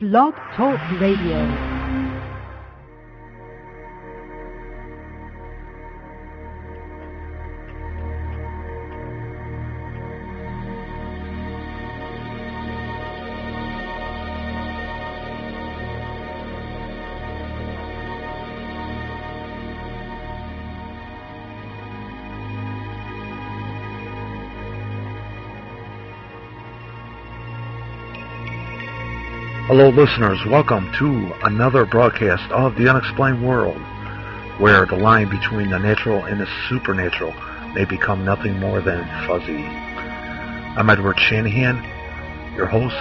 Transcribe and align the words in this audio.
Blog 0.00 0.32
Talk 0.56 0.80
Radio. 0.98 1.69
Listeners. 29.92 30.38
Welcome 30.46 30.92
to 30.98 31.32
another 31.42 31.84
broadcast 31.84 32.48
of 32.52 32.76
The 32.76 32.88
Unexplained 32.88 33.44
World, 33.44 33.76
where 34.58 34.86
the 34.86 34.94
line 34.94 35.28
between 35.28 35.70
the 35.70 35.78
natural 35.78 36.24
and 36.24 36.40
the 36.40 36.46
supernatural 36.68 37.34
may 37.74 37.84
become 37.84 38.24
nothing 38.24 38.60
more 38.60 38.80
than 38.80 39.04
fuzzy. 39.26 39.64
I'm 40.78 40.88
Edward 40.88 41.18
Shanahan, 41.18 41.82
your 42.54 42.66
host, 42.66 42.94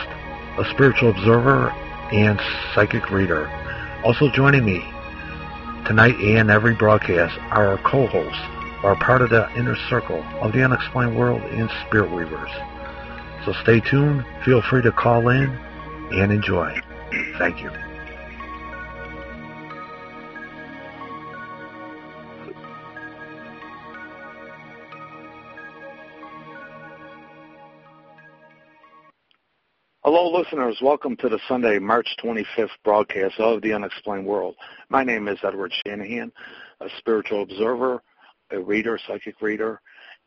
a 0.58 0.66
spiritual 0.74 1.12
observer, 1.12 1.70
and 2.12 2.42
psychic 2.74 3.12
reader. 3.12 3.48
Also 4.04 4.32
joining 4.32 4.66
me 4.66 4.80
tonight 5.86 6.16
and 6.16 6.50
every 6.50 6.74
broadcast 6.74 7.38
are 7.52 7.68
our 7.68 7.78
co-hosts, 7.84 8.42
who 8.82 8.88
are 8.88 8.96
part 8.96 9.22
of 9.22 9.30
the 9.30 9.48
inner 9.56 9.76
circle 9.90 10.24
of 10.42 10.54
The 10.54 10.64
Unexplained 10.64 11.16
World 11.16 11.44
and 11.44 11.70
Spirit 11.86 12.12
Weavers. 12.12 12.52
So 13.46 13.54
stay 13.62 13.80
tuned. 13.80 14.26
Feel 14.44 14.64
free 14.64 14.82
to 14.82 14.92
call 14.92 15.30
in 15.30 15.56
and 16.12 16.32
enjoy. 16.32 16.76
Thank 17.38 17.62
you. 17.62 17.70
Hello, 30.04 30.32
listeners. 30.32 30.80
Welcome 30.82 31.16
to 31.18 31.30
the 31.30 31.40
Sunday, 31.48 31.78
March 31.78 32.08
25th 32.24 32.70
broadcast 32.84 33.40
of 33.40 33.62
The 33.62 33.74
Unexplained 33.74 34.26
World. 34.26 34.56
My 34.90 35.04
name 35.04 35.28
is 35.28 35.38
Edward 35.44 35.72
Shanahan, 35.86 36.32
a 36.80 36.88
spiritual 36.98 37.44
observer, 37.44 38.02
a 38.50 38.60
reader, 38.60 39.00
psychic 39.06 39.40
reader, 39.42 39.80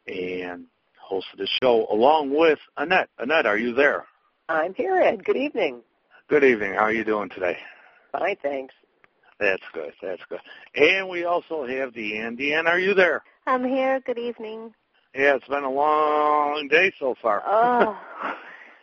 and 0.07 0.67
host 1.01 1.27
of 1.33 1.41
the 1.41 1.49
show, 1.61 1.87
along 1.91 2.31
with 2.31 2.61
Annette. 2.77 3.09
Annette, 3.19 3.47
are 3.47 3.59
you 3.59 3.75
there? 3.75 4.05
I'm 4.53 4.75
here, 4.75 4.97
Ed. 4.97 5.25
Good 5.25 5.37
evening. 5.37 5.81
Good 6.29 6.45
evening. 6.45 6.75
How 6.75 6.83
are 6.83 6.93
you 6.93 7.05
doing 7.05 7.31
today? 7.31 7.57
Fine, 8.13 8.37
thanks. 8.43 8.75
That's 9.41 9.63
good. 9.73 9.93
That's 10.03 10.21
good. 10.29 10.41
And 10.75 11.09
we 11.09 11.25
also 11.25 11.67
have 11.67 11.95
Deanne. 11.95 12.39
Deanne, 12.39 12.67
are 12.67 12.79
you 12.79 12.93
there? 12.93 13.23
I'm 13.47 13.65
here. 13.65 14.01
Good 14.01 14.19
evening. 14.19 14.75
Yeah, 15.15 15.37
it's 15.37 15.49
been 15.49 15.65
a 15.65 15.71
long 15.71 16.69
day 16.71 16.93
so 17.01 17.15
far. 17.23 17.43
Oh. 17.47 17.99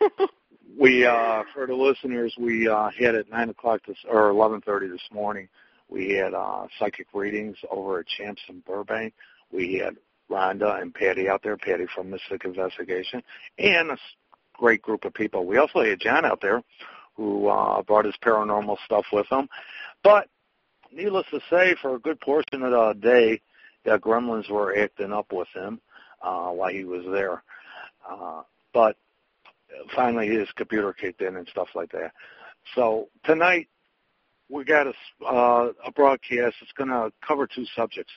we, 0.78 1.06
uh, 1.06 1.44
for 1.54 1.68
the 1.68 1.74
listeners, 1.74 2.34
we 2.38 2.68
uh, 2.68 2.90
had 2.98 3.14
at 3.14 3.30
nine 3.30 3.48
o'clock 3.48 3.80
this 3.86 3.96
or 4.08 4.30
eleven 4.30 4.60
thirty 4.60 4.88
this 4.88 5.08
morning. 5.12 5.48
We 5.88 6.14
had 6.14 6.34
uh, 6.34 6.66
psychic 6.78 7.06
readings 7.14 7.56
over 7.70 8.00
at 8.00 8.06
Champs 8.06 8.42
in 8.48 8.60
Burbank. 8.66 9.14
We 9.52 9.74
had 9.74 9.96
Rhonda 10.30 10.80
and 10.80 10.92
Patty 10.92 11.28
out 11.28 11.42
there. 11.42 11.56
Patty 11.56 11.86
from 11.94 12.10
Mystic 12.10 12.44
Investigation, 12.44 13.22
and 13.58 13.90
a 13.92 13.98
great 14.60 14.82
group 14.82 15.04
of 15.04 15.14
people. 15.14 15.46
We 15.46 15.56
also 15.56 15.82
had 15.82 16.00
John 16.00 16.24
out 16.24 16.40
there 16.42 16.62
who 17.16 17.48
uh, 17.48 17.82
brought 17.82 18.04
his 18.04 18.14
paranormal 18.22 18.76
stuff 18.84 19.06
with 19.12 19.26
him. 19.30 19.48
But 20.04 20.28
needless 20.92 21.26
to 21.30 21.40
say, 21.50 21.74
for 21.80 21.96
a 21.96 21.98
good 21.98 22.20
portion 22.20 22.62
of 22.62 22.70
the 22.70 22.94
day, 23.00 23.40
the 23.84 23.98
gremlins 23.98 24.50
were 24.50 24.76
acting 24.76 25.12
up 25.12 25.32
with 25.32 25.48
him 25.54 25.80
uh, 26.22 26.50
while 26.50 26.70
he 26.70 26.84
was 26.84 27.04
there. 27.10 27.42
Uh, 28.08 28.42
but 28.72 28.96
finally, 29.94 30.28
his 30.28 30.48
computer 30.56 30.92
kicked 30.92 31.22
in 31.22 31.36
and 31.36 31.48
stuff 31.48 31.68
like 31.74 31.90
that. 31.92 32.12
So 32.74 33.08
tonight, 33.24 33.68
we 34.48 34.64
got 34.64 34.86
a, 34.86 35.24
uh, 35.24 35.72
a 35.86 35.92
broadcast. 35.92 36.56
It's 36.60 36.72
going 36.76 36.90
to 36.90 37.12
cover 37.26 37.46
two 37.46 37.64
subjects. 37.74 38.12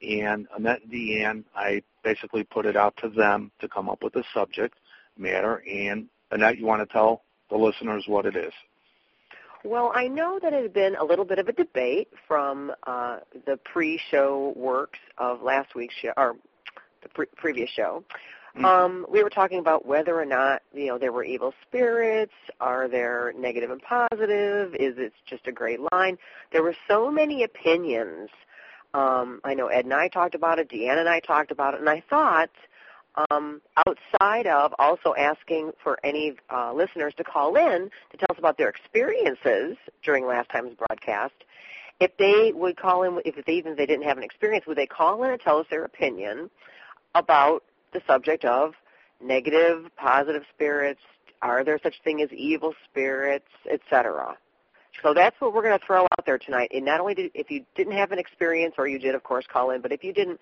And 0.00 0.46
Annette 0.56 0.82
and 0.82 0.92
Deanne, 0.92 1.44
I 1.54 1.82
basically 2.02 2.44
put 2.44 2.66
it 2.66 2.76
out 2.76 2.96
to 3.02 3.08
them 3.08 3.50
to 3.60 3.68
come 3.68 3.88
up 3.88 4.02
with 4.02 4.16
a 4.16 4.24
subject 4.32 4.76
matter. 5.18 5.62
And 5.70 6.08
Annette, 6.30 6.58
you 6.58 6.66
want 6.66 6.86
to 6.86 6.92
tell 6.92 7.22
the 7.50 7.56
listeners 7.56 8.04
what 8.06 8.26
it 8.26 8.36
is? 8.36 8.52
Well, 9.64 9.90
I 9.94 10.06
know 10.06 10.38
that 10.40 10.52
it 10.52 10.62
had 10.62 10.72
been 10.72 10.96
a 10.96 11.04
little 11.04 11.24
bit 11.24 11.38
of 11.38 11.48
a 11.48 11.52
debate 11.52 12.08
from 12.26 12.72
uh, 12.86 13.18
the 13.44 13.56
pre-show 13.56 14.52
works 14.56 14.98
of 15.18 15.42
last 15.42 15.74
week's 15.74 15.94
show, 15.96 16.12
or 16.16 16.36
the 17.02 17.08
pre- 17.08 17.26
previous 17.36 17.70
show. 17.70 18.04
Mm-hmm. 18.56 18.64
Um, 18.64 19.06
we 19.10 19.22
were 19.22 19.30
talking 19.30 19.58
about 19.58 19.84
whether 19.84 20.18
or 20.18 20.24
not 20.24 20.62
you 20.72 20.86
know 20.86 20.98
there 20.98 21.12
were 21.12 21.24
evil 21.24 21.52
spirits. 21.66 22.32
Are 22.60 22.88
there 22.88 23.32
negative 23.36 23.70
and 23.70 23.82
positive? 23.82 24.74
Is 24.74 24.96
it 24.96 25.12
just 25.26 25.46
a 25.46 25.52
gray 25.52 25.76
line? 25.92 26.18
There 26.52 26.62
were 26.62 26.76
so 26.88 27.10
many 27.10 27.42
opinions. 27.42 28.30
Um, 28.94 29.40
I 29.44 29.54
know 29.54 29.66
Ed 29.66 29.84
and 29.84 29.94
I 29.94 30.08
talked 30.08 30.34
about 30.34 30.58
it. 30.58 30.70
Deanna 30.70 31.00
and 31.00 31.08
I 31.08 31.20
talked 31.20 31.50
about 31.50 31.74
it, 31.74 31.80
and 31.80 31.88
I 31.88 32.02
thought 32.08 32.50
um, 33.30 33.60
outside 33.86 34.46
of 34.46 34.74
also 34.78 35.14
asking 35.18 35.72
for 35.82 35.98
any 36.04 36.34
uh, 36.50 36.72
listeners 36.72 37.14
to 37.16 37.24
call 37.24 37.56
in 37.56 37.90
to 38.10 38.16
tell 38.16 38.28
us 38.30 38.38
about 38.38 38.58
their 38.58 38.68
experiences 38.68 39.76
during 40.02 40.26
last 40.26 40.50
time's 40.50 40.74
broadcast, 40.74 41.34
if 42.00 42.16
they 42.16 42.52
would 42.54 42.76
call 42.76 43.02
in, 43.02 43.20
if 43.24 43.44
they 43.44 43.52
even 43.52 43.72
if 43.72 43.78
they 43.78 43.86
didn't 43.86 44.04
have 44.04 44.18
an 44.18 44.24
experience, 44.24 44.66
would 44.66 44.78
they 44.78 44.86
call 44.86 45.22
in 45.24 45.30
and 45.30 45.40
tell 45.40 45.58
us 45.58 45.66
their 45.70 45.84
opinion 45.84 46.50
about 47.14 47.64
the 47.92 48.00
subject 48.06 48.44
of 48.44 48.74
negative, 49.20 49.86
positive 49.96 50.44
spirits? 50.54 51.00
Are 51.42 51.64
there 51.64 51.78
such 51.82 51.94
thing 52.02 52.22
as 52.22 52.32
evil 52.32 52.74
spirits, 52.90 53.48
etc.? 53.70 54.36
So 55.02 55.14
that's 55.14 55.40
what 55.40 55.54
we're 55.54 55.62
going 55.62 55.78
to 55.78 55.84
throw 55.84 56.02
out 56.02 56.26
there 56.26 56.38
tonight. 56.38 56.70
And 56.74 56.84
not 56.84 57.00
only 57.00 57.14
did, 57.14 57.30
if 57.34 57.50
you 57.50 57.64
didn't 57.76 57.92
have 57.92 58.10
an 58.10 58.18
experience, 58.18 58.74
or 58.78 58.88
you 58.88 58.98
did, 58.98 59.14
of 59.14 59.22
course, 59.22 59.44
call 59.46 59.70
in, 59.70 59.80
but 59.80 59.92
if 59.92 60.02
you 60.02 60.12
didn't, 60.12 60.40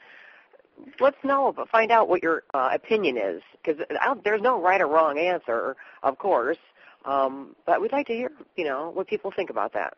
let's 1.00 1.16
know, 1.24 1.52
but 1.54 1.68
find 1.68 1.90
out 1.90 2.08
what 2.08 2.22
your 2.22 2.44
uh, 2.54 2.70
opinion 2.72 3.16
is, 3.16 3.42
because 3.62 3.82
there's 4.24 4.42
no 4.42 4.60
right 4.60 4.80
or 4.80 4.86
wrong 4.86 5.18
answer, 5.18 5.76
of 6.02 6.18
course. 6.18 6.58
Um, 7.04 7.54
but 7.66 7.80
we'd 7.80 7.92
like 7.92 8.06
to 8.08 8.14
hear, 8.14 8.32
you 8.56 8.64
know, 8.64 8.90
what 8.90 9.06
people 9.06 9.32
think 9.34 9.50
about 9.50 9.72
that. 9.74 9.94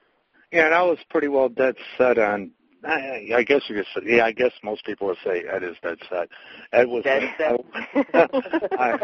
Yeah, 0.52 0.66
and 0.66 0.74
I 0.74 0.82
was 0.82 0.98
pretty 1.10 1.28
well 1.28 1.48
dead 1.48 1.76
set 1.96 2.18
on. 2.18 2.52
I, 2.84 3.30
I 3.34 3.42
guess 3.42 3.62
you 3.68 3.74
could 3.74 3.86
say, 3.94 4.16
yeah, 4.16 4.24
I 4.24 4.32
guess 4.32 4.52
most 4.62 4.84
people 4.84 5.08
would 5.08 5.16
say 5.24 5.42
Ed 5.50 5.64
is 5.64 5.76
dead 5.82 5.98
set. 6.08 6.28
Ed 6.72 6.86
was 6.86 7.02
Dead 7.02 7.34
set. 7.36 7.60
I, 8.78 8.98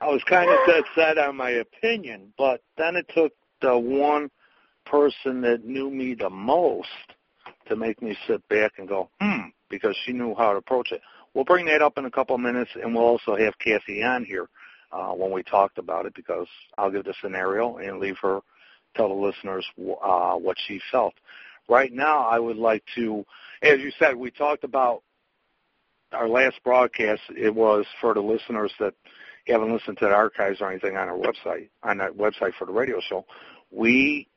I 0.00 0.06
was 0.08 0.22
kind 0.28 0.50
of 0.50 0.58
dead 0.66 0.84
set 0.94 1.16
on 1.16 1.36
my 1.36 1.50
opinion, 1.50 2.32
but 2.36 2.62
then 2.76 2.96
it 2.96 3.06
took 3.14 3.32
the 3.62 3.78
one 3.78 4.28
person 4.84 5.40
that 5.42 5.64
knew 5.64 5.88
me 5.90 6.14
the 6.14 6.30
most 6.30 6.88
to 7.68 7.76
make 7.76 8.02
me 8.02 8.16
sit 8.26 8.46
back 8.48 8.72
and 8.78 8.88
go, 8.88 9.08
hmm, 9.20 9.48
because 9.68 9.96
she 10.04 10.12
knew 10.12 10.34
how 10.34 10.52
to 10.52 10.58
approach 10.58 10.92
it. 10.92 11.00
We'll 11.34 11.44
bring 11.44 11.66
that 11.66 11.82
up 11.82 11.98
in 11.98 12.04
a 12.06 12.10
couple 12.10 12.34
of 12.34 12.40
minutes, 12.40 12.70
and 12.74 12.94
we'll 12.94 13.04
also 13.04 13.36
have 13.36 13.58
Kathy 13.58 14.02
on 14.02 14.24
here 14.24 14.48
uh, 14.92 15.12
when 15.12 15.30
we 15.30 15.42
talked 15.42 15.78
about 15.78 16.06
it 16.06 16.14
because 16.14 16.46
I'll 16.78 16.90
give 16.90 17.04
the 17.04 17.14
scenario 17.20 17.76
and 17.76 17.98
leave 17.98 18.16
her 18.22 18.40
tell 18.94 19.08
the 19.08 19.14
listeners 19.14 19.66
uh, 20.02 20.34
what 20.34 20.56
she 20.66 20.80
felt. 20.90 21.14
Right 21.68 21.92
now, 21.92 22.26
I 22.26 22.38
would 22.38 22.56
like 22.56 22.82
to, 22.94 23.24
as 23.62 23.80
you 23.80 23.90
said, 23.98 24.16
we 24.16 24.30
talked 24.30 24.64
about 24.64 25.02
our 26.12 26.28
last 26.28 26.56
broadcast. 26.64 27.22
It 27.36 27.54
was 27.54 27.84
for 28.00 28.14
the 28.14 28.20
listeners 28.20 28.72
that 28.80 28.94
haven't 29.46 29.72
listened 29.72 29.98
to 29.98 30.06
the 30.06 30.12
archives 30.12 30.60
or 30.60 30.70
anything 30.70 30.96
on 30.96 31.08
our 31.08 31.18
website, 31.18 31.68
on 31.82 31.98
that 31.98 32.16
website 32.16 32.54
for 32.58 32.66
the 32.66 32.72
radio 32.72 33.00
show. 33.00 33.24
We 33.70 34.28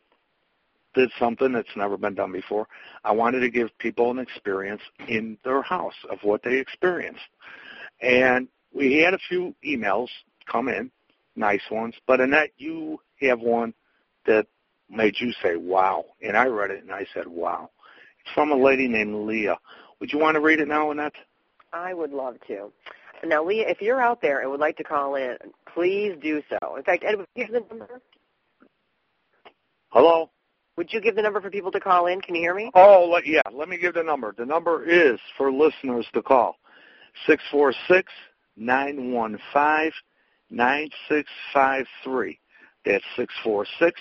did 0.94 1.12
something 1.20 1.52
that's 1.54 1.76
never 1.76 1.98
been 1.98 2.16
done 2.16 2.32
before. 2.32 2.68
I 3.04 3.12
wanted 3.12 3.42
to 3.42 3.50
give 3.50 3.70
people 3.78 4.12
an 4.12 4.20
experience 4.20 4.82
in 5.08 5.38
their 5.44 5.62
house 5.62 5.94
of 6.10 6.20
what 6.24 6.44
they 6.44 6.58
experienced. 6.58 7.22
And 8.02 8.48
we 8.74 8.98
had 8.98 9.14
a 9.14 9.20
few 9.30 9.56
emails 9.66 10.08
come 10.46 10.68
in, 10.68 10.92
nice 11.36 11.62
ones, 11.70 11.96
but 12.08 12.22
Annette, 12.22 12.52
you 12.58 13.00
have 13.22 13.40
one 13.40 13.74
that 14.26 14.48
made 14.90 15.16
you 15.20 15.32
say, 15.44 15.56
wow. 15.56 16.06
And 16.22 16.36
I 16.36 16.46
read 16.46 16.72
it 16.72 16.82
and 16.82 16.92
I 16.92 17.06
said, 17.14 17.28
wow. 17.28 17.70
It's 18.22 18.34
from 18.34 18.52
a 18.52 18.56
lady 18.56 18.88
named 18.88 19.28
Leah. 19.28 19.58
Would 20.00 20.12
you 20.12 20.20
want 20.20 20.36
to 20.36 20.42
read 20.42 20.60
it 20.60 20.68
now, 20.68 20.92
Annette? 20.92 21.14
I 21.72 21.94
would 21.94 22.12
love 22.12 22.36
to. 22.48 22.72
Now, 23.24 23.44
Leah, 23.44 23.68
if 23.68 23.82
you're 23.82 24.02
out 24.02 24.22
there 24.22 24.42
and 24.42 24.50
would 24.50 24.60
like 24.60 24.78
to 24.78 24.84
call 24.84 25.16
in, 25.16 25.38
please 25.74 26.16
do 26.22 26.42
so. 26.50 26.76
In 26.78 26.84
fact, 26.84 27.04
Ed, 27.06 27.18
would 27.18 27.28
you 27.36 27.46
give 27.46 27.54
the 27.54 27.60
number? 27.70 28.02
Hello? 29.90 30.30
Would 30.80 30.92
you 30.94 31.02
give 31.02 31.16
the 31.18 31.22
number 31.22 31.42
for 31.42 31.50
people 31.50 31.74
to 31.74 31.82
call 31.82 32.08
in? 32.08 32.22
Can 32.22 32.36
you 32.36 32.42
hear 32.42 32.56
me? 32.56 32.72
Oh, 32.74 33.10
let, 33.12 33.28
yeah. 33.28 33.42
Let 33.52 33.68
me 33.68 33.78
give 33.78 33.96
the 33.96 34.02
number. 34.02 34.34
The 34.38 34.46
number 34.46 34.90
is 34.90 35.20
for 35.38 35.52
listeners 35.52 36.08
to 36.14 36.22
call 36.22 36.56
six 37.28 37.44
four 37.52 37.74
six 37.90 38.10
nine 38.56 39.12
one 39.12 39.38
five 39.54 39.92
nine 40.50 40.90
six 41.10 41.30
five 41.54 41.86
three. 42.02 42.40
That's 42.86 43.04
six 43.18 43.34
four 43.44 43.66
six 43.78 44.00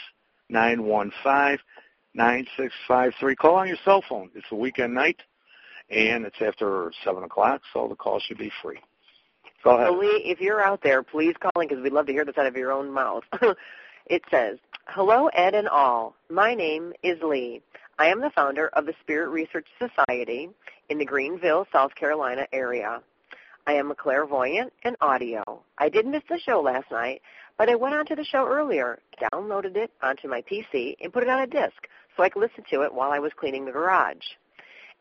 9653. 0.50 3.34
Call 3.34 3.56
on 3.56 3.66
your 3.66 3.76
cell 3.84 4.04
phone. 4.08 4.30
It's 4.36 4.46
a 4.52 4.54
weekend 4.54 4.94
night, 4.94 5.20
and 5.90 6.24
it's 6.24 6.40
after 6.40 6.92
7 7.02 7.24
o'clock, 7.24 7.62
so 7.72 7.88
the 7.88 7.96
call 7.96 8.20
should 8.20 8.38
be 8.38 8.52
free. 8.62 8.78
Go 9.64 9.76
ahead. 9.76 9.88
If 10.24 10.40
you're 10.40 10.62
out 10.62 10.84
there, 10.84 11.02
please 11.02 11.34
call 11.40 11.60
in 11.60 11.66
because 11.66 11.82
we'd 11.82 11.92
love 11.92 12.06
to 12.06 12.12
hear 12.12 12.24
this 12.24 12.38
out 12.38 12.46
of 12.46 12.56
your 12.56 12.70
own 12.70 12.92
mouth. 12.92 13.24
it 14.08 14.22
says, 14.30 14.58
Hello, 14.86 15.26
Ed 15.28 15.54
and 15.54 15.68
all. 15.68 16.14
My 16.30 16.54
name 16.54 16.92
is 17.02 17.20
Lee. 17.22 17.60
I 17.98 18.06
am 18.06 18.20
the 18.20 18.30
founder 18.30 18.68
of 18.68 18.86
the 18.86 18.94
Spirit 19.00 19.28
Research 19.28 19.66
Society 19.78 20.48
in 20.88 20.98
the 20.98 21.04
Greenville, 21.04 21.66
South 21.72 21.94
Carolina 21.94 22.46
area. 22.52 23.02
I 23.66 23.72
am 23.74 23.90
a 23.90 23.94
clairvoyant 23.94 24.72
and 24.82 24.96
audio. 25.00 25.42
I 25.76 25.90
did 25.90 26.06
miss 26.06 26.22
the 26.28 26.38
show 26.38 26.62
last 26.62 26.90
night, 26.90 27.20
but 27.58 27.68
I 27.68 27.74
went 27.74 27.94
onto 27.94 28.16
the 28.16 28.24
show 28.24 28.46
earlier, 28.46 28.98
downloaded 29.20 29.76
it 29.76 29.90
onto 30.02 30.26
my 30.26 30.42
PC, 30.42 30.96
and 31.02 31.12
put 31.12 31.22
it 31.22 31.28
on 31.28 31.40
a 31.40 31.46
disk 31.46 31.86
so 32.16 32.22
I 32.22 32.30
could 32.30 32.40
listen 32.40 32.64
to 32.70 32.82
it 32.82 32.94
while 32.94 33.10
I 33.10 33.18
was 33.18 33.32
cleaning 33.38 33.66
the 33.66 33.72
garage. 33.72 34.24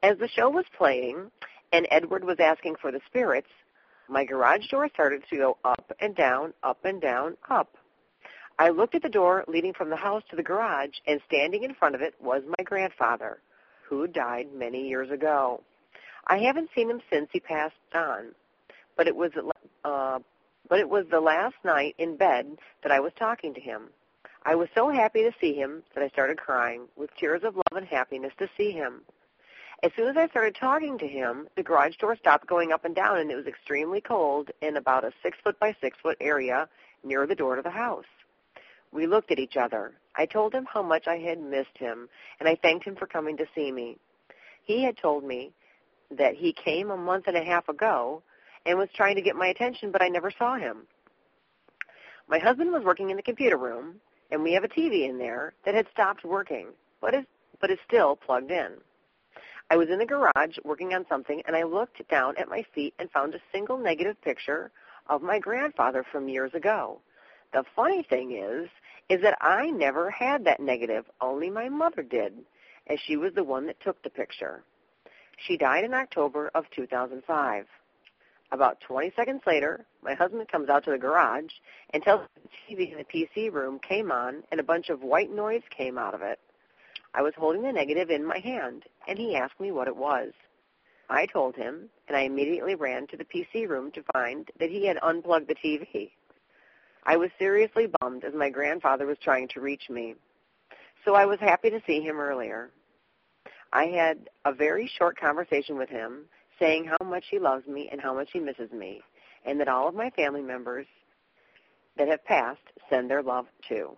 As 0.04 0.18
the 0.18 0.27
show 0.27 0.50
was 0.50 0.65
playing 0.77 1.31
and 1.71 1.88
Edward 1.92 2.25
was 2.25 2.39
asking 2.39 2.75
for 2.81 2.92
the 2.92 3.00
spirits, 3.07 3.50
my 4.09 4.25
garage 4.25 4.68
door 4.69 4.89
started 4.94 5.24
to 5.30 5.38
go 5.38 5.57
up 5.63 5.92
and 6.00 6.15
down, 6.15 6.54
up 6.63 6.83
and 6.83 7.01
down, 7.01 7.38
up. 7.50 7.77
I 8.59 8.69
looked 8.69 8.95
at 8.95 9.04
the 9.04 9.09
door 9.09 9.44
leading 9.48 9.74
from 9.74 9.89
the 9.89 9.95
house 9.95 10.24
to 10.30 10.36
the 10.36 10.44
garage, 10.44 10.95
and 11.06 11.21
standing 11.27 11.63
in 11.63 11.75
front 11.75 11.94
of 11.94 12.01
it 12.01 12.15
was 12.19 12.42
my 12.57 12.63
grandfather, 12.63 13.39
who 13.88 14.07
died 14.07 14.48
many 14.54 14.88
years 14.88 15.12
ago. 15.12 15.62
I 16.25 16.39
haven't 16.39 16.71
seen 16.74 16.89
him 16.89 17.01
since 17.12 17.30
he 17.31 17.39
passed 17.39 17.75
on, 17.94 18.33
but 18.95 19.07
it 19.07 19.15
was 19.15 19.31
uh, 19.86 20.19
but 20.68 20.80
it 20.80 20.89
was 20.89 21.06
the 21.09 21.21
last 21.21 21.56
night 21.63 21.95
in 21.98 22.18
bed 22.18 22.57
that 22.83 22.92
I 22.92 23.00
was 23.00 23.13
talking 23.18 23.54
to 23.54 23.62
him. 23.62 23.89
I 24.44 24.56
was 24.56 24.69
so 24.74 24.89
happy 24.89 25.21
to 25.21 25.31
see 25.39 25.54
him 25.54 25.83
that 25.94 26.04
I 26.04 26.09
started 26.09 26.38
crying 26.38 26.88
with 26.95 27.09
tears 27.19 27.44
of 27.44 27.56
love 27.56 27.77
and 27.77 27.86
happiness 27.86 28.33
to 28.39 28.50
see 28.57 28.71
him. 28.71 29.01
As 29.83 29.92
soon 29.95 30.07
as 30.07 30.18
I 30.18 30.27
started 30.30 30.56
talking 30.59 30.98
to 30.98 31.07
him, 31.07 31.48
the 31.56 31.63
garage 31.63 31.98
door 31.98 32.15
stopped 32.15 32.48
going 32.48 32.71
up 32.71 32.86
and 32.86 32.95
down, 32.95 33.19
and 33.19 33.30
it 33.30 33.36
was 33.36 33.45
extremely 33.45 34.01
cold 34.01 34.50
in 34.62 34.77
about 34.77 35.04
a 35.04 35.13
six 35.21 35.38
foot 35.44 35.59
by 35.59 35.75
six 35.80 35.98
foot 36.01 36.18
area 36.19 36.68
near 37.04 37.27
the 37.27 37.36
door 37.36 37.56
to 37.56 37.62
the 37.62 37.69
house. 37.69 38.06
We 38.92 39.07
looked 39.07 39.31
at 39.31 39.39
each 39.39 39.57
other. 39.57 39.94
I 40.16 40.25
told 40.25 40.54
him 40.54 40.66
how 40.72 40.81
much 40.81 41.07
I 41.07 41.18
had 41.18 41.39
missed 41.39 41.78
him, 41.78 42.10
and 42.39 42.48
I 42.48 42.56
thanked 42.56 42.86
him 42.86 42.95
for 42.95 43.06
coming 43.06 43.38
to 43.38 43.45
see 43.54 43.72
me. 43.72 43.98
He 44.63 44.84
had 44.84 44.98
told 44.98 45.24
me 45.24 45.51
that 46.12 46.36
he 46.36 46.54
came 46.54 46.89
a 46.89 46.98
month 46.98 47.28
and 47.28 47.38
a 47.38 47.44
half 47.44 47.69
ago 47.69 48.24
and 48.66 48.78
was 48.78 48.89
trying 48.95 49.16
to 49.16 49.22
get 49.22 49.36
my 49.36 49.48
attention, 49.48 49.92
but 49.92 50.01
I 50.01 50.07
never 50.07 50.31
saw 50.31 50.57
him. 50.57 50.88
My 52.28 52.39
husband 52.39 52.72
was 52.72 52.84
working 52.84 53.10
in 53.10 53.18
the 53.18 53.24
computer 53.24 53.57
room, 53.57 54.01
and 54.31 54.44
we 54.44 54.54
have 54.54 54.63
a 54.63 54.68
TV 54.68 55.07
in 55.07 55.18
there 55.18 55.54
that 55.66 55.75
had 55.75 55.88
stopped 55.92 56.25
working, 56.25 56.68
but 57.01 57.13
is 57.13 57.25
but 57.60 57.72
is 57.72 57.80
still 57.88 58.16
plugged 58.16 58.51
in. 58.51 58.74
I 59.69 59.78
was 59.78 59.90
in 59.90 60.00
the 60.00 60.06
garage 60.06 60.57
working 60.63 60.94
on 60.94 61.06
something, 61.10 61.42
and 61.45 61.56
I 61.56 61.63
looked 61.63 62.07
down 62.10 62.38
at 62.38 62.50
my 62.50 62.63
feet 62.74 62.94
and 63.00 63.10
found 63.12 63.33
a 63.33 63.40
single 63.51 63.78
negative 63.78 64.22
picture 64.22 64.72
of 65.10 65.22
my 65.22 65.40
grandfather 65.40 66.06
from 66.12 66.30
years 66.30 66.54
ago. 66.54 67.01
The 67.53 67.63
funny 67.75 68.03
thing 68.03 68.31
is, 68.31 68.69
is 69.09 69.21
that 69.21 69.38
I 69.41 69.69
never 69.69 70.09
had 70.11 70.44
that 70.45 70.59
negative. 70.59 71.05
Only 71.21 71.49
my 71.49 71.69
mother 71.69 72.03
did, 72.03 72.33
as 72.88 72.99
she 72.99 73.15
was 73.15 73.33
the 73.33 73.44
one 73.44 73.65
that 73.67 73.79
took 73.81 74.01
the 74.03 74.09
picture. 74.09 74.63
She 75.38 75.57
died 75.57 75.83
in 75.83 75.94
October 75.94 76.51
of 76.53 76.65
2005. 76.75 77.65
About 78.51 78.79
20 78.81 79.11
seconds 79.15 79.41
later, 79.45 79.85
my 80.01 80.13
husband 80.13 80.47
comes 80.49 80.69
out 80.69 80.83
to 80.85 80.91
the 80.91 80.97
garage 80.97 81.51
and 81.94 82.01
tells 82.01 82.21
me 82.21 82.49
the 82.67 82.75
TV 82.75 82.91
in 82.91 82.97
the 82.97 83.03
PC 83.03 83.51
room 83.51 83.79
came 83.79 84.11
on 84.11 84.44
and 84.51 84.59
a 84.59 84.63
bunch 84.63 84.89
of 84.89 85.03
white 85.03 85.31
noise 85.31 85.63
came 85.69 85.97
out 85.97 86.13
of 86.13 86.21
it. 86.21 86.39
I 87.13 87.21
was 87.21 87.33
holding 87.38 87.63
the 87.63 87.71
negative 87.71 88.09
in 88.09 88.25
my 88.25 88.39
hand, 88.39 88.83
and 89.07 89.17
he 89.17 89.35
asked 89.35 89.59
me 89.59 89.71
what 89.71 89.88
it 89.88 89.95
was. 89.95 90.31
I 91.09 91.25
told 91.25 91.55
him, 91.55 91.89
and 92.07 92.17
I 92.17 92.21
immediately 92.21 92.75
ran 92.75 93.07
to 93.07 93.17
the 93.17 93.25
PC 93.25 93.67
room 93.67 93.91
to 93.91 94.03
find 94.13 94.49
that 94.59 94.69
he 94.69 94.85
had 94.85 94.97
unplugged 95.01 95.47
the 95.47 95.55
TV. 95.55 96.11
I 97.07 97.15
was 97.15 97.30
seriously 97.39 97.88
bummed 98.01 98.25
as 98.25 98.33
my 98.33 98.50
grandfather 98.50 99.06
was 99.06 99.18
trying 99.24 99.48
to 99.50 99.62
reach 99.62 99.89
me. 99.89 100.15
So 101.06 101.15
I 101.15 101.25
was 101.25 101.39
happy 101.39 101.69
to 101.69 101.81
see 101.88 102.01
him 102.01 102.19
earlier. 102.19 102.69
I 103.71 103.86
had 103.86 104.30
a 104.44 104.51
very 104.51 104.92
short 104.98 105.18
conversation 105.18 105.77
with 105.77 105.89
him 105.89 106.25
saying 106.59 106.86
how 106.86 107.06
much 107.06 107.24
he 107.31 107.39
loves 107.39 107.65
me 107.65 107.88
and 107.92 108.01
how 108.01 108.13
much 108.13 108.30
he 108.33 108.39
misses 108.39 108.71
me, 108.71 109.01
and 109.45 109.57
that 109.59 109.69
all 109.69 109.88
of 109.88 109.95
my 109.95 110.09
family 110.12 110.42
members 110.42 110.86
that 111.98 112.09
have 112.09 112.25
passed 112.25 112.59
send 112.89 113.09
their 113.09 113.24
love 113.24 113.45
too. 113.68 113.95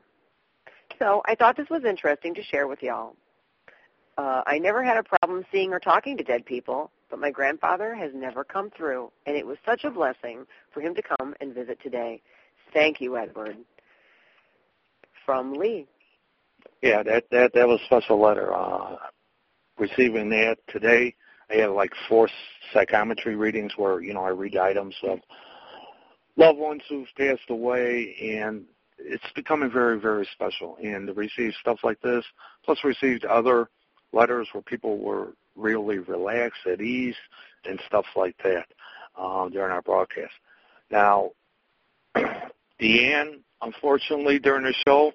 So 1.00 1.24
I 1.26 1.34
thought 1.34 1.58
this 1.58 1.70
was 1.70 1.86
interesting 1.86 2.36
to 2.36 2.44
share 2.44 2.68
with 2.68 2.84
y'all. 2.84 3.16
Uh, 4.18 4.44
I 4.46 4.60
never 4.60 4.84
had 4.84 4.98
a 4.98 5.04
problem 5.04 5.46
seeing 5.52 5.74
or 5.74 5.80
talking 5.80 6.18
to 6.18 6.24
dead 6.24 6.46
people, 6.46 6.92
but 7.10 7.20
my 7.20 7.32
grandfather 7.32 7.96
has 7.96 8.12
never 8.14 8.44
come 8.44 8.70
through, 8.70 9.12
and 9.26 9.36
it 9.36 9.48
was 9.48 9.58
such 9.66 9.84
a 9.84 9.90
blessing 9.90 10.46
for 10.74 10.82
him 10.82 10.94
to 10.94 11.02
come 11.02 11.34
and 11.42 11.56
visit 11.56 11.80
today. 11.82 12.22
Thank 12.74 13.02
you, 13.02 13.18
Edward. 13.18 13.58
From 15.26 15.54
Lee. 15.54 15.88
Yeah, 16.82 17.04
that 17.04 17.26
that 17.32 17.54
that 17.54 17.68
was 17.68 17.80
a 17.82 17.86
special 17.86 18.20
letter. 18.22 18.54
Uh, 18.54 18.96
receiving 19.78 20.30
that 20.30 20.58
today, 20.68 21.14
I 21.50 21.56
had 21.56 21.70
like 21.72 21.92
four 22.08 22.30
psychometry 22.74 23.36
readings 23.36 23.74
where 23.76 24.02
you 24.02 24.14
know 24.14 24.24
I 24.24 24.30
read 24.30 24.58
items 24.58 24.96
of 25.04 25.20
loved 26.38 26.58
ones 26.58 26.82
who've 26.88 27.08
passed 27.18 27.50
away, 27.50 28.16
and 28.22 28.66
it's 28.98 29.32
becoming 29.36 29.70
very, 29.72 30.00
very 30.00 30.28
special. 30.34 30.78
And 30.82 31.08
to 31.08 31.14
receive 31.14 31.54
stuff 31.60 31.80
like 31.84 32.02
this, 32.02 32.26
plus 32.64 32.80
received 32.84 33.26
other 33.26 33.70
letters 34.14 34.48
where 34.54 34.64
people 34.64 34.98
were 34.98 35.34
really 35.56 36.00
relaxed, 36.00 36.66
at 36.66 36.82
ease, 36.82 37.16
and 37.66 37.80
stuff 37.86 38.06
like 38.16 38.36
that 38.44 38.68
um, 39.18 39.50
during 39.52 39.72
our 39.72 39.82
broadcast. 39.82 40.34
Now, 40.90 41.32
Deanne, 42.80 43.40
unfortunately, 43.62 44.40
during 44.40 44.64
the 44.64 44.74
show, 44.88 45.14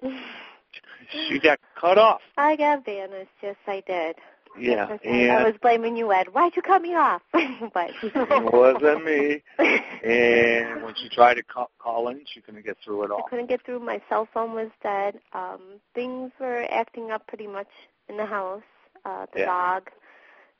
she 1.27 1.39
got 1.39 1.59
cut 1.79 1.97
off. 1.97 2.21
I 2.37 2.55
got 2.55 2.85
vanished. 2.85 3.31
Yes, 3.41 3.55
I 3.67 3.83
did. 3.85 4.15
Yeah, 4.57 4.97
and 5.03 5.31
I 5.31 5.43
was 5.43 5.55
blaming 5.61 5.97
you, 5.97 6.13
Ed. 6.13 6.29
Why'd 6.33 6.55
you 6.55 6.61
cut 6.61 6.81
me 6.81 6.95
off? 6.95 7.21
but 7.33 7.89
it 8.03 8.53
wasn't 8.53 9.03
me. 9.03 9.43
And 10.05 10.83
when 10.83 10.93
she 10.93 11.09
tried 11.09 11.33
to 11.33 11.43
call, 11.43 11.71
call 11.79 12.09
in, 12.09 12.21
she 12.31 12.39
couldn't 12.39 12.63
get 12.63 12.77
through 12.85 13.05
at 13.05 13.11
all. 13.11 13.23
I 13.25 13.29
couldn't 13.29 13.47
get 13.47 13.65
through. 13.65 13.79
My 13.79 13.99
cell 14.07 14.27
phone 14.31 14.53
was 14.53 14.69
dead. 14.83 15.19
Um, 15.33 15.79
things 15.95 16.31
were 16.39 16.67
acting 16.69 17.09
up 17.09 17.25
pretty 17.25 17.47
much 17.47 17.69
in 18.07 18.17
the 18.17 18.25
house. 18.25 18.61
Uh, 19.03 19.25
the 19.33 19.39
Yeah. 19.39 19.45
dog, 19.45 19.89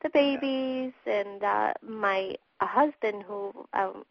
the 0.02 0.10
babies, 0.10 0.94
and 1.06 1.44
uh, 1.44 1.74
my 1.84 2.36
uh, 2.60 2.66
husband, 2.66 3.22
who 3.24 3.54
um, 3.74 4.04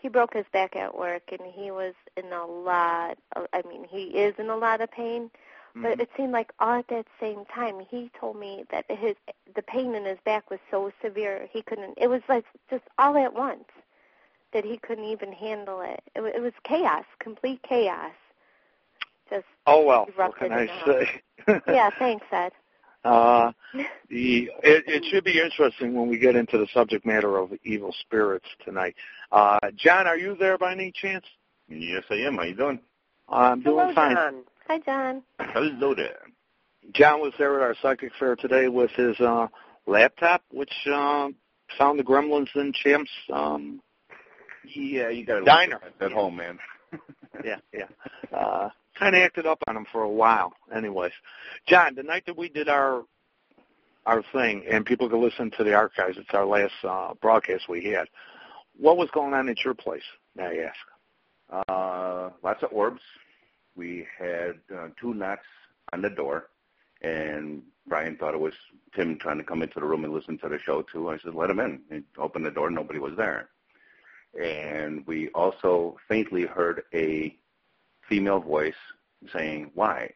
he 0.00 0.08
broke 0.08 0.34
his 0.34 0.46
back 0.52 0.76
at 0.76 0.96
work, 0.96 1.22
and 1.30 1.40
he 1.52 1.70
was 1.70 1.94
in 2.16 2.32
a 2.32 2.46
lot. 2.46 3.18
Of, 3.36 3.46
I 3.52 3.62
mean, 3.68 3.84
he 3.84 4.04
is 4.04 4.34
in 4.38 4.48
a 4.48 4.56
lot 4.56 4.80
of 4.80 4.90
pain. 4.90 5.30
But 5.74 5.98
Mhm. 5.98 6.00
it 6.00 6.10
seemed 6.16 6.32
like 6.32 6.52
all 6.58 6.78
at 6.80 6.88
that 6.88 7.06
same 7.20 7.44
time, 7.46 7.78
he 7.78 8.10
told 8.18 8.36
me 8.36 8.64
that 8.70 8.90
his 8.90 9.16
the 9.54 9.62
pain 9.62 9.94
in 9.94 10.04
his 10.04 10.18
back 10.24 10.50
was 10.50 10.58
so 10.70 10.92
severe 11.00 11.48
he 11.52 11.62
couldn't. 11.62 11.94
It 11.98 12.08
was 12.08 12.22
like 12.28 12.44
just 12.68 12.84
all 12.98 13.16
at 13.16 13.32
once 13.32 13.68
that 14.52 14.64
he 14.64 14.78
couldn't 14.78 15.04
even 15.04 15.32
handle 15.32 15.80
it. 15.80 16.02
It, 16.16 16.22
it 16.22 16.40
was 16.42 16.52
chaos, 16.64 17.04
complete 17.20 17.62
chaos. 17.62 18.14
Just 19.30 19.46
Oh 19.66 19.84
well, 19.84 20.08
what 20.16 20.36
can 20.36 20.50
I 20.52 20.60
in 20.62 20.66
the 20.66 20.72
house. 20.72 21.06
say? 21.46 21.60
yeah, 21.68 21.90
thanks, 21.98 22.26
Ed. 22.32 22.52
Uh, 23.08 23.52
the 24.10 24.50
it, 24.62 24.84
it 24.86 25.04
should 25.10 25.24
be 25.24 25.40
interesting 25.40 25.94
when 25.94 26.08
we 26.08 26.18
get 26.18 26.36
into 26.36 26.58
the 26.58 26.66
subject 26.72 27.04
matter 27.06 27.36
of 27.38 27.52
evil 27.64 27.94
spirits 28.00 28.46
tonight. 28.64 28.94
Uh, 29.32 29.58
John, 29.76 30.06
are 30.06 30.16
you 30.18 30.36
there 30.38 30.58
by 30.58 30.72
any 30.72 30.92
chance? 30.92 31.24
Yes, 31.68 32.04
I 32.10 32.14
am. 32.16 32.36
How 32.36 32.42
you 32.44 32.54
doing? 32.54 32.80
I'm 33.28 33.60
doing 33.62 33.78
Hello, 33.78 33.94
fine. 33.94 34.16
John. 34.16 34.34
Hi, 34.68 34.78
John. 34.78 35.22
Hello 35.40 35.94
there. 35.94 36.20
John 36.92 37.20
was 37.20 37.32
there 37.38 37.56
at 37.56 37.62
our 37.62 37.74
psychic 37.82 38.12
fair 38.18 38.36
today 38.36 38.68
with 38.68 38.90
his 38.92 39.18
uh, 39.20 39.48
laptop, 39.86 40.42
which 40.50 40.72
uh, 40.86 41.28
found 41.76 41.98
the 41.98 42.02
Gremlins 42.04 42.48
and 42.54 42.74
Champs. 42.74 43.10
Um, 43.32 43.80
Yeah, 44.74 45.08
you 45.10 45.24
got 45.26 45.42
a 45.42 45.44
Diner. 45.44 45.80
at 46.00 46.12
home, 46.12 46.36
man. 46.36 46.58
yeah, 47.44 47.56
yeah. 47.72 47.84
Uh, 48.36 48.70
kind 48.98 49.14
of 49.14 49.22
acted 49.22 49.46
up 49.46 49.62
on 49.68 49.76
him 49.76 49.86
for 49.90 50.02
a 50.02 50.10
while. 50.10 50.52
Anyways, 50.74 51.12
John, 51.66 51.94
the 51.94 52.02
night 52.02 52.24
that 52.26 52.36
we 52.36 52.48
did 52.48 52.68
our 52.68 53.04
our 54.06 54.22
thing, 54.32 54.64
and 54.70 54.86
people 54.86 55.08
could 55.08 55.20
listen 55.20 55.50
to 55.58 55.64
the 55.64 55.74
archives. 55.74 56.16
It's 56.16 56.32
our 56.32 56.46
last 56.46 56.72
uh, 56.82 57.12
broadcast 57.20 57.68
we 57.68 57.84
had. 57.84 58.08
What 58.78 58.96
was 58.96 59.10
going 59.10 59.34
on 59.34 59.48
at 59.48 59.64
your 59.64 59.74
place? 59.74 60.02
May 60.34 60.44
I 60.44 60.66
ask? 60.68 61.64
Uh, 61.68 62.30
lots 62.42 62.62
of 62.62 62.72
orbs. 62.72 63.02
We 63.76 64.06
had 64.18 64.60
uh, 64.74 64.88
two 65.00 65.14
knocks 65.14 65.46
on 65.92 66.02
the 66.02 66.10
door, 66.10 66.48
and 67.02 67.62
Brian 67.86 68.16
thought 68.16 68.34
it 68.34 68.40
was 68.40 68.54
Tim 68.94 69.18
trying 69.18 69.38
to 69.38 69.44
come 69.44 69.62
into 69.62 69.78
the 69.78 69.86
room 69.86 70.04
and 70.04 70.12
listen 70.12 70.38
to 70.38 70.48
the 70.48 70.58
show 70.58 70.82
too. 70.82 71.10
I 71.10 71.18
said, 71.18 71.34
"Let 71.34 71.50
him 71.50 71.60
in." 71.60 71.80
He 71.90 72.02
opened 72.18 72.46
the 72.46 72.50
door. 72.50 72.70
Nobody 72.70 72.98
was 72.98 73.16
there, 73.16 73.50
and 74.40 75.06
we 75.06 75.28
also 75.30 75.98
faintly 76.08 76.44
heard 76.44 76.84
a 76.94 77.36
female 78.08 78.40
voice 78.40 78.74
saying, 79.32 79.70
"Why?" 79.74 80.10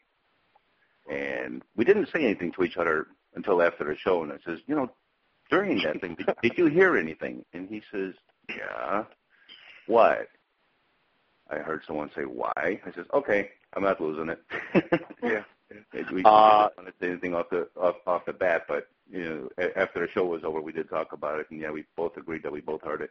And 1.11 1.62
we 1.76 1.84
didn't 1.84 2.08
say 2.12 2.25
anything 2.25 2.52
to 2.52 2.62
each 2.62 2.76
other 2.76 3.08
until 3.34 3.62
after 3.62 3.84
the 3.84 3.96
show. 3.96 4.22
And 4.22 4.32
I 4.32 4.37
says, 4.46 4.61
you 4.66 4.75
know, 4.76 4.90
during 5.50 5.82
that 5.82 6.00
thing, 6.00 6.14
did, 6.16 6.28
did 6.42 6.52
you 6.56 6.66
hear 6.66 6.96
anything? 6.96 7.44
And 7.52 7.68
he 7.68 7.82
says, 7.92 8.14
yeah. 8.49 9.04
What? 9.87 10.28
I 11.50 11.56
heard 11.56 11.82
someone 11.87 12.11
say, 12.16 12.22
why? 12.22 12.52
I 12.56 12.92
says, 12.94 13.06
okay, 13.12 13.50
I'm 13.75 13.82
not 13.82 14.00
losing 14.00 14.28
it. 14.30 14.42
Yeah. 15.22 15.42
we 16.12 16.22
Uh, 16.25 16.68
didn't 16.68 16.76
want 16.76 16.87
to 16.87 16.92
say 17.00 17.11
anything 17.11 17.34
off 17.34 17.46
the 17.50 17.66
off, 17.80 17.96
off 18.06 18.25
the 18.26 18.32
bat, 18.32 18.62
but 18.68 18.88
you 19.11 19.25
know, 19.56 19.66
after 19.76 20.00
the 20.06 20.12
show 20.12 20.25
was 20.26 20.44
over, 20.44 20.61
we 20.61 20.72
did 20.72 20.88
talk 20.90 21.12
about 21.12 21.40
it, 21.40 21.46
and 21.50 21.61
yeah, 21.61 21.70
we 21.70 21.84
both 21.96 22.16
agreed 22.18 22.42
that 22.42 22.52
we 22.52 22.61
both 22.61 22.82
heard 22.82 23.00
it. 23.00 23.11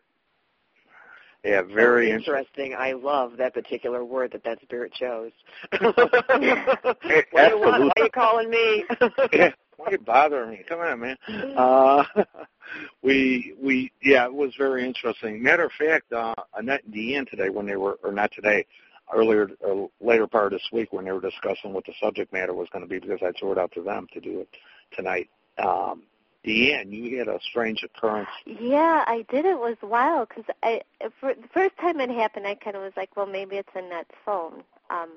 Yeah, 1.43 1.62
very 1.63 2.07
So 2.10 2.13
interesting. 2.13 2.65
interesting. 2.65 2.75
I 2.77 2.93
love 2.93 3.38
that 3.38 3.53
particular 3.53 4.05
word 4.05 4.31
that 4.33 4.43
that 4.43 4.62
spirit 4.62 4.93
chose. 4.93 5.31
What 5.81 5.95
do 6.39 6.45
you 6.45 6.55
want? 6.55 7.25
absolutely. 7.36 7.88
Why 7.88 7.91
are 7.98 8.03
you 8.03 8.10
calling 8.12 8.50
me? 8.50 8.86
yeah, 9.33 9.51
why 9.77 9.86
are 9.88 9.91
you 9.91 9.98
bothering 10.00 10.51
me? 10.51 10.62
Come 10.67 10.79
on, 10.79 11.00
man. 11.00 11.17
Uh, 11.57 12.03
we 13.01 13.55
we 13.62 13.91
yeah, 14.01 14.25
it 14.25 14.33
was 14.33 14.53
very 14.57 14.86
interesting. 14.86 15.41
Matter 15.41 15.65
of 15.65 15.71
fact, 15.79 16.12
uh, 16.13 16.36
Annette 16.55 16.83
and 16.83 16.93
Deanne 16.93 17.29
today, 17.29 17.50
when 17.50 17.65
they 17.65 17.75
were 17.75 17.98
or 18.03 18.12
not 18.12 18.31
today, 18.33 18.65
earlier 19.13 19.50
uh, 19.67 19.88
later 20.00 20.27
part 20.27 20.53
of 20.53 20.60
this 20.60 20.69
week 20.71 20.93
when 20.93 21.05
they 21.05 21.12
were 21.12 21.21
discussing 21.21 21.74
what 21.74 21.86
the 21.86 21.93
subject 22.00 22.31
matter 22.31 22.53
was 22.53 22.69
going 22.71 22.83
to 22.83 22.89
be, 22.89 23.00
because 23.00 23.19
I 23.24 23.31
threw 23.39 23.51
it 23.51 23.57
out 23.57 23.71
to 23.74 23.81
them 23.81 24.07
to 24.13 24.19
do 24.19 24.41
it 24.41 24.50
tonight. 24.95 25.29
Um, 25.57 26.03
Deanne, 26.45 26.91
you 26.91 27.19
had 27.19 27.27
a 27.27 27.39
strange 27.41 27.83
occurrence. 27.83 28.29
Yeah, 28.45 29.03
I 29.07 29.25
did. 29.29 29.45
It 29.45 29.60
was 29.60 29.77
wild 29.83 30.29
because 30.29 30.45
I 30.63 30.81
for 31.19 31.33
the 31.33 31.48
first 31.53 31.77
time 31.77 32.00
it 32.00 32.10
happened, 32.10 32.48
I 32.48 32.55
kind 32.55 32.75
of 32.75 32.81
was 32.81 32.93
like, 32.98 33.15
well, 33.15 33.27
maybe 33.27 33.57
it's 33.57 33.69
Annette's 33.75 34.15
phone. 34.25 34.63
Um, 34.89 35.10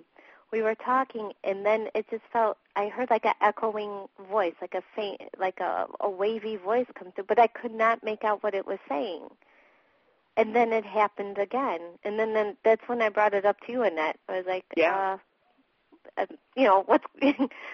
we 0.53 0.63
were 0.63 0.75
talking, 0.75 1.33
and 1.43 1.65
then 1.65 1.89
it 1.95 2.07
just 2.11 2.23
felt 2.33 2.59
I 2.77 2.89
heard 2.89 3.11
like 3.11 3.25
an 3.25 3.35
echoing 3.41 4.07
voice, 4.31 4.55
like 4.61 4.75
a 4.75 4.83
faint, 4.95 5.21
like 5.39 5.61
a, 5.61 5.87
a 6.01 6.11
wavy 6.11 6.57
voice 6.57 6.87
come 6.95 7.11
through, 7.13 7.25
but 7.25 7.39
I 7.39 7.47
could 7.47 7.73
not 7.73 8.05
make 8.05 8.23
out 8.23 8.43
what 8.43 8.55
it 8.55 8.67
was 8.67 8.79
saying. 8.89 9.23
And 10.37 10.55
then 10.55 10.73
it 10.73 10.85
happened 10.85 11.39
again, 11.39 11.81
and 12.05 12.19
then 12.19 12.35
then 12.35 12.57
that's 12.65 12.83
when 12.87 13.01
I 13.01 13.09
brought 13.09 13.35
it 13.35 13.47
up 13.47 13.61
to 13.67 13.73
you, 13.73 13.83
Annette. 13.83 14.19
I 14.29 14.37
was 14.37 14.47
like, 14.47 14.65
Yeah. 14.77 15.19
uh, 16.19 16.23
uh, 16.23 16.27
you 16.55 16.65
know, 16.65 16.83
what's 16.87 17.05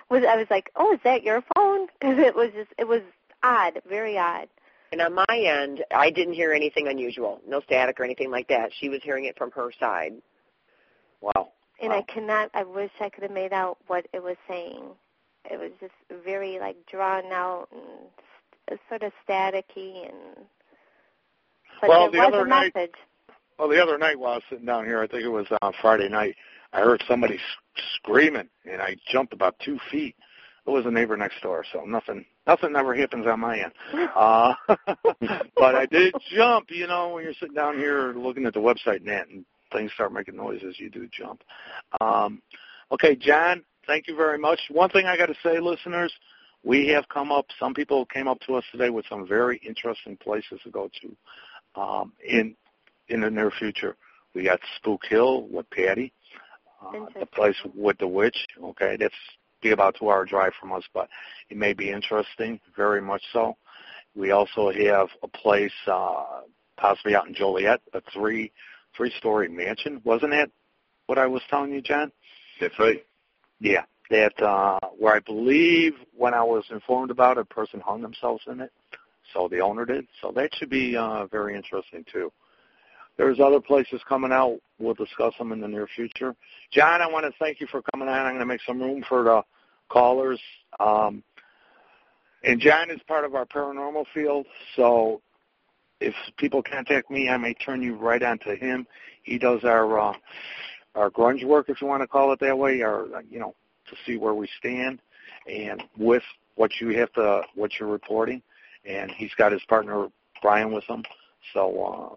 was 0.09 0.25
I 0.25 0.37
was 0.37 0.47
like, 0.50 0.71
oh, 0.76 0.92
is 0.92 1.00
that 1.04 1.23
your 1.25 1.42
phone? 1.57 1.88
Because 2.00 2.19
it 2.19 2.37
was 2.37 2.50
just 2.54 2.71
it 2.78 2.87
was 2.87 3.02
odd, 3.42 3.80
very 3.88 4.18
odd. 4.18 4.49
And 4.92 5.00
on 5.00 5.14
my 5.14 5.25
end, 5.38 5.85
I 5.94 6.11
didn't 6.11 6.35
hear 6.35 6.52
anything 6.52 6.88
unusual, 6.88 7.40
no 7.47 7.61
static 7.61 8.00
or 8.00 8.04
anything 8.04 8.30
like 8.30 8.49
that. 8.49 8.70
She 8.78 8.88
was 8.88 9.00
hearing 9.02 9.25
it 9.26 9.38
from 9.38 9.50
her 9.52 9.70
side. 9.78 10.14
Wow. 11.20 11.52
And 11.80 11.92
Wow. 11.92 11.99
I 11.99 12.02
cannot. 12.02 12.50
I 12.54 12.64
wish 12.64 12.90
I 13.00 13.09
could 13.09 13.23
have 13.23 13.32
made 13.32 13.52
out 13.52 13.78
what 13.87 14.06
it 14.12 14.23
was 14.23 14.37
saying. 14.49 14.82
It 15.50 15.59
was 15.59 15.70
just 15.80 15.94
very 16.25 16.59
like 16.59 16.76
drawn 16.87 17.26
out 17.32 17.68
and 17.73 17.82
st- 18.68 18.80
sort 18.88 19.02
of 19.02 19.12
staticky 19.26 20.09
and. 20.09 20.47
But 21.80 21.88
Well, 21.88 22.11
the 22.11 22.18
was 22.18 22.26
other 22.26 22.44
a 22.44 22.49
night- 22.49 22.75
message. 22.75 22.94
Well, 23.59 23.68
the 23.68 23.82
other 23.82 23.99
night 23.99 24.18
while 24.18 24.32
I 24.32 24.37
was 24.37 24.44
sitting 24.50 24.64
down 24.66 24.87
here, 24.87 25.00
I 25.02 25.06
think 25.06 25.23
it 25.23 25.28
was 25.28 25.47
on 25.62 25.73
Friday 25.80 26.09
night, 26.09 26.35
I 26.73 26.80
heard 26.80 27.02
somebody 27.06 27.35
s- 27.37 27.82
screaming, 27.97 28.49
and 28.64 28.80
I 28.80 28.97
jumped 29.06 29.32
about 29.35 29.59
two 29.61 29.78
feet. 29.90 30.16
It 30.66 30.70
was 30.70 30.87
a 30.87 30.90
neighbor 30.90 31.16
next 31.16 31.42
door, 31.42 31.64
so 31.70 31.85
nothing, 31.85 32.25
nothing 32.50 32.75
ever 32.76 32.95
happens 32.95 33.26
on 33.26 33.40
my 33.40 33.61
end. 33.61 33.73
Uh, 34.14 34.54
but 35.57 35.75
I 35.75 35.87
did 35.87 36.14
jump. 36.35 36.66
You 36.71 36.87
know, 36.87 37.14
when 37.14 37.25
you're 37.25 37.35
sitting 37.35 37.54
down 37.54 37.78
here 37.78 38.12
looking 38.12 38.47
at 38.47 38.54
the 38.54 38.61
website 38.61 38.97
and 38.97 39.09
that, 39.09 39.28
and 39.28 39.45
things 39.73 39.92
start 39.92 40.12
making 40.12 40.37
noises, 40.37 40.76
you 40.78 40.90
do 40.90 41.09
jump. 41.12 41.42
Um, 42.00 42.42
okay, 42.90 43.14
John, 43.14 43.62
thank 43.87 44.09
you 44.09 44.16
very 44.16 44.38
much. 44.38 44.61
One 44.71 44.90
thing 44.90 45.07
I 45.07 45.16
got 45.16 45.26
to 45.26 45.35
say, 45.42 45.61
listeners, 45.61 46.12
we 46.64 46.88
have 46.88 47.09
come 47.09 47.30
up. 47.30 47.47
Some 47.59 47.73
people 47.73 48.04
came 48.07 48.28
up 48.28 48.40
to 48.47 48.57
us 48.57 48.64
today 48.73 48.90
with 48.90 49.07
some 49.09 49.26
very 49.26 49.61
interesting 49.66 50.16
places 50.16 50.61
to 50.64 50.71
go 50.71 50.90
to 51.00 51.80
um, 51.80 52.12
in 52.26 52.57
in 53.09 53.21
the 53.21 53.30
near 53.30 53.50
future. 53.50 53.97
We 54.35 54.45
got 54.45 54.61
Spook 54.76 55.02
Hill 55.09 55.49
with 55.49 55.69
Patty, 55.71 56.12
uh, 56.85 57.07
the 57.19 57.26
place 57.26 57.57
with 57.75 57.99
the 57.99 58.07
witch. 58.07 58.47
Okay, 58.62 58.97
that's 58.99 59.14
be 59.61 59.71
about 59.71 59.97
two 59.99 60.11
hour 60.11 60.25
drive 60.25 60.52
from 60.61 60.73
us, 60.73 60.85
but 60.95 61.09
it 61.49 61.57
may 61.57 61.73
be 61.73 61.90
interesting, 61.90 62.61
very 62.76 63.00
much 63.00 63.23
so. 63.33 63.57
We 64.14 64.33
also 64.33 64.71
have 64.73 65.09
a 65.23 65.29
place 65.29 65.73
uh, 65.87 66.40
possibly 66.76 67.14
out 67.14 67.29
in 67.29 67.35
Joliet, 67.35 67.81
a 67.93 68.00
three 68.12 68.52
three 68.97 69.12
story 69.19 69.49
mansion. 69.49 70.00
Wasn't 70.05 70.33
that 70.33 70.50
what 71.07 71.19
I 71.19 71.26
was 71.26 71.43
telling 71.49 71.73
you, 71.73 71.81
John? 71.81 72.11
That's 72.61 72.79
right. 72.79 73.05
Yeah, 73.61 73.85
that 74.11 74.40
uh, 74.43 74.79
where 74.99 75.14
I 75.14 75.21
believe 75.21 75.95
when 76.17 76.35
I 76.35 76.43
was 76.43 76.64
informed 76.71 77.11
about 77.11 77.38
it, 77.38 77.43
a 77.43 77.45
person 77.45 77.81
hung 77.81 78.02
themselves 78.02 78.43
in 78.49 78.61
it. 78.61 78.73
So 79.33 79.49
the 79.49 79.61
owner 79.61 79.85
did. 79.85 80.07
So 80.21 80.33
that 80.33 80.55
should 80.55 80.71
be 80.71 80.97
uh, 80.97 81.26
very 81.26 81.55
interesting 81.55 82.05
too. 82.12 82.33
There's 83.21 83.39
other 83.39 83.61
places 83.61 84.00
coming 84.09 84.33
out. 84.33 84.59
We'll 84.79 84.95
discuss 84.95 85.35
them 85.37 85.53
in 85.53 85.61
the 85.61 85.69
near 85.69 85.87
future. 85.87 86.35
John, 86.73 87.03
I 87.03 87.07
want 87.07 87.27
to 87.27 87.33
thank 87.39 87.61
you 87.61 87.67
for 87.67 87.83
coming 87.93 88.09
on. 88.09 88.15
I'm 88.15 88.31
going 88.31 88.39
to 88.39 88.47
make 88.47 88.62
some 88.67 88.81
room 88.81 89.05
for 89.07 89.23
the 89.23 89.43
callers. 89.91 90.41
Um, 90.79 91.23
and 92.43 92.59
John 92.59 92.91
is 92.91 92.99
part 93.07 93.27
of 93.27 93.35
our 93.35 93.45
paranormal 93.45 94.07
field, 94.15 94.47
so 94.75 95.21
if 96.00 96.15
people 96.39 96.62
contact 96.62 97.11
me, 97.11 97.29
I 97.29 97.37
may 97.37 97.53
turn 97.53 97.83
you 97.83 97.95
right 97.95 98.23
on 98.23 98.39
to 98.39 98.57
him. 98.57 98.87
He 99.23 99.37
does 99.37 99.65
our 99.65 100.00
uh, 100.00 100.15
our 100.95 101.11
grunge 101.11 101.45
work, 101.45 101.69
if 101.69 101.83
you 101.83 101.89
want 101.89 102.03
to 102.03 102.07
call 102.07 102.33
it 102.33 102.41
that 102.41 102.57
way, 102.57 102.81
or 102.81 103.15
uh, 103.15 103.21
you 103.29 103.39
know, 103.39 103.55
to 103.91 103.97
see 104.07 104.17
where 104.17 104.33
we 104.33 104.49
stand, 104.59 104.99
and 105.47 105.83
with 105.99 106.23
what 106.55 106.71
you 106.81 106.97
have 106.99 107.12
to, 107.12 107.43
what 107.55 107.73
you're 107.79 107.91
reporting, 107.91 108.41
and 108.87 109.11
he's 109.11 109.35
got 109.37 109.53
his 109.53 109.62
partner 109.69 110.07
Brian 110.41 110.73
with 110.73 110.85
him. 110.85 111.05
So 111.53 111.85
um, 111.85 112.17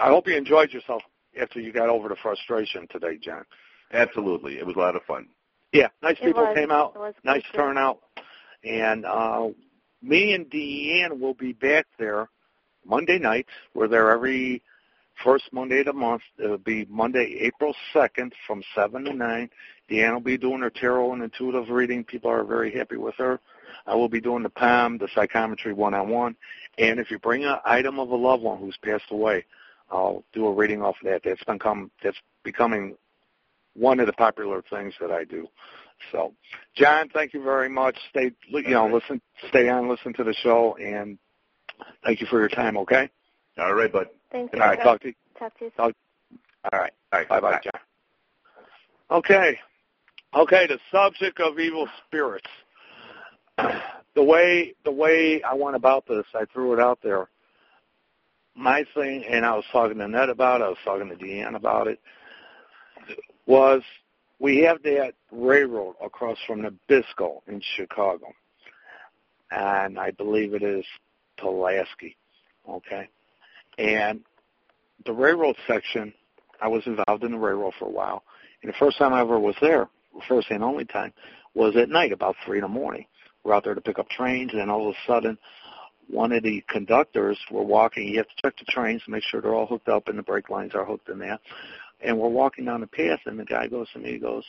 I 0.00 0.08
hope 0.08 0.26
you 0.26 0.36
enjoyed 0.36 0.72
yourself 0.72 1.02
after 1.40 1.60
you 1.60 1.72
got 1.72 1.88
over 1.88 2.08
the 2.08 2.16
frustration 2.16 2.86
today, 2.90 3.18
John. 3.20 3.44
Absolutely. 3.92 4.58
It 4.58 4.66
was 4.66 4.76
a 4.76 4.78
lot 4.78 4.96
of 4.96 5.02
fun. 5.04 5.28
Yeah, 5.72 5.88
nice 6.02 6.16
It 6.20 6.24
people 6.24 6.44
was. 6.44 6.54
came 6.56 6.70
out. 6.70 6.96
Nice 7.24 7.42
good. 7.52 7.58
turnout. 7.58 7.98
And 8.64 9.04
uh, 9.04 9.48
me 10.02 10.34
and 10.34 10.46
Deanne 10.50 11.18
will 11.20 11.34
be 11.34 11.52
back 11.52 11.86
there 11.98 12.28
Monday 12.84 13.18
nights. 13.18 13.50
We're 13.74 13.88
there 13.88 14.10
every 14.10 14.62
first 15.22 15.44
Monday 15.52 15.80
of 15.80 15.86
the 15.86 15.92
month. 15.92 16.22
It'll 16.42 16.58
be 16.58 16.86
Monday, 16.88 17.38
April 17.42 17.74
2nd 17.94 18.32
from 18.46 18.62
7 18.74 19.04
to 19.04 19.12
9. 19.12 19.50
Deanne 19.90 20.12
will 20.14 20.20
be 20.20 20.38
doing 20.38 20.60
her 20.60 20.70
tarot 20.70 21.12
and 21.12 21.22
intuitive 21.22 21.68
reading. 21.70 22.04
People 22.04 22.30
are 22.30 22.44
very 22.44 22.74
happy 22.74 22.96
with 22.96 23.14
her. 23.16 23.40
I 23.86 23.94
will 23.94 24.08
be 24.08 24.20
doing 24.20 24.42
the 24.42 24.50
palm, 24.50 24.98
the 24.98 25.08
psychometry 25.14 25.72
one-on-one. 25.72 26.36
And 26.78 26.98
if 27.00 27.10
you 27.10 27.18
bring 27.18 27.44
an 27.44 27.56
item 27.64 27.98
of 27.98 28.10
a 28.10 28.16
loved 28.16 28.42
one 28.42 28.58
who's 28.58 28.76
passed 28.82 29.10
away, 29.10 29.44
I'll 29.90 30.24
do 30.32 30.46
a 30.46 30.52
reading 30.52 30.82
off 30.82 30.96
of 31.02 31.10
that. 31.10 31.22
That's 31.24 31.42
become 31.44 31.90
that's 32.02 32.16
becoming 32.44 32.96
one 33.74 34.00
of 34.00 34.06
the 34.06 34.12
popular 34.12 34.62
things 34.68 34.94
that 35.00 35.10
I 35.10 35.24
do. 35.24 35.48
So, 36.12 36.34
John, 36.74 37.08
thank 37.08 37.34
you 37.34 37.42
very 37.42 37.68
much. 37.68 37.96
Stay, 38.10 38.32
you 38.48 38.62
know, 38.70 38.88
listen, 38.88 39.20
stay 39.48 39.68
on, 39.68 39.88
listen 39.88 40.12
to 40.14 40.24
the 40.24 40.34
show, 40.34 40.76
and 40.76 41.18
thank 42.04 42.20
you 42.20 42.26
for 42.28 42.38
your 42.38 42.48
time. 42.48 42.76
Okay. 42.78 43.08
All 43.58 43.74
right, 43.74 43.92
bud. 43.92 44.08
Thank 44.30 44.52
All 44.54 44.60
you. 44.60 44.64
right. 44.64 44.80
Talk 44.80 45.00
to 45.02 45.08
you. 45.08 45.14
Talk 45.38 45.58
to 45.58 45.64
you. 45.64 45.70
All 45.78 45.90
right. 46.72 46.92
All 47.12 47.18
right. 47.18 47.28
Bye, 47.28 47.40
bye, 47.40 47.60
John. 47.62 47.80
Okay. 49.10 49.58
Okay. 50.34 50.66
The 50.66 50.78
subject 50.92 51.40
of 51.40 51.58
evil 51.58 51.88
spirits. 52.06 52.48
The 54.14 54.24
way 54.24 54.74
the 54.84 54.90
way 54.90 55.42
I 55.44 55.54
went 55.54 55.76
about 55.76 56.04
this, 56.08 56.24
I 56.34 56.44
threw 56.52 56.72
it 56.72 56.80
out 56.80 56.98
there. 57.04 57.28
My 58.58 58.84
thing, 58.92 59.24
and 59.24 59.46
I 59.46 59.54
was 59.54 59.64
talking 59.70 59.98
to 59.98 60.08
Ned 60.08 60.28
about 60.28 60.60
it. 60.60 60.64
I 60.64 60.68
was 60.68 60.78
talking 60.84 61.08
to 61.08 61.14
Deanne 61.14 61.54
about 61.54 61.86
it. 61.86 62.00
Was 63.46 63.82
we 64.40 64.58
have 64.64 64.82
that 64.82 65.12
railroad 65.30 65.94
across 66.04 66.38
from 66.44 66.62
Nabisco 66.62 67.40
in 67.46 67.62
Chicago, 67.76 68.26
and 69.52 69.96
I 69.96 70.10
believe 70.10 70.54
it 70.54 70.64
is 70.64 70.84
Pulaski. 71.38 72.16
Okay, 72.68 73.08
and 73.78 74.22
the 75.06 75.12
railroad 75.12 75.54
section, 75.68 76.12
I 76.60 76.66
was 76.66 76.82
involved 76.84 77.22
in 77.22 77.30
the 77.30 77.38
railroad 77.38 77.74
for 77.78 77.86
a 77.86 77.92
while, 77.92 78.24
and 78.62 78.72
the 78.72 78.76
first 78.76 78.98
time 78.98 79.14
I 79.14 79.20
ever 79.20 79.38
was 79.38 79.54
there, 79.60 79.88
first 80.26 80.50
and 80.50 80.64
only 80.64 80.84
time, 80.84 81.12
was 81.54 81.76
at 81.76 81.90
night 81.90 82.10
about 82.10 82.34
three 82.44 82.58
in 82.58 82.62
the 82.62 82.68
morning. 82.68 83.06
We're 83.44 83.54
out 83.54 83.62
there 83.62 83.76
to 83.76 83.80
pick 83.80 84.00
up 84.00 84.10
trains, 84.10 84.50
and 84.52 84.68
all 84.68 84.88
of 84.88 84.96
a 84.96 85.06
sudden, 85.06 85.38
one 86.10 86.32
of 86.32 86.42
the 86.42 86.64
conductors 86.68 87.38
were 87.50 87.62
walking. 87.62 88.08
You 88.08 88.18
have 88.18 88.28
to 88.28 88.42
check 88.42 88.54
the 88.58 88.64
trains 88.70 89.02
to 89.04 89.10
make 89.10 89.22
sure 89.22 89.40
they're 89.40 89.54
all 89.54 89.66
hooked 89.66 89.88
up 89.88 90.08
and 90.08 90.18
the 90.18 90.22
brake 90.22 90.50
lines 90.50 90.74
are 90.74 90.84
hooked 90.84 91.08
in 91.08 91.18
there. 91.18 91.38
And 92.00 92.18
we're 92.18 92.28
walking 92.28 92.64
down 92.64 92.80
the 92.80 92.86
path, 92.86 93.18
and 93.26 93.38
the 93.38 93.44
guy 93.44 93.66
goes 93.66 93.88
to 93.92 93.98
me, 93.98 94.12
he 94.12 94.18
goes, 94.18 94.44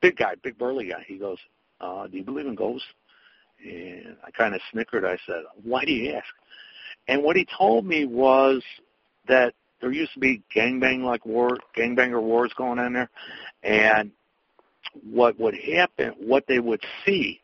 big 0.00 0.16
guy, 0.16 0.34
big 0.42 0.58
burly 0.58 0.88
guy. 0.88 1.04
He 1.06 1.16
goes, 1.16 1.38
uh, 1.80 2.06
"Do 2.06 2.16
you 2.16 2.24
believe 2.24 2.46
in 2.46 2.54
ghosts?" 2.54 2.86
And 3.64 4.16
I 4.24 4.30
kind 4.30 4.54
of 4.54 4.60
snickered. 4.70 5.04
I 5.04 5.18
said, 5.26 5.42
"Why 5.62 5.84
do 5.84 5.92
you 5.92 6.12
ask?" 6.12 6.28
And 7.08 7.22
what 7.22 7.36
he 7.36 7.46
told 7.56 7.86
me 7.86 8.04
was 8.04 8.62
that 9.26 9.54
there 9.80 9.92
used 9.92 10.12
to 10.14 10.20
be 10.20 10.42
gangbang 10.54 11.02
like 11.02 11.24
war, 11.26 11.58
gangbanger 11.76 12.22
wars 12.22 12.52
going 12.56 12.78
on 12.78 12.92
there, 12.92 13.10
and 13.62 14.12
what 15.10 15.38
would 15.38 15.54
happen, 15.54 16.14
what 16.18 16.46
they 16.46 16.58
would 16.58 16.82
see 17.04 17.40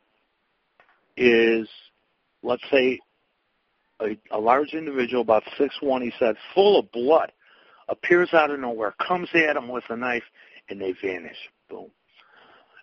is, 1.16 1.68
let's 2.42 2.62
say, 2.70 2.98
a, 4.00 4.16
a 4.30 4.38
large 4.38 4.72
individual, 4.72 5.22
about 5.22 5.42
six 5.58 5.76
one, 5.80 6.02
he 6.02 6.12
said, 6.18 6.36
full 6.54 6.78
of 6.78 6.90
blood, 6.92 7.32
appears 7.88 8.32
out 8.32 8.50
of 8.50 8.60
nowhere, 8.60 8.94
comes 9.06 9.28
at 9.34 9.56
him 9.56 9.68
with 9.68 9.84
a 9.90 9.96
knife, 9.96 10.24
and 10.68 10.80
they 10.80 10.94
vanish. 11.02 11.36
Boom. 11.68 11.90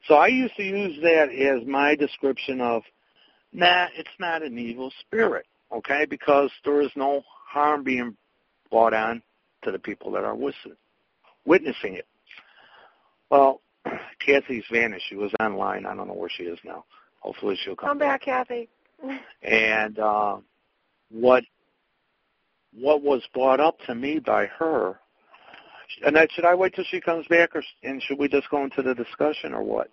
So 0.08 0.16
I 0.16 0.28
used 0.28 0.56
to 0.56 0.64
use 0.64 1.00
that 1.04 1.30
as 1.32 1.68
my 1.68 1.96
description 1.96 2.62
of, 2.62 2.84
nah, 3.54 3.88
it's 3.96 4.10
not 4.20 4.42
an 4.42 4.58
evil 4.58 4.92
spirit, 5.00 5.46
okay, 5.72 6.06
because 6.10 6.50
there 6.66 6.82
is 6.82 6.92
no 6.96 7.24
harm 7.48 7.84
being 7.84 8.16
brought 8.70 8.94
on 8.94 9.22
to 9.64 9.72
the 9.72 9.80
people 9.80 10.12
that 10.12 10.24
are 10.24 10.36
witnessing 11.46 11.96
it. 11.96 12.08
Well, 13.30 13.62
Kathy's 14.26 14.64
vanished. 14.72 15.06
She 15.08 15.16
was 15.16 15.32
online. 15.40 15.86
I 15.86 15.96
don't 15.96 16.08
know 16.08 16.14
where 16.14 16.30
she 16.30 16.44
is 16.44 16.60
now. 16.64 16.86
Hopefully 17.20 17.58
she'll 17.64 17.76
come, 17.76 17.90
come 17.90 17.98
back, 18.00 18.24
Kathy. 18.24 18.70
And 19.44 20.00
uh, 20.00 20.38
what 21.12 21.44
what 22.74 23.02
was 23.02 23.22
brought 23.34 23.60
up 23.60 23.78
to 23.86 23.96
me 23.96 24.20
by 24.20 24.46
her, 24.46 25.00
and 26.06 26.16
that 26.16 26.32
should 26.32 26.46
I 26.46 26.56
wait 26.56 26.74
till 26.74 26.86
she 26.86 27.02
comes 27.02 27.28
back, 27.28 27.56
or 27.56 27.64
and 27.84 28.02
should 28.02 28.18
we 28.18 28.28
just 28.28 28.50
go 28.50 28.64
into 28.64 28.82
the 28.82 28.96
discussion, 28.96 29.54
or 29.54 29.64
what? 29.64 29.92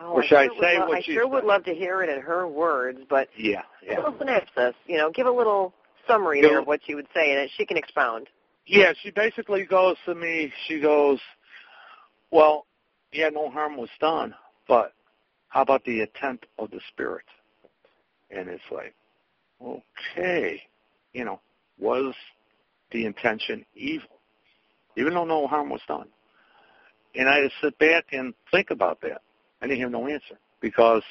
Oh, 0.00 0.12
or 0.14 0.22
should 0.24 0.38
I, 0.38 0.46
sure 0.46 0.56
say 0.60 0.78
lo- 0.78 0.88
what 0.88 0.98
I 0.98 1.02
she 1.02 1.12
sure 1.12 1.24
said? 1.24 1.32
would 1.32 1.44
love 1.44 1.64
to 1.64 1.74
hear 1.74 2.02
it 2.02 2.08
in 2.08 2.20
her 2.20 2.48
words, 2.48 3.00
but 3.08 3.28
Yeah, 3.36 3.62
give 3.88 3.98
yeah, 3.98 4.08
a 4.08 4.18
synopsis. 4.18 4.74
You 4.86 4.96
know, 4.96 5.10
give 5.10 5.26
a 5.26 5.30
little 5.30 5.74
summary 6.08 6.40
there 6.40 6.58
of 6.58 6.66
what 6.66 6.80
she 6.84 6.94
would 6.94 7.06
say, 7.14 7.40
and 7.40 7.48
she 7.56 7.64
can 7.64 7.76
expound. 7.76 8.28
yeah. 8.66 8.92
She 9.02 9.10
basically 9.10 9.64
goes 9.64 9.96
to 10.06 10.14
me. 10.14 10.52
She 10.66 10.80
goes, 10.80 11.20
"Well, 12.30 12.66
yeah, 13.12 13.28
no 13.28 13.50
harm 13.50 13.76
was 13.76 13.90
done, 14.00 14.34
but 14.66 14.94
how 15.48 15.62
about 15.62 15.84
the 15.84 16.00
attempt 16.00 16.46
of 16.58 16.70
the 16.70 16.80
spirit?" 16.88 17.26
And 18.30 18.48
it's 18.48 18.64
like, 18.72 18.94
okay, 19.62 20.62
you 21.12 21.24
know, 21.24 21.40
was 21.78 22.14
the 22.90 23.06
intention 23.06 23.64
evil, 23.74 24.20
even 24.96 25.14
though 25.14 25.24
no 25.24 25.46
harm 25.46 25.70
was 25.70 25.80
done? 25.86 26.08
And 27.14 27.28
I 27.28 27.42
just 27.42 27.54
sit 27.62 27.78
back 27.78 28.06
and 28.12 28.34
think 28.50 28.70
about 28.70 29.00
that. 29.02 29.22
I 29.60 29.66
didn't 29.66 29.82
have 29.82 29.90
no 29.90 30.08
answer 30.08 30.38
because 30.60 31.02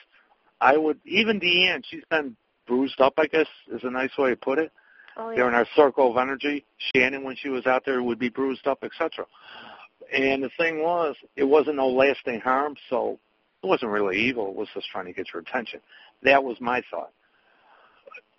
I 0.59 0.77
would 0.77 0.99
even 1.05 1.39
Deanne. 1.39 1.83
She's 1.89 2.03
been 2.09 2.35
bruised 2.67 2.99
up. 2.99 3.13
I 3.17 3.27
guess 3.27 3.47
is 3.71 3.83
a 3.83 3.89
nice 3.89 4.11
way 4.17 4.31
to 4.31 4.35
put 4.35 4.59
it. 4.59 4.71
Oh 5.17 5.33
They're 5.35 5.47
in 5.47 5.53
our 5.53 5.67
circle 5.75 6.11
of 6.11 6.17
energy. 6.17 6.65
Shannon, 6.93 7.23
when 7.23 7.35
she 7.35 7.49
was 7.49 7.65
out 7.67 7.83
there, 7.85 8.01
would 8.01 8.19
be 8.19 8.29
bruised 8.29 8.65
up, 8.67 8.83
etc. 8.83 9.25
And 10.13 10.43
the 10.43 10.49
thing 10.57 10.81
was, 10.81 11.15
it 11.35 11.43
wasn't 11.43 11.77
no 11.77 11.87
lasting 11.87 12.41
harm, 12.41 12.75
so 12.89 13.19
it 13.63 13.67
wasn't 13.67 13.91
really 13.91 14.17
evil. 14.17 14.49
It 14.49 14.55
was 14.55 14.67
just 14.73 14.87
trying 14.89 15.05
to 15.05 15.13
get 15.13 15.27
your 15.33 15.41
attention. 15.41 15.79
That 16.23 16.43
was 16.43 16.57
my 16.59 16.81
thought. 16.89 17.11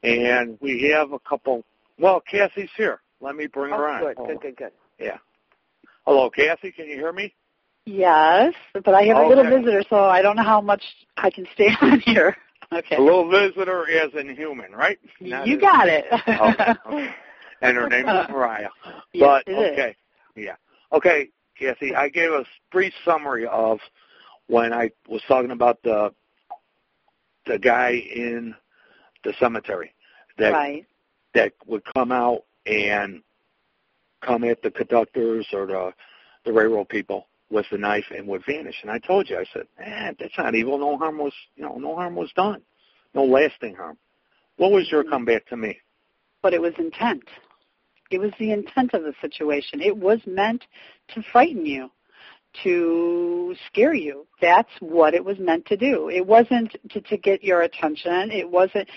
And 0.02 0.58
we 0.60 0.90
have 0.94 1.12
a 1.12 1.18
couple. 1.20 1.64
Well, 1.98 2.20
Kathy's 2.28 2.70
here. 2.76 3.00
Let 3.20 3.36
me 3.36 3.46
bring 3.46 3.72
her 3.72 3.88
Oh, 3.88 3.92
on. 3.92 4.00
good, 4.00 4.16
Hold 4.16 4.28
good, 4.28 4.36
on. 4.36 4.42
good, 4.42 4.56
good. 4.56 4.72
Yeah. 4.98 5.18
Hello, 6.04 6.28
Kathy. 6.30 6.72
Can 6.72 6.86
you 6.86 6.96
hear 6.96 7.12
me? 7.12 7.34
Yes, 7.84 8.54
but 8.84 8.94
I 8.94 9.02
have 9.02 9.16
a 9.16 9.26
little 9.26 9.44
visitor, 9.44 9.82
so 9.90 9.96
I 10.04 10.22
don't 10.22 10.36
know 10.36 10.44
how 10.44 10.60
much 10.60 10.82
I 11.16 11.30
can 11.30 11.46
stay 11.54 11.68
on 11.82 12.00
here. 12.00 12.36
Okay. 12.72 12.96
A 12.96 13.00
little 13.00 13.28
visitor 13.28 13.88
as 13.90 14.10
in 14.14 14.34
human, 14.34 14.72
right? 14.72 14.98
Not 15.20 15.46
you 15.46 15.56
as- 15.56 15.60
got 15.60 15.88
it. 15.88 16.04
Okay, 16.28 16.72
okay. 16.86 17.10
And 17.60 17.76
her 17.76 17.88
name 17.88 18.08
is 18.08 18.26
Mariah. 18.30 18.68
Yes, 19.12 19.42
but 19.46 19.52
it 19.52 19.52
is. 19.52 19.72
okay, 19.72 19.96
yeah, 20.36 20.54
okay, 20.92 21.28
Kathy. 21.58 21.94
I 21.94 22.08
gave 22.08 22.30
a 22.30 22.44
brief 22.72 22.92
summary 23.04 23.46
of 23.46 23.78
when 24.46 24.72
I 24.72 24.90
was 25.08 25.20
talking 25.28 25.50
about 25.52 25.80
the 25.82 26.12
the 27.46 27.58
guy 27.58 27.90
in 27.90 28.54
the 29.24 29.32
cemetery 29.38 29.92
that 30.38 30.52
Right. 30.52 30.86
that 31.34 31.52
would 31.66 31.82
come 31.94 32.12
out 32.12 32.44
and 32.66 33.22
come 34.20 34.44
at 34.44 34.62
the 34.62 34.70
conductors 34.70 35.46
or 35.52 35.66
the 35.66 35.92
the 36.44 36.52
railroad 36.52 36.88
people 36.88 37.28
with 37.50 37.66
the 37.70 37.78
knife 37.78 38.06
and 38.10 38.26
would 38.26 38.44
vanish. 38.44 38.76
And 38.82 38.90
I 38.90 38.98
told 38.98 39.28
you, 39.30 39.38
I 39.38 39.44
said, 39.52 39.66
eh, 39.78 40.12
that's 40.18 40.36
not 40.38 40.54
evil. 40.54 40.78
No 40.78 40.96
harm 40.96 41.18
was, 41.18 41.34
you 41.54 41.62
know, 41.62 41.76
no 41.76 41.94
harm 41.94 42.16
was 42.16 42.32
done. 42.32 42.62
No 43.14 43.24
lasting 43.24 43.76
harm. 43.76 43.98
What 44.56 44.72
was 44.72 44.90
your 44.90 45.04
comeback 45.04 45.46
to 45.48 45.56
me? 45.56 45.78
But 46.40 46.54
it 46.54 46.60
was 46.60 46.72
intent. 46.78 47.24
It 48.10 48.18
was 48.18 48.32
the 48.38 48.52
intent 48.52 48.94
of 48.94 49.02
the 49.02 49.14
situation. 49.20 49.80
It 49.80 49.96
was 49.96 50.20
meant 50.26 50.64
to 51.14 51.22
frighten 51.22 51.64
you, 51.64 51.90
to 52.62 53.54
scare 53.66 53.94
you. 53.94 54.26
That's 54.40 54.70
what 54.80 55.14
it 55.14 55.24
was 55.24 55.38
meant 55.38 55.66
to 55.66 55.76
do. 55.76 56.08
It 56.08 56.26
wasn't 56.26 56.76
to, 56.90 57.00
to 57.00 57.16
get 57.16 57.42
your 57.42 57.62
attention. 57.62 58.30
It 58.30 58.48
wasn't 58.48 58.88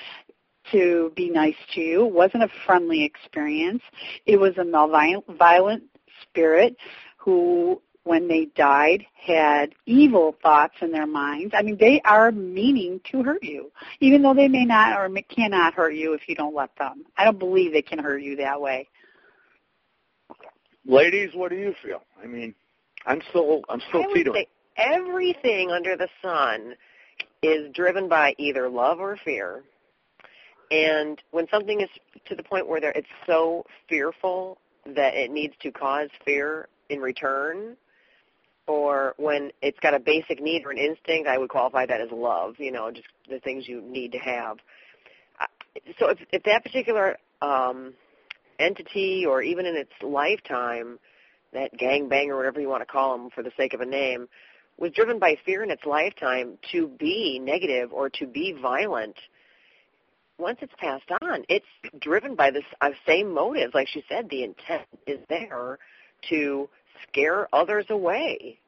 to 0.71 1.11
be 1.15 1.29
nice 1.29 1.55
to 1.73 1.81
you. 1.81 2.05
It 2.07 2.13
wasn't 2.13 2.43
a 2.43 2.49
friendly 2.65 3.03
experience. 3.03 3.81
It 4.25 4.37
was 4.37 4.57
a 4.57 4.65
malevolent 4.65 5.83
spirit 6.21 6.75
who, 7.17 7.81
when 8.03 8.27
they 8.27 8.45
died, 8.55 9.05
had 9.13 9.73
evil 9.85 10.35
thoughts 10.41 10.75
in 10.81 10.91
their 10.91 11.07
minds. 11.07 11.53
I 11.57 11.61
mean, 11.61 11.77
they 11.79 12.01
are 12.05 12.31
meaning 12.31 12.99
to 13.11 13.23
hurt 13.23 13.43
you, 13.43 13.71
even 13.99 14.21
though 14.21 14.33
they 14.33 14.47
may 14.47 14.65
not 14.65 14.99
or 14.99 15.09
cannot 15.29 15.73
hurt 15.73 15.95
you 15.95 16.13
if 16.13 16.27
you 16.27 16.35
don't 16.35 16.55
let 16.55 16.75
them. 16.77 17.03
I 17.17 17.23
don't 17.23 17.39
believe 17.39 17.73
they 17.73 17.81
can 17.81 17.99
hurt 17.99 18.21
you 18.21 18.35
that 18.37 18.59
way. 18.59 18.89
Ladies, 20.87 21.31
what 21.33 21.49
do 21.49 21.55
you 21.55 21.73
feel? 21.83 22.03
I 22.21 22.27
mean, 22.27 22.53
I'm 23.05 23.21
still, 23.29 23.61
I'm 23.69 23.81
still 23.89 24.03
I 24.03 24.07
would 24.07 24.13
teetering. 24.15 24.35
say 24.35 24.47
everything 24.77 25.71
under 25.71 25.95
the 25.95 26.07
sun 26.21 26.75
is 27.41 27.71
driven 27.73 28.09
by 28.09 28.35
either 28.37 28.69
love 28.69 28.99
or 28.99 29.17
fear. 29.23 29.63
And 30.71 31.21
when 31.31 31.47
something 31.51 31.81
is 31.81 31.89
to 32.25 32.35
the 32.35 32.43
point 32.43 32.67
where 32.67 32.79
it's 32.83 33.07
so 33.27 33.65
fearful 33.87 34.57
that 34.85 35.13
it 35.13 35.31
needs 35.31 35.53
to 35.61 35.71
cause 35.71 36.09
fear 36.25 36.67
in 36.89 36.99
return, 36.99 37.77
or 38.67 39.13
when 39.17 39.51
it's 39.61 39.79
got 39.79 39.93
a 39.93 39.99
basic 39.99 40.41
need 40.41 40.65
or 40.65 40.71
an 40.71 40.77
instinct, 40.77 41.27
I 41.27 41.37
would 41.37 41.49
qualify 41.49 41.85
that 41.85 42.01
as 42.01 42.09
love. 42.11 42.55
You 42.57 42.71
know, 42.71 42.89
just 42.91 43.07
the 43.29 43.39
things 43.39 43.67
you 43.67 43.81
need 43.81 44.11
to 44.13 44.17
have. 44.17 44.57
Uh, 45.39 45.45
So 45.99 46.09
if, 46.09 46.17
if 46.31 46.43
that 46.43 46.63
particular 46.63 47.17
um, 47.43 47.93
entity, 48.57 49.25
or 49.27 49.43
even 49.43 49.67
in 49.67 49.75
its 49.75 49.91
lifetime, 50.01 50.97
that 51.55 51.73
gangbang 51.77 52.27
or 52.27 52.37
whatever 52.37 52.61
you 52.61 52.69
want 52.69 52.81
to 52.81 52.85
call 52.85 53.17
them 53.17 53.29
for 53.29 53.43
the 53.43 53.51
sake 53.57 53.73
of 53.73 53.81
a 53.81 53.85
name, 53.85 54.27
was 54.77 54.91
driven 54.91 55.19
by 55.19 55.37
fear 55.45 55.63
in 55.63 55.71
its 55.71 55.85
lifetime 55.85 56.57
to 56.71 56.87
be 56.99 57.39
negative 57.39 57.91
or 57.91 58.09
to 58.09 58.27
be 58.27 58.53
violent, 58.61 59.15
once 60.37 60.59
it's 60.61 60.73
passed 60.77 61.09
on, 61.21 61.45
it's 61.47 61.65
driven 61.99 62.35
by 62.35 62.51
this 62.51 62.65
uh, 62.81 62.89
same 63.07 63.33
motives. 63.33 63.73
Like 63.73 63.87
she 63.87 64.03
said, 64.09 64.29
the 64.29 64.43
intent 64.43 64.83
is 65.07 65.19
there 65.29 65.79
to 66.29 66.69
scare 67.07 67.47
others 67.53 67.85
away. 67.89 68.59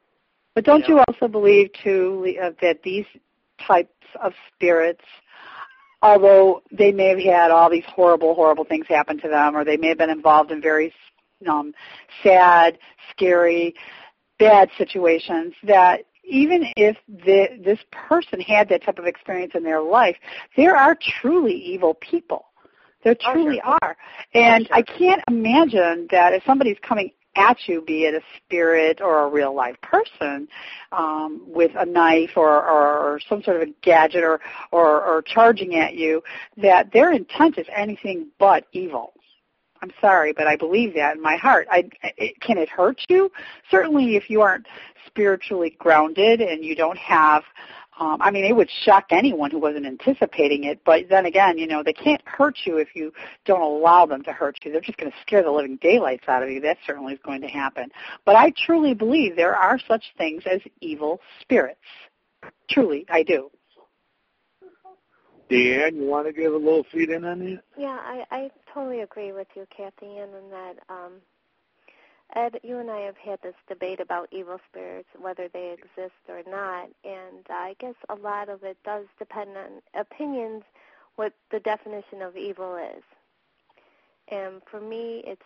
But 0.54 0.64
don't 0.64 0.80
Yeah. 0.80 0.88
you 0.88 0.98
also 1.06 1.28
believe 1.28 1.70
too 1.84 2.34
uh, 2.42 2.50
that 2.62 2.82
these 2.82 3.06
types 3.60 3.92
of 4.22 4.32
spirits, 4.54 5.04
although 6.00 6.62
they 6.72 6.90
may 6.90 7.08
have 7.08 7.18
had 7.18 7.50
all 7.50 7.68
these 7.68 7.84
horrible, 7.86 8.34
horrible 8.34 8.64
things 8.64 8.86
happen 8.88 9.20
to 9.20 9.28
them, 9.28 9.56
or 9.56 9.64
they 9.64 9.76
may 9.76 9.88
have 9.88 9.98
been 9.98 10.10
involved 10.10 10.50
in 10.50 10.62
very 10.62 10.92
um, 11.46 11.74
sad, 12.22 12.78
scary, 13.10 13.74
bad 14.38 14.70
situations, 14.78 15.54
that 15.64 16.04
even 16.24 16.66
if 16.76 16.96
the, 17.08 17.58
this 17.64 17.78
person 17.90 18.40
had 18.40 18.68
that 18.68 18.82
type 18.82 18.98
of 18.98 19.06
experience 19.06 19.52
in 19.54 19.62
their 19.62 19.80
life, 19.80 20.16
there 20.56 20.76
are 20.76 20.96
truly 21.20 21.54
evil 21.54 21.94
people. 21.94 22.46
There 23.04 23.16
Oh, 23.26 23.32
truly 23.32 23.60
sure. 23.64 23.78
are. 23.82 23.96
And 24.34 24.66
sure. 24.66 24.76
I 24.76 24.82
can't 24.82 25.22
imagine 25.28 26.08
that 26.10 26.34
if 26.34 26.42
somebody's 26.44 26.76
coming 26.82 27.12
at 27.36 27.56
you, 27.66 27.80
be 27.82 28.04
it 28.04 28.14
a 28.14 28.20
spirit 28.36 29.00
or 29.00 29.24
a 29.24 29.28
real 29.28 29.54
life 29.54 29.76
person, 29.80 30.48
um, 30.92 31.42
with 31.46 31.70
a 31.78 31.86
knife 31.86 32.32
or, 32.36 32.64
or, 32.66 32.98
or 32.98 33.20
some 33.28 33.42
sort 33.42 33.62
of 33.62 33.68
a 33.68 33.72
gadget 33.82 34.24
or, 34.24 34.40
or, 34.72 35.02
or 35.04 35.22
charging 35.22 35.76
at 35.76 35.94
you, 35.94 36.22
that 36.56 36.92
their 36.92 37.12
intent 37.12 37.56
is 37.56 37.66
anything 37.74 38.26
but 38.38 38.66
evil. 38.72 39.12
I'm 39.82 39.92
sorry, 40.00 40.32
but 40.32 40.46
I 40.46 40.56
believe 40.56 40.94
that 40.94 41.16
in 41.16 41.22
my 41.22 41.36
heart. 41.36 41.68
I, 41.70 41.88
it, 42.16 42.40
can 42.40 42.58
it 42.58 42.68
hurt 42.68 43.00
you? 43.08 43.30
Certainly, 43.70 44.16
if 44.16 44.28
you 44.28 44.40
aren't 44.40 44.66
spiritually 45.06 45.76
grounded 45.78 46.40
and 46.40 46.64
you 46.64 46.74
don't 46.74 46.98
have, 46.98 47.44
um, 48.00 48.20
I 48.20 48.30
mean, 48.30 48.44
it 48.44 48.54
would 48.54 48.70
shock 48.84 49.06
anyone 49.10 49.50
who 49.50 49.58
wasn't 49.58 49.86
anticipating 49.86 50.64
it. 50.64 50.80
But 50.84 51.08
then 51.08 51.26
again, 51.26 51.58
you 51.58 51.66
know, 51.66 51.82
they 51.82 51.92
can't 51.92 52.22
hurt 52.26 52.58
you 52.64 52.78
if 52.78 52.94
you 52.94 53.12
don't 53.44 53.60
allow 53.60 54.06
them 54.06 54.22
to 54.24 54.32
hurt 54.32 54.56
you. 54.64 54.72
They're 54.72 54.80
just 54.80 54.98
going 54.98 55.10
to 55.10 55.18
scare 55.22 55.42
the 55.42 55.50
living 55.50 55.78
daylights 55.80 56.24
out 56.28 56.42
of 56.42 56.50
you. 56.50 56.60
That 56.60 56.78
certainly 56.86 57.14
is 57.14 57.20
going 57.24 57.40
to 57.42 57.48
happen. 57.48 57.90
But 58.24 58.36
I 58.36 58.52
truly 58.56 58.94
believe 58.94 59.36
there 59.36 59.56
are 59.56 59.78
such 59.88 60.04
things 60.16 60.44
as 60.50 60.60
evil 60.80 61.20
spirits. 61.40 61.80
Truly, 62.68 63.04
I 63.10 63.22
do. 63.22 63.50
Deanne, 65.50 65.96
you 65.96 66.06
want 66.06 66.26
to 66.26 66.32
give 66.32 66.52
a 66.52 66.56
little 66.56 66.84
feed 66.92 67.10
in 67.10 67.24
on 67.24 67.40
that? 67.40 67.62
Yeah, 67.78 67.98
I, 68.00 68.24
I 68.30 68.50
totally 68.72 69.00
agree 69.00 69.32
with 69.32 69.48
you, 69.54 69.66
Kathy 69.74 70.06
Ann, 70.18 70.28
in 70.28 70.50
that 70.50 70.74
um, 70.88 71.12
Ed, 72.34 72.60
you 72.62 72.78
and 72.78 72.90
I 72.90 73.00
have 73.00 73.16
had 73.16 73.40
this 73.42 73.54
debate 73.68 74.00
about 74.00 74.28
evil 74.30 74.58
spirits, 74.70 75.08
whether 75.18 75.48
they 75.48 75.72
exist 75.72 76.14
or 76.28 76.42
not, 76.46 76.90
and 77.04 77.46
I 77.48 77.74
guess 77.80 77.94
a 78.08 78.14
lot 78.14 78.48
of 78.48 78.62
it 78.64 78.76
does 78.84 79.06
depend 79.18 79.56
on 79.56 79.82
opinions, 79.98 80.62
what 81.16 81.32
the 81.50 81.60
definition 81.60 82.20
of 82.20 82.36
evil 82.36 82.76
is. 82.76 83.02
And 84.30 84.60
for 84.70 84.80
me, 84.80 85.22
it's, 85.26 85.42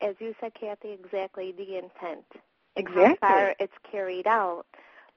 as 0.00 0.16
you 0.18 0.34
said, 0.40 0.52
Kathy, 0.54 0.90
exactly 0.92 1.52
the 1.52 1.78
intent. 1.78 2.26
Exactly. 2.74 3.04
How 3.22 3.28
far 3.28 3.54
it's 3.60 3.72
carried 3.90 4.26
out. 4.26 4.66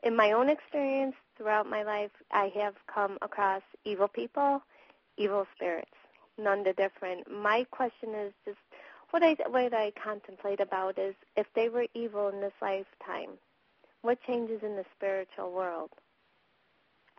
In 0.03 0.15
my 0.15 0.31
own 0.31 0.49
experience 0.49 1.15
throughout 1.37 1.69
my 1.69 1.83
life, 1.83 2.11
I 2.31 2.51
have 2.55 2.73
come 2.87 3.17
across 3.21 3.61
evil 3.85 4.07
people, 4.07 4.61
evil 5.17 5.45
spirits, 5.55 5.91
none 6.37 6.63
the 6.63 6.73
different. 6.73 7.29
My 7.29 7.65
question 7.71 8.15
is 8.15 8.33
just 8.45 8.57
what 9.11 9.21
I 9.23 9.35
what 9.47 9.73
I 9.73 9.91
contemplate 10.03 10.59
about 10.59 10.97
is 10.97 11.13
if 11.35 11.47
they 11.53 11.69
were 11.69 11.85
evil 11.93 12.29
in 12.29 12.41
this 12.41 12.53
lifetime, 12.61 13.37
what 14.01 14.21
changes 14.23 14.63
in 14.63 14.75
the 14.75 14.85
spiritual 14.95 15.51
world? 15.51 15.91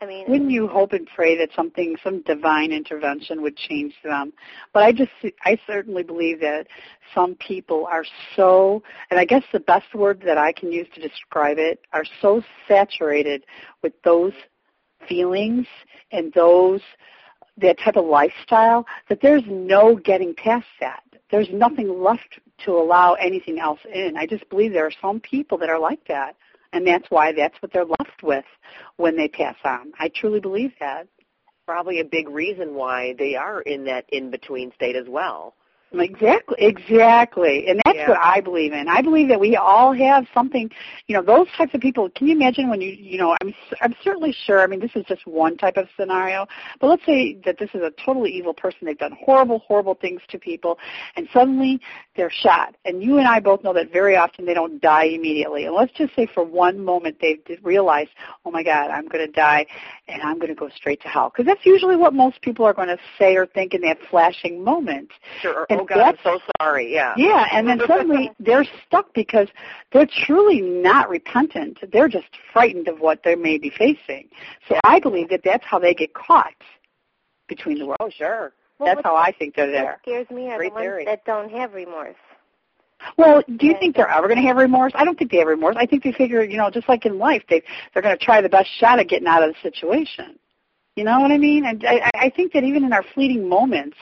I 0.02 0.06
mean, 0.06 0.24
wouldn't 0.28 0.50
you 0.50 0.66
hope 0.66 0.92
and 0.92 1.06
pray 1.14 1.38
that 1.38 1.50
something, 1.54 1.96
some 2.02 2.22
divine 2.22 2.72
intervention 2.72 3.40
would 3.42 3.56
change 3.56 3.94
them? 4.02 4.32
But 4.72 4.82
I 4.82 4.90
just, 4.90 5.12
I 5.44 5.56
certainly 5.64 6.02
believe 6.02 6.40
that 6.40 6.66
some 7.14 7.36
people 7.36 7.86
are 7.86 8.04
so, 8.34 8.82
and 9.10 9.20
I 9.20 9.24
guess 9.24 9.44
the 9.52 9.60
best 9.60 9.94
word 9.94 10.20
that 10.26 10.38
I 10.38 10.52
can 10.52 10.72
use 10.72 10.88
to 10.94 11.00
describe 11.00 11.58
it, 11.58 11.80
are 11.92 12.02
so 12.20 12.42
saturated 12.66 13.44
with 13.82 13.92
those 14.02 14.32
feelings 15.08 15.66
and 16.10 16.32
those, 16.32 16.80
that 17.58 17.78
type 17.78 17.96
of 17.96 18.04
lifestyle 18.04 18.84
that 19.08 19.20
there's 19.22 19.44
no 19.46 19.94
getting 19.94 20.34
past 20.34 20.66
that. 20.80 21.04
There's 21.30 21.48
nothing 21.52 22.02
left 22.02 22.40
to 22.64 22.72
allow 22.72 23.14
anything 23.14 23.60
else 23.60 23.80
in. 23.94 24.16
I 24.16 24.26
just 24.26 24.48
believe 24.50 24.72
there 24.72 24.86
are 24.86 24.92
some 25.00 25.20
people 25.20 25.58
that 25.58 25.70
are 25.70 25.78
like 25.78 26.04
that 26.08 26.34
and 26.72 26.86
that's 26.86 27.06
why 27.10 27.32
that's 27.32 27.60
what 27.60 27.72
they're 27.72 27.84
left 27.84 28.22
with 28.22 28.44
when 28.96 29.16
they 29.16 29.28
pass 29.28 29.56
on. 29.64 29.92
I 29.98 30.08
truly 30.08 30.40
believe 30.40 30.72
that. 30.80 31.06
Probably 31.66 32.00
a 32.00 32.04
big 32.04 32.28
reason 32.28 32.74
why 32.74 33.14
they 33.18 33.36
are 33.36 33.60
in 33.62 33.84
that 33.84 34.04
in 34.08 34.30
between 34.30 34.72
state 34.74 34.96
as 34.96 35.06
well. 35.08 35.54
Exactly, 35.94 36.56
exactly, 36.58 37.68
and 37.68 37.80
that's 37.84 37.96
Yeah. 37.98 38.08
what 38.08 38.18
I 38.22 38.40
believe 38.40 38.72
in. 38.72 38.88
I 38.88 39.02
believe 39.02 39.28
that 39.28 39.38
we 39.38 39.56
all 39.56 39.92
have 39.92 40.26
something, 40.32 40.70
you 41.06 41.14
know, 41.16 41.22
those 41.22 41.46
types 41.56 41.74
of 41.74 41.80
people. 41.80 42.08
Can 42.10 42.28
you 42.28 42.34
imagine 42.34 42.70
when 42.70 42.80
you, 42.80 42.90
you 42.90 43.18
know, 43.18 43.36
I'm, 43.42 43.54
I'm 43.80 43.94
certainly 44.02 44.34
sure. 44.46 44.60
I 44.60 44.66
mean, 44.66 44.80
this 44.80 44.90
is 44.94 45.04
just 45.06 45.26
one 45.26 45.56
type 45.56 45.76
of 45.76 45.88
scenario, 45.98 46.46
but 46.80 46.88
let's 46.88 47.04
say 47.04 47.38
that 47.44 47.58
this 47.58 47.70
is 47.74 47.82
a 47.82 47.92
totally 48.04 48.30
evil 48.30 48.54
person. 48.54 48.78
They've 48.82 48.98
done 48.98 49.16
horrible, 49.24 49.60
horrible 49.60 49.94
things 49.94 50.22
to 50.28 50.38
people, 50.38 50.78
and 51.16 51.28
suddenly 51.32 51.80
they're 52.16 52.30
shot. 52.30 52.74
And 52.84 53.02
you 53.02 53.18
and 53.18 53.28
I 53.28 53.40
both 53.40 53.62
know 53.62 53.72
that 53.74 53.92
very 53.92 54.16
often 54.16 54.44
they 54.46 54.54
don't 54.54 54.80
die 54.80 55.04
immediately. 55.04 55.66
And 55.66 55.74
let's 55.74 55.92
just 55.92 56.14
say 56.16 56.26
for 56.26 56.42
one 56.44 56.82
moment 56.82 57.18
they 57.20 57.38
realize, 57.62 58.08
oh 58.44 58.50
my 58.50 58.62
God, 58.62 58.90
I'm 58.90 59.08
going 59.08 59.26
to 59.26 59.32
die, 59.32 59.66
and 60.08 60.22
I'm 60.22 60.38
going 60.38 60.48
to 60.48 60.54
go 60.54 60.68
straight 60.74 61.00
to 61.02 61.08
hell, 61.08 61.30
because 61.30 61.46
that's 61.46 61.64
usually 61.66 61.96
what 61.96 62.14
most 62.14 62.40
people 62.40 62.64
are 62.64 62.74
going 62.74 62.88
to 62.88 62.98
say 63.18 63.36
or 63.36 63.46
think 63.46 63.74
in 63.74 63.82
that 63.82 63.98
flashing 64.10 64.62
moment. 64.64 65.10
Sure. 65.40 65.66
And 65.70 65.81
oh 65.82 65.86
God, 65.86 65.98
I'm 66.00 66.16
so 66.22 66.38
sorry. 66.60 66.92
Yeah. 66.92 67.14
Yeah, 67.16 67.46
and 67.52 67.68
then 67.68 67.80
suddenly 67.86 68.30
they're 68.40 68.64
stuck 68.86 69.12
because 69.14 69.48
they're 69.92 70.08
truly 70.26 70.60
not 70.60 71.08
repentant. 71.08 71.78
They're 71.92 72.08
just 72.08 72.26
frightened 72.52 72.88
of 72.88 73.00
what 73.00 73.22
they 73.24 73.34
may 73.34 73.58
be 73.58 73.70
facing. 73.70 74.28
So 74.68 74.78
I 74.84 75.00
believe 75.00 75.28
that 75.30 75.40
that's 75.44 75.64
how 75.64 75.78
they 75.78 75.94
get 75.94 76.14
caught 76.14 76.54
between 77.48 77.78
the 77.78 77.86
worlds. 77.86 77.98
Oh 78.00 78.10
sure. 78.10 78.52
well, 78.78 78.94
That's 78.94 79.04
how 79.04 79.16
I 79.16 79.32
think 79.32 79.54
they're 79.54 79.70
there. 79.70 79.98
scares 80.02 80.30
me 80.30 80.48
are 80.50 80.56
Great 80.58 80.70
the 80.70 80.74
ones 80.74 80.84
theory. 80.84 81.04
that 81.04 81.24
don't 81.24 81.50
have 81.50 81.74
remorse. 81.74 82.16
Well, 83.18 83.42
do 83.56 83.66
you 83.66 83.74
think 83.80 83.96
they're 83.96 84.08
ever 84.08 84.28
going 84.28 84.40
to 84.40 84.46
have 84.46 84.56
remorse? 84.56 84.92
I 84.94 85.04
don't 85.04 85.18
think 85.18 85.32
they 85.32 85.38
have 85.38 85.48
remorse. 85.48 85.74
I 85.78 85.86
think 85.86 86.04
they 86.04 86.12
figure, 86.12 86.44
you 86.44 86.56
know, 86.56 86.70
just 86.70 86.88
like 86.88 87.04
in 87.04 87.18
life, 87.18 87.42
they 87.50 87.62
they're 87.92 88.02
going 88.02 88.16
to 88.16 88.24
try 88.24 88.40
the 88.40 88.48
best 88.48 88.68
shot 88.78 89.00
at 89.00 89.08
getting 89.08 89.26
out 89.26 89.42
of 89.42 89.54
the 89.54 89.60
situation. 89.70 90.38
You 90.96 91.04
know 91.04 91.20
what 91.20 91.30
I 91.32 91.38
mean? 91.38 91.64
And 91.64 91.82
I, 91.86 92.10
I 92.14 92.28
think 92.28 92.52
that 92.52 92.64
even 92.64 92.84
in 92.84 92.92
our 92.92 93.02
fleeting 93.14 93.48
moments, 93.48 93.96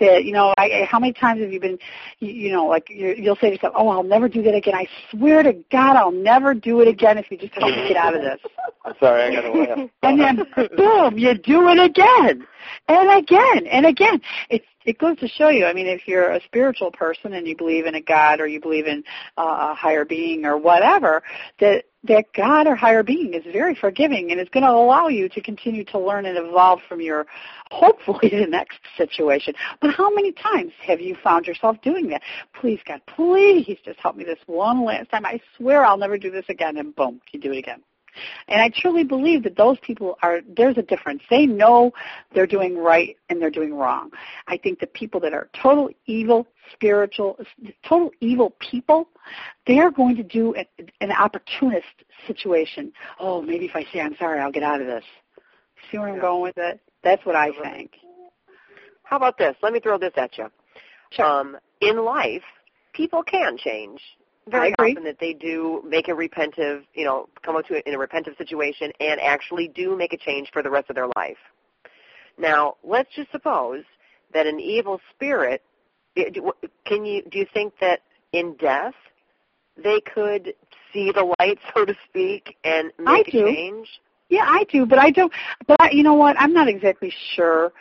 that 0.00 0.24
you 0.24 0.32
know, 0.32 0.52
I, 0.58 0.84
how 0.90 0.98
many 0.98 1.12
times 1.12 1.40
have 1.40 1.52
you 1.52 1.60
been, 1.60 1.78
you, 2.18 2.32
you 2.32 2.52
know, 2.52 2.66
like 2.66 2.90
you, 2.90 3.14
you'll 3.16 3.36
say 3.36 3.50
to 3.50 3.52
yourself, 3.52 3.74
"Oh, 3.76 3.88
I'll 3.88 4.02
never 4.02 4.28
do 4.28 4.42
that 4.42 4.54
again. 4.54 4.74
I 4.74 4.88
swear 5.10 5.44
to 5.44 5.52
God, 5.70 5.94
I'll 5.94 6.10
never 6.10 6.52
do 6.52 6.80
it 6.80 6.88
again 6.88 7.18
if 7.18 7.30
you 7.30 7.36
just 7.36 7.54
help 7.54 7.70
me 7.70 7.86
get 7.86 7.96
out 7.96 8.16
of 8.16 8.22
this." 8.22 8.40
I'm 8.84 8.94
sorry, 8.98 9.22
I 9.22 9.30
got 9.30 9.42
to 9.42 9.52
laugh. 9.52 9.90
and 10.02 10.20
then 10.20 10.44
boom, 10.76 11.18
you 11.18 11.34
do 11.34 11.68
it 11.68 11.78
again 11.78 12.46
and 12.88 13.18
again 13.22 13.66
and 13.70 13.86
again. 13.86 14.20
It 14.50 14.64
it 14.84 14.98
goes 14.98 15.18
to 15.18 15.28
show 15.28 15.48
you. 15.48 15.66
I 15.66 15.72
mean, 15.72 15.86
if 15.86 16.06
you're 16.06 16.30
a 16.30 16.40
spiritual 16.44 16.90
person 16.90 17.32
and 17.32 17.46
you 17.46 17.56
believe 17.56 17.86
in 17.86 17.94
a 17.94 18.00
God 18.00 18.40
or 18.40 18.46
you 18.46 18.60
believe 18.60 18.86
in 18.86 19.02
uh, 19.38 19.70
a 19.72 19.74
higher 19.74 20.04
being 20.04 20.44
or 20.44 20.56
whatever, 20.56 21.22
that 21.60 21.84
that 22.06 22.26
God 22.34 22.66
or 22.66 22.74
higher 22.74 23.02
being 23.02 23.32
is 23.32 23.42
very 23.50 23.74
forgiving 23.74 24.30
and 24.30 24.38
is 24.38 24.48
going 24.50 24.62
to 24.62 24.70
allow 24.70 25.08
you 25.08 25.26
to 25.30 25.40
continue 25.40 25.84
to 25.86 25.98
learn 25.98 26.26
and 26.26 26.36
evolve 26.36 26.80
from 26.86 27.00
your 27.00 27.26
hopefully 27.70 28.28
the 28.30 28.46
next 28.46 28.78
situation. 28.96 29.54
But 29.80 29.94
how 29.94 30.14
many 30.14 30.32
times 30.32 30.72
have 30.86 31.00
you 31.00 31.16
found 31.24 31.46
yourself 31.46 31.78
doing 31.82 32.08
that? 32.08 32.20
Please 32.60 32.80
God, 32.86 33.00
please 33.06 33.78
just 33.84 33.98
help 34.00 34.16
me 34.16 34.24
this 34.24 34.38
one 34.46 34.84
last 34.84 35.10
time. 35.10 35.24
I 35.24 35.40
swear 35.56 35.84
I'll 35.84 35.96
never 35.96 36.18
do 36.18 36.30
this 36.30 36.44
again 36.50 36.76
and 36.76 36.94
boom, 36.94 37.22
you 37.32 37.40
do 37.40 37.52
it 37.52 37.58
again. 37.58 37.80
And 38.48 38.60
I 38.60 38.70
truly 38.74 39.04
believe 39.04 39.42
that 39.44 39.56
those 39.56 39.78
people 39.80 40.18
are, 40.22 40.40
there's 40.56 40.78
a 40.78 40.82
difference. 40.82 41.22
They 41.30 41.46
know 41.46 41.92
they're 42.34 42.46
doing 42.46 42.76
right 42.76 43.16
and 43.28 43.40
they're 43.40 43.50
doing 43.50 43.74
wrong. 43.74 44.10
I 44.46 44.56
think 44.56 44.80
the 44.80 44.86
people 44.86 45.20
that 45.20 45.32
are 45.32 45.48
total 45.60 45.90
evil, 46.06 46.46
spiritual, 46.72 47.38
total 47.86 48.10
evil 48.20 48.54
people, 48.60 49.08
they're 49.66 49.90
going 49.90 50.16
to 50.16 50.22
do 50.22 50.54
an, 50.54 50.66
an 51.00 51.12
opportunist 51.12 51.86
situation. 52.26 52.92
Oh, 53.18 53.42
maybe 53.42 53.66
if 53.66 53.74
I 53.74 53.84
say 53.92 54.00
I'm 54.00 54.16
sorry, 54.16 54.40
I'll 54.40 54.52
get 54.52 54.62
out 54.62 54.80
of 54.80 54.86
this. 54.86 55.04
See 55.90 55.98
where 55.98 56.08
I'm 56.08 56.16
Yeah. 56.16 56.22
going 56.22 56.42
with 56.42 56.58
it? 56.58 56.80
That's 57.02 57.24
what 57.26 57.36
I 57.36 57.50
think. 57.62 57.92
How 59.02 59.16
about 59.16 59.36
this? 59.38 59.54
Let 59.62 59.72
me 59.72 59.80
throw 59.80 59.98
this 59.98 60.14
at 60.16 60.36
you. 60.38 60.50
Sure. 61.10 61.24
Um, 61.26 61.58
in 61.80 62.04
life, 62.04 62.42
people 62.94 63.22
can 63.22 63.56
change. 63.58 64.00
Very 64.48 64.68
I 64.68 64.72
agree. 64.78 64.92
often 64.92 65.04
that 65.04 65.18
they 65.18 65.32
do 65.32 65.82
make 65.86 66.08
a 66.08 66.12
repentive, 66.12 66.84
you 66.94 67.04
know, 67.04 67.28
come 67.42 67.56
up 67.56 67.66
to 67.66 67.74
it 67.74 67.86
in 67.86 67.94
a 67.94 67.98
repentive 67.98 68.36
situation 68.36 68.92
and 69.00 69.20
actually 69.20 69.68
do 69.68 69.96
make 69.96 70.12
a 70.12 70.18
change 70.18 70.50
for 70.52 70.62
the 70.62 70.70
rest 70.70 70.90
of 70.90 70.96
their 70.96 71.08
life. 71.16 71.38
Now, 72.38 72.76
let's 72.82 73.08
just 73.14 73.30
suppose 73.30 73.84
that 74.32 74.46
an 74.46 74.60
evil 74.60 75.00
spirit, 75.14 75.62
do- 76.16 76.52
can 76.84 77.04
you, 77.04 77.22
do 77.30 77.38
you 77.38 77.46
think 77.54 77.74
that 77.80 78.00
in 78.32 78.54
death 78.56 78.94
they 79.82 80.00
could 80.00 80.54
see 80.92 81.10
the 81.12 81.34
light, 81.38 81.58
so 81.74 81.84
to 81.84 81.94
speak, 82.08 82.56
and 82.64 82.92
I 83.06 83.18
make 83.18 83.28
a 83.28 83.30
change? 83.30 83.88
Yeah, 84.28 84.44
I 84.46 84.64
do, 84.70 84.86
but 84.86 84.98
I 84.98 85.10
don't. 85.10 85.32
But 85.66 85.80
I, 85.80 85.90
you 85.90 86.02
know 86.02 86.14
what? 86.14 86.36
I'm 86.38 86.52
not 86.52 86.66
exactly 86.66 87.12
sure 87.34 87.72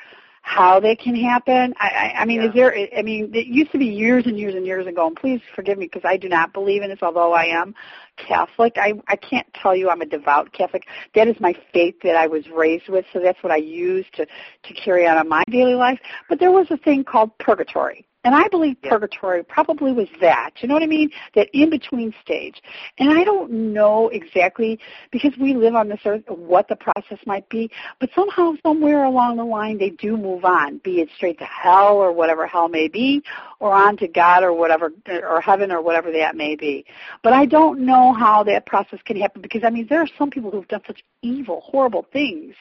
how 0.45 0.77
they 0.77 0.93
can 0.93 1.15
happen. 1.15 1.73
I, 1.79 1.87
I, 1.87 2.21
I 2.21 2.25
mean, 2.25 2.41
Yeah. 2.41 2.49
is 2.49 2.53
there? 2.53 2.75
I 2.97 3.01
mean, 3.01 3.33
it 3.33 3.47
used 3.47 3.71
to 3.71 3.77
be 3.77 3.85
years 3.85 4.25
and 4.27 4.37
years 4.37 4.55
and 4.55 4.65
years 4.65 4.85
ago. 4.85 5.07
And 5.07 5.15
please 5.15 5.41
forgive 5.55 5.77
me 5.77 5.85
because 5.85 6.03
I 6.05 6.17
do 6.17 6.27
not 6.27 6.51
believe 6.51 6.83
in 6.83 6.89
this, 6.89 6.99
although 7.01 7.33
I 7.33 7.45
am 7.45 7.73
Catholic. 8.17 8.73
I 8.75 8.93
I 9.07 9.15
can't 9.15 9.47
tell 9.53 9.73
you 9.73 9.89
I'm 9.89 10.01
a 10.01 10.05
devout 10.05 10.51
Catholic. 10.51 10.83
That 11.15 11.29
is 11.29 11.39
my 11.39 11.55
faith 11.73 11.95
that 12.03 12.17
I 12.17 12.27
was 12.27 12.47
raised 12.49 12.89
with, 12.89 13.05
so 13.13 13.19
that's 13.19 13.41
what 13.41 13.53
I 13.53 13.55
use 13.57 14.05
to 14.13 14.25
to 14.25 14.73
carry 14.73 15.07
on 15.07 15.17
in 15.17 15.29
my 15.29 15.43
daily 15.49 15.75
life. 15.75 15.99
But 16.27 16.39
there 16.39 16.51
was 16.51 16.67
a 16.71 16.77
thing 16.77 17.05
called 17.05 17.35
purgatory. 17.39 18.05
And 18.23 18.33
I 18.33 18.47
believe 18.47 18.77
Yeah. 18.81 18.91
purgatory 18.91 19.43
probably 19.43 19.91
was 19.91 20.07
that. 20.21 20.51
You 20.61 20.67
know 20.67 20.73
what 20.73 20.83
I 20.83 20.87
mean? 20.87 21.09
That 21.35 21.49
in 21.53 21.69
between 21.69 22.13
stage. 22.21 22.61
And 22.97 23.09
I 23.09 23.23
don't 23.23 23.51
know 23.51 24.09
exactly 24.09 24.79
because 25.11 25.37
we 25.37 25.53
live 25.53 25.75
on 25.75 25.89
this 25.89 25.99
earth 26.05 26.23
what 26.29 26.67
the 26.67 26.75
process 26.75 27.19
might 27.25 27.47
be, 27.49 27.69
but 27.99 28.09
somehow, 28.15 28.53
somewhere 28.65 29.03
along 29.03 29.37
the 29.37 29.43
line, 29.43 29.77
they 29.77 29.89
do 29.89 30.15
move 30.17 30.45
on, 30.45 30.77
be 30.79 31.01
it 31.01 31.09
straight 31.15 31.37
to 31.39 31.45
hell 31.45 31.97
or 31.97 32.11
whatever 32.11 32.47
hell 32.47 32.69
may 32.69 32.87
be, 32.87 33.21
or 33.59 33.73
on 33.73 33.97
to 33.97 34.07
God 34.07 34.43
or 34.43 34.53
whatever, 34.53 34.91
or 35.07 35.41
heaven 35.41 35.71
or 35.71 35.81
whatever 35.81 36.11
that 36.11 36.35
may 36.35 36.55
be. 36.55 36.85
But 37.23 37.33
I 37.33 37.45
don't 37.45 37.81
know 37.85 38.13
how 38.13 38.43
that 38.43 38.65
process 38.65 38.99
can 39.03 39.19
happen 39.19 39.41
because 39.41 39.63
I 39.63 39.69
mean, 39.69 39.87
there 39.89 40.01
are 40.01 40.09
some 40.17 40.29
people 40.29 40.51
who've 40.51 40.67
done 40.67 40.81
such 40.87 41.03
evil, 41.21 41.61
horrible 41.61 42.05
things. 42.13 42.55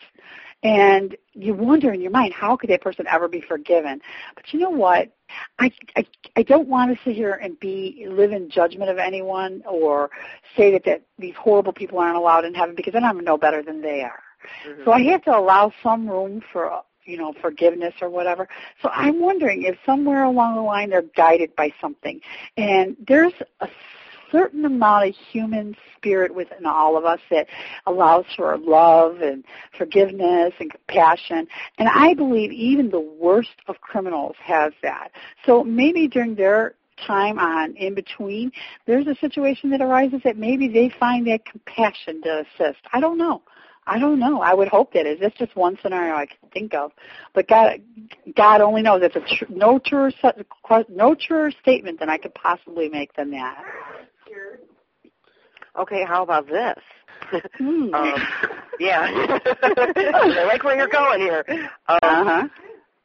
And 0.62 1.16
you 1.33 1.55
wonder 1.55 1.92
in 1.92 2.01
your 2.01 2.12
mind, 2.12 2.33
how 2.35 2.57
could 2.57 2.70
that 2.70 2.83
person 2.83 3.07
ever 3.09 3.27
be 3.27 3.40
forgiven? 3.40 4.01
But 4.37 4.53
you 4.53 4.61
know 4.61 4.70
what? 4.70 5.11
I, 5.59 5.72
I 5.96 6.07
I 6.37 6.42
don't 6.42 6.68
want 6.68 6.96
to 6.96 7.05
sit 7.05 7.16
here 7.16 7.33
and 7.33 7.59
be 7.59 8.07
live 8.09 8.33
in 8.33 8.48
judgment 8.51 8.90
of 8.90 8.98
anyone 8.98 9.62
or 9.68 10.11
say 10.57 10.70
that, 10.72 10.85
that 10.85 11.03
these 11.18 11.35
horrible 11.37 11.72
people 11.72 11.98
aren't 11.98 12.16
allowed 12.16 12.44
in 12.44 12.55
heaven 12.55 12.75
because 12.75 12.92
then 12.92 13.03
I'm 13.05 13.18
no 13.25 13.37
better 13.38 13.62
than 13.62 13.81
they 13.83 14.03
are. 14.03 14.22
Mhm. 14.66 14.85
So 14.85 14.92
I 14.92 15.03
have 15.05 15.25
to 15.25 15.37
allow 15.37 15.72
some 15.83 16.09
room 16.09 16.42
for 16.53 16.83
you 17.07 17.16
know 17.16 17.33
forgiveness 17.40 17.94
or 18.01 18.09
whatever. 18.09 18.46
So 18.83 18.90
I'm 18.92 19.20
wondering 19.20 19.62
if 19.64 19.77
somewhere 19.85 20.22
along 20.25 20.55
the 20.55 20.62
line 20.62 20.90
they're 20.90 21.03
guided 21.16 21.57
by 21.57 21.72
something, 21.81 22.20
and 22.57 22.96
there's 23.09 23.33
a 23.61 23.68
certain 24.33 24.64
amount 24.64 25.09
of 25.09 25.14
human 25.31 25.77
spirit 25.97 26.35
within 26.35 26.66
all 26.66 26.97
of 26.97 27.05
us 27.05 27.21
that 27.31 27.47
allows 27.87 28.25
for 28.37 28.57
love 28.59 29.21
and 29.21 29.45
forgiveness 29.79 30.53
and 30.59 30.71
compassion. 30.71 31.47
And 31.79 31.88
I 31.88 32.14
believe 32.14 32.51
even 32.51 32.90
the 32.90 33.01
worst 33.01 33.55
of 33.68 33.81
criminals 33.81 34.35
has 34.42 34.73
that. 34.83 35.11
So 35.47 35.62
maybe 35.62 36.09
during 36.09 36.35
their 36.35 36.75
time 37.07 37.38
on 37.38 37.77
in 37.77 37.95
between, 37.95 38.51
there's 38.87 39.07
a 39.07 39.14
situation 39.16 39.71
that 39.71 39.81
arises 39.81 40.21
that 40.25 40.37
maybe 40.37 40.68
they 40.68 40.92
find 40.99 41.27
that 41.27 41.45
compassion 41.45 42.23
to 42.23 42.45
assist. 42.45 42.81
I 42.92 43.01
don't 43.01 43.18
know. 43.18 43.42
I 43.87 43.99
don't 43.99 44.21
know. 44.21 44.40
I 44.40 44.55
would 44.55 44.68
hope 44.68 44.92
that 44.92 45.07
is. 45.07 45.18
That's 45.21 45.37
just 45.37 45.57
one 45.57 45.77
scenario 45.83 46.14
I 46.14 46.27
can 46.27 46.49
think 46.53 46.73
of. 46.73 46.92
But 47.35 47.49
God, 47.49 47.81
God 48.37 48.61
only 48.61 48.81
knows. 48.81 49.03
It's 49.03 49.16
a 49.16 49.21
tr- 49.21 49.53
no 49.53 49.81
truer, 49.81 50.12
no 50.88 51.16
truer 51.16 51.51
statement 51.61 51.99
than 51.99 52.09
I 52.09 52.16
could 52.16 52.33
possibly 52.35 52.88
make 52.88 53.12
than 53.16 53.33
that. 53.33 53.61
Okay, 55.79 56.05
how 56.05 56.23
about 56.23 56.47
this? 56.47 56.79
Hmm. 57.57 57.95
um, 57.95 58.15
yeah, 58.79 59.09
I 59.63 60.45
like 60.47 60.65
where 60.65 60.77
you're 60.77 60.89
going 60.89 61.21
here. 61.21 61.45
Um, 61.89 61.99
uh-huh. 62.03 62.49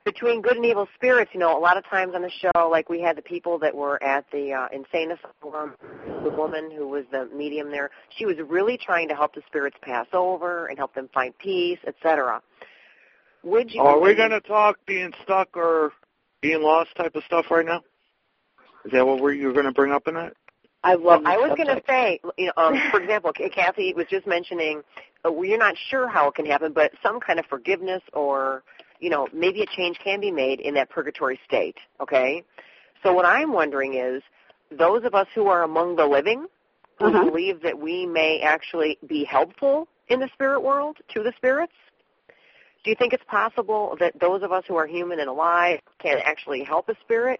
Between 0.03 0.41
good 0.41 0.55
and 0.55 0.65
evil 0.65 0.87
spirits, 0.95 1.31
you 1.33 1.39
know, 1.39 1.57
a 1.57 1.59
lot 1.59 1.77
of 1.77 1.85
times 1.85 2.15
on 2.15 2.21
the 2.21 2.31
show, 2.31 2.69
like 2.69 2.89
we 2.89 3.01
had 3.01 3.17
the 3.17 3.21
people 3.21 3.59
that 3.59 3.75
were 3.75 4.01
at 4.01 4.25
the 4.31 4.53
uh, 4.53 4.67
insane 4.71 5.11
asylum, 5.11 5.75
the 6.23 6.29
woman 6.29 6.71
who 6.71 6.87
was 6.87 7.03
the 7.11 7.25
medium 7.35 7.71
there, 7.71 7.89
she 8.17 8.25
was 8.25 8.37
really 8.47 8.77
trying 8.77 9.09
to 9.09 9.15
help 9.15 9.35
the 9.35 9.41
spirits 9.47 9.75
pass 9.81 10.07
over 10.13 10.67
and 10.67 10.77
help 10.77 10.95
them 10.95 11.09
find 11.13 11.37
peace, 11.37 11.79
etc. 11.85 12.41
Would 13.43 13.73
you? 13.73 13.81
Oh, 13.81 13.97
are 13.97 13.99
we 13.99 14.15
going 14.15 14.31
to 14.31 14.39
talk 14.39 14.77
being 14.85 15.13
stuck 15.23 15.55
or 15.57 15.91
being 16.41 16.61
lost 16.61 16.95
type 16.95 17.15
of 17.15 17.23
stuff 17.25 17.51
right 17.51 17.65
now? 17.65 17.81
Is 18.85 18.93
that 18.93 19.05
what 19.05 19.19
we're, 19.19 19.33
you're 19.33 19.53
going 19.53 19.65
to 19.65 19.73
bring 19.73 19.91
up 19.91 20.07
in 20.07 20.13
that? 20.15 20.33
I 20.91 20.93
love. 20.95 21.21
I 21.25 21.37
was 21.37 21.51
going 21.57 21.67
to 21.67 21.81
say, 21.87 22.19
you 22.37 22.47
know, 22.47 22.53
um, 22.63 22.73
for 22.91 22.99
example, 23.01 23.31
Kathy 23.33 23.93
was 23.93 24.07
just 24.09 24.25
mentioning 24.25 24.81
uh, 25.25 25.31
we're 25.31 25.57
not 25.57 25.75
sure 25.89 26.07
how 26.07 26.27
it 26.29 26.35
can 26.35 26.45
happen, 26.45 26.73
but 26.73 26.91
some 27.03 27.19
kind 27.19 27.39
of 27.39 27.45
forgiveness 27.45 28.01
or, 28.13 28.63
you 28.99 29.09
know, 29.09 29.27
maybe 29.33 29.61
a 29.61 29.65
change 29.65 29.97
can 30.03 30.19
be 30.19 30.31
made 30.31 30.59
in 30.59 30.73
that 30.75 30.89
purgatory 30.89 31.39
state. 31.45 31.77
Okay, 31.99 32.43
so 33.03 33.13
what 33.13 33.25
I'm 33.25 33.51
wondering 33.51 33.93
is, 33.95 34.23
those 34.71 35.03
of 35.03 35.13
us 35.13 35.27
who 35.35 35.47
are 35.47 35.63
among 35.63 35.95
the 35.95 36.05
living 36.05 36.47
who 36.99 37.05
Uh-huh. 37.05 37.25
believe 37.29 37.61
that 37.61 37.77
we 37.77 38.05
may 38.07 38.41
actually 38.41 38.97
be 39.07 39.23
helpful 39.23 39.87
in 40.07 40.19
the 40.19 40.29
spirit 40.33 40.61
world 40.61 40.97
to 41.13 41.21
the 41.21 41.31
spirits. 41.37 41.73
Do 42.83 42.89
you 42.89 42.95
think 42.95 43.13
it's 43.13 43.23
possible 43.25 43.95
that 43.99 44.19
those 44.19 44.41
of 44.43 44.51
us 44.51 44.63
who 44.67 44.75
are 44.75 44.87
human 44.87 45.19
and 45.19 45.29
alive 45.29 45.79
can 45.99 46.17
actually 46.23 46.63
help 46.63 46.89
a 46.89 46.95
spirit 47.01 47.39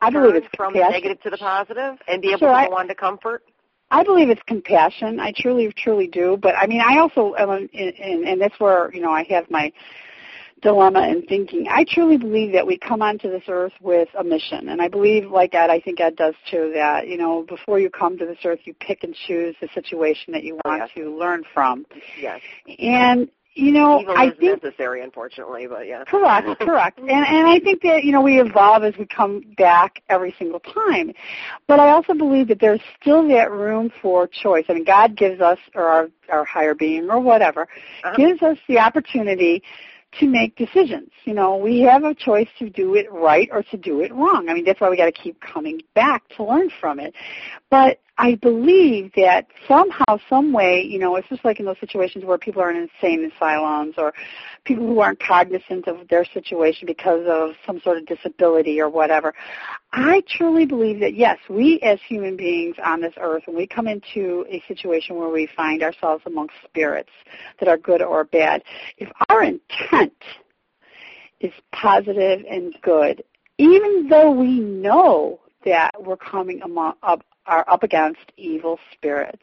I 0.00 0.10
believe 0.10 0.34
it's 0.34 0.46
from 0.56 0.72
the 0.72 0.80
negative 0.80 1.20
to 1.22 1.30
the 1.30 1.38
positive 1.38 1.98
and 2.06 2.22
be 2.22 2.28
able 2.28 2.40
Sure, 2.40 2.48
to 2.48 2.54
I- 2.54 2.68
go 2.68 2.76
on 2.76 2.88
to 2.88 2.94
comfort? 2.94 3.42
I 3.90 4.02
believe 4.02 4.30
it's 4.30 4.42
compassion. 4.46 5.20
I 5.20 5.32
truly, 5.36 5.72
truly 5.76 6.08
do. 6.08 6.36
But 6.40 6.56
I 6.56 6.66
mean, 6.66 6.80
I 6.80 6.98
also, 6.98 7.34
um, 7.36 7.68
and, 7.72 7.94
and, 7.98 8.24
and 8.28 8.40
that's 8.40 8.58
where 8.58 8.92
you 8.92 9.00
know 9.00 9.12
I 9.12 9.22
have 9.30 9.48
my 9.48 9.72
dilemma 10.60 11.06
in 11.08 11.22
thinking. 11.26 11.66
I 11.70 11.84
truly 11.88 12.16
believe 12.16 12.52
that 12.52 12.66
we 12.66 12.78
come 12.78 13.00
onto 13.00 13.30
this 13.30 13.44
earth 13.46 13.74
with 13.80 14.08
a 14.18 14.24
mission, 14.24 14.70
and 14.70 14.82
I 14.82 14.88
believe, 14.88 15.30
like 15.30 15.54
Ed, 15.54 15.70
I 15.70 15.80
think 15.80 16.00
Ed 16.00 16.16
does 16.16 16.34
too, 16.50 16.72
that 16.74 17.06
you 17.06 17.16
know 17.16 17.44
before 17.48 17.78
you 17.78 17.88
come 17.88 18.18
to 18.18 18.26
this 18.26 18.38
earth, 18.44 18.60
you 18.64 18.74
pick 18.74 19.04
and 19.04 19.14
choose 19.14 19.54
the 19.60 19.68
situation 19.72 20.32
that 20.32 20.42
you 20.42 20.58
want 20.64 20.82
yes. 20.82 20.90
to 20.96 21.16
learn 21.16 21.44
from. 21.54 21.86
Yes. 22.20 22.40
And 22.80 23.28
you 23.56 23.72
know, 23.72 24.00
Evil 24.00 24.14
I 24.16 24.26
is 24.26 24.34
think 24.38 24.62
necessary, 24.62 25.02
unfortunately, 25.02 25.66
but 25.66 25.86
yeah. 25.86 26.04
Correct, 26.04 26.46
correct. 26.60 26.98
And 26.98 27.10
and 27.10 27.48
I 27.48 27.58
think 27.58 27.80
that, 27.82 28.04
you 28.04 28.12
know, 28.12 28.20
we 28.20 28.38
evolve 28.38 28.84
as 28.84 28.94
we 28.98 29.06
come 29.06 29.42
back 29.56 30.02
every 30.10 30.34
single 30.38 30.60
time. 30.60 31.12
But 31.66 31.80
I 31.80 31.90
also 31.90 32.12
believe 32.12 32.48
that 32.48 32.60
there's 32.60 32.82
still 33.00 33.26
that 33.28 33.50
room 33.50 33.90
for 34.02 34.26
choice. 34.26 34.66
I 34.68 34.74
mean, 34.74 34.84
God 34.84 35.16
gives 35.16 35.40
us, 35.40 35.58
or 35.74 35.84
our, 35.84 36.08
our 36.30 36.44
higher 36.44 36.74
being, 36.74 37.08
or 37.10 37.18
whatever, 37.18 37.62
Uh-huh. 38.04 38.14
gives 38.16 38.42
us 38.42 38.58
the 38.68 38.78
opportunity 38.78 39.62
to 40.20 40.26
make 40.26 40.54
decisions. 40.56 41.10
You 41.24 41.34
know, 41.34 41.56
we 41.56 41.80
have 41.80 42.04
a 42.04 42.14
choice 42.14 42.48
to 42.58 42.70
do 42.70 42.94
it 42.94 43.10
right 43.10 43.48
or 43.50 43.62
to 43.64 43.76
do 43.76 44.00
it 44.02 44.14
wrong. 44.14 44.48
I 44.48 44.54
mean, 44.54 44.64
that's 44.64 44.80
why 44.80 44.90
we 44.90 44.96
got 44.96 45.06
to 45.06 45.12
keep 45.12 45.40
coming 45.40 45.80
back 45.94 46.28
to 46.36 46.44
learn 46.44 46.70
from 46.80 47.00
it. 47.00 47.14
But 47.70 48.00
I 48.18 48.36
believe 48.36 49.12
that 49.16 49.46
somehow, 49.68 50.18
some 50.28 50.52
way, 50.52 50.82
you 50.82 50.98
know, 50.98 51.16
it's 51.16 51.28
just 51.28 51.44
like 51.44 51.60
in 51.60 51.66
those 51.66 51.78
situations 51.80 52.24
where 52.24 52.38
people 52.38 52.62
are 52.62 52.70
in 52.70 52.88
insane 52.88 53.30
asylums 53.34 53.94
or 53.98 54.14
people 54.64 54.86
who 54.86 55.00
aren't 55.00 55.20
cognizant 55.20 55.86
of 55.86 56.08
their 56.08 56.24
situation 56.24 56.86
because 56.86 57.26
of 57.28 57.50
some 57.66 57.78
sort 57.80 57.98
of 57.98 58.06
disability 58.06 58.80
or 58.80 58.88
whatever. 58.88 59.34
I 59.92 60.22
truly 60.28 60.64
believe 60.64 60.98
that 61.00 61.14
yes, 61.14 61.38
we 61.50 61.78
as 61.80 61.98
human 62.08 62.36
beings 62.36 62.76
on 62.82 63.02
this 63.02 63.12
earth, 63.20 63.42
when 63.46 63.56
we 63.56 63.66
come 63.66 63.86
into 63.86 64.46
a 64.48 64.62
situation 64.66 65.16
where 65.16 65.28
we 65.28 65.46
find 65.54 65.82
ourselves 65.82 66.22
amongst 66.24 66.54
spirits 66.64 67.12
that 67.60 67.68
are 67.68 67.76
good 67.76 68.00
or 68.00 68.24
bad, 68.24 68.62
if 68.96 69.10
our 69.28 69.42
intent 69.42 70.14
is 71.40 71.52
positive 71.72 72.44
and 72.50 72.74
good, 72.80 73.22
even 73.58 74.08
though 74.08 74.30
we 74.30 74.58
know 74.58 75.40
that 75.66 75.90
we're 76.02 76.16
coming 76.16 76.62
among, 76.62 76.94
up, 77.02 77.22
are 77.46 77.64
up 77.68 77.82
against 77.82 78.32
evil 78.36 78.78
spirits, 78.92 79.42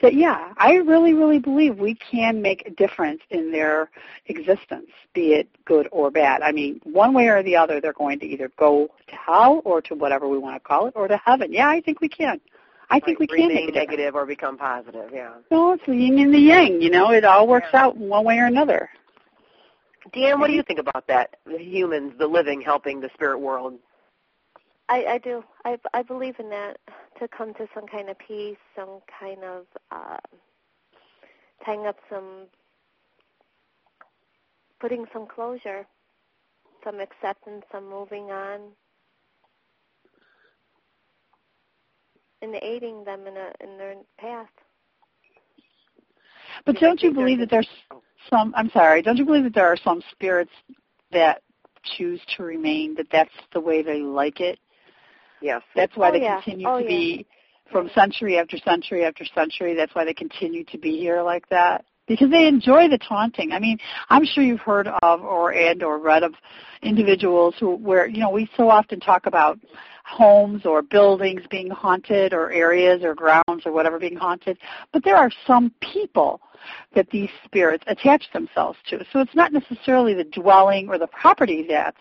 that 0.00 0.14
yeah, 0.14 0.52
I 0.56 0.74
really, 0.74 1.14
really 1.14 1.38
believe 1.38 1.78
we 1.78 1.94
can 1.94 2.40
make 2.40 2.66
a 2.66 2.70
difference 2.70 3.20
in 3.30 3.52
their 3.52 3.90
existence, 4.26 4.90
be 5.14 5.34
it 5.34 5.48
good 5.64 5.88
or 5.92 6.10
bad. 6.10 6.42
I 6.42 6.52
mean, 6.52 6.80
one 6.84 7.14
way 7.14 7.28
or 7.28 7.42
the 7.42 7.56
other, 7.56 7.80
they're 7.80 7.92
going 7.92 8.20
to 8.20 8.26
either 8.26 8.50
go 8.58 8.88
to 9.08 9.14
hell 9.14 9.62
or 9.64 9.80
to 9.82 9.94
whatever 9.94 10.28
we 10.28 10.38
want 10.38 10.56
to 10.56 10.60
call 10.60 10.86
it, 10.86 10.94
or 10.96 11.08
to 11.08 11.16
heaven. 11.16 11.52
Yeah, 11.52 11.68
I 11.68 11.80
think 11.80 12.00
we 12.00 12.08
can. 12.08 12.40
I 12.90 13.00
think 13.00 13.18
Like, 13.20 13.30
we 13.30 13.38
can 13.38 13.48
make 13.48 13.70
a 13.70 13.72
negative 13.72 14.14
or 14.14 14.26
become 14.26 14.58
positive, 14.58 15.10
yeah. 15.14 15.32
No, 15.50 15.72
it's 15.72 15.86
the 15.86 15.96
yin 15.96 16.18
and 16.18 16.34
the 16.34 16.38
yang. 16.38 16.82
You 16.82 16.90
know, 16.90 17.10
it 17.10 17.24
all 17.24 17.48
works 17.48 17.72
out 17.72 17.96
one 17.96 18.24
way 18.24 18.38
or 18.38 18.46
another. 18.46 18.90
Dan, 20.12 20.40
what 20.40 20.48
do 20.48 20.52
you 20.52 20.62
think 20.62 20.78
about 20.78 21.06
that? 21.06 21.36
The 21.46 21.58
humans, 21.58 22.12
the 22.18 22.26
living, 22.26 22.60
helping 22.60 23.00
the 23.00 23.08
spirit 23.14 23.38
world. 23.38 23.74
I, 24.92 25.14
I 25.14 25.18
do. 25.18 25.42
I, 25.64 25.78
I 25.94 26.02
believe 26.02 26.34
in 26.38 26.50
that 26.50 26.76
to 27.18 27.26
come 27.26 27.54
to 27.54 27.66
some 27.74 27.86
kind 27.86 28.10
of 28.10 28.18
peace, 28.18 28.58
some 28.76 29.00
kind 29.18 29.42
of 29.42 29.64
uh, 29.90 30.18
tying 31.64 31.86
up 31.86 31.96
some, 32.10 32.46
putting 34.80 35.06
some 35.10 35.26
closure, 35.26 35.86
some 36.84 37.00
acceptance, 37.00 37.64
some 37.72 37.88
moving 37.88 38.24
on, 38.24 38.60
and 42.42 42.54
aiding 42.56 43.02
them 43.04 43.26
in 43.26 43.34
a 43.34 43.50
in 43.64 43.78
their 43.78 43.94
path. 44.18 44.50
But 46.66 46.76
don't 46.76 47.02
you 47.02 47.14
believe 47.14 47.38
that 47.38 47.48
there's 47.48 47.68
some? 48.28 48.52
I'm 48.54 48.68
sorry. 48.70 49.00
Don't 49.00 49.16
you 49.16 49.24
believe 49.24 49.44
that 49.44 49.54
there 49.54 49.68
are 49.68 49.78
some 49.82 50.02
spirits 50.10 50.52
that 51.12 51.40
choose 51.96 52.20
to 52.36 52.42
remain? 52.42 52.94
That 52.96 53.06
that's 53.10 53.30
the 53.54 53.60
way 53.60 53.80
they 53.80 54.02
like 54.02 54.40
it. 54.40 54.58
Yes. 55.42 55.62
That's 55.74 55.96
why 55.96 56.08
Oh, 56.08 56.12
they 56.12 56.22
yeah. 56.22 56.40
continue 56.40 56.68
Oh, 56.68 56.78
to 56.78 56.84
yeah. 56.84 56.88
be 56.88 57.26
from 57.70 57.90
century 57.94 58.38
after 58.38 58.58
century 58.58 59.04
after 59.04 59.24
century. 59.24 59.74
That's 59.74 59.94
why 59.94 60.04
they 60.04 60.14
continue 60.14 60.64
to 60.64 60.78
be 60.78 60.98
here 60.98 61.22
like 61.22 61.48
that 61.48 61.84
because 62.06 62.30
they 62.30 62.46
enjoy 62.46 62.88
the 62.88 62.98
taunting. 62.98 63.52
I 63.52 63.58
mean, 63.58 63.78
I'm 64.10 64.24
sure 64.24 64.44
you've 64.44 64.60
heard 64.60 64.88
of 65.02 65.22
or 65.22 65.52
and 65.52 65.82
or 65.82 65.98
read 65.98 66.22
of 66.22 66.34
individuals 66.82 67.54
who 67.58 67.76
where 67.76 68.06
you 68.06 68.20
know 68.20 68.30
we 68.30 68.48
so 68.56 68.68
often 68.68 69.00
talk 69.00 69.26
about 69.26 69.58
homes 70.04 70.66
or 70.66 70.82
buildings 70.82 71.42
being 71.48 71.70
haunted 71.70 72.34
or 72.34 72.50
areas 72.50 73.02
or 73.04 73.14
grounds 73.14 73.64
or 73.64 73.72
whatever 73.72 73.98
being 73.98 74.16
haunted, 74.16 74.58
but 74.92 75.04
there 75.04 75.16
are 75.16 75.30
some 75.46 75.72
people 75.80 76.40
that 76.94 77.08
these 77.10 77.30
spirits 77.44 77.84
attach 77.86 78.24
themselves 78.32 78.78
to. 78.88 79.04
So 79.12 79.20
it's 79.20 79.34
not 79.34 79.52
necessarily 79.52 80.12
the 80.14 80.24
dwelling 80.24 80.88
or 80.88 80.98
the 80.98 81.06
property 81.06 81.64
that's 81.68 81.96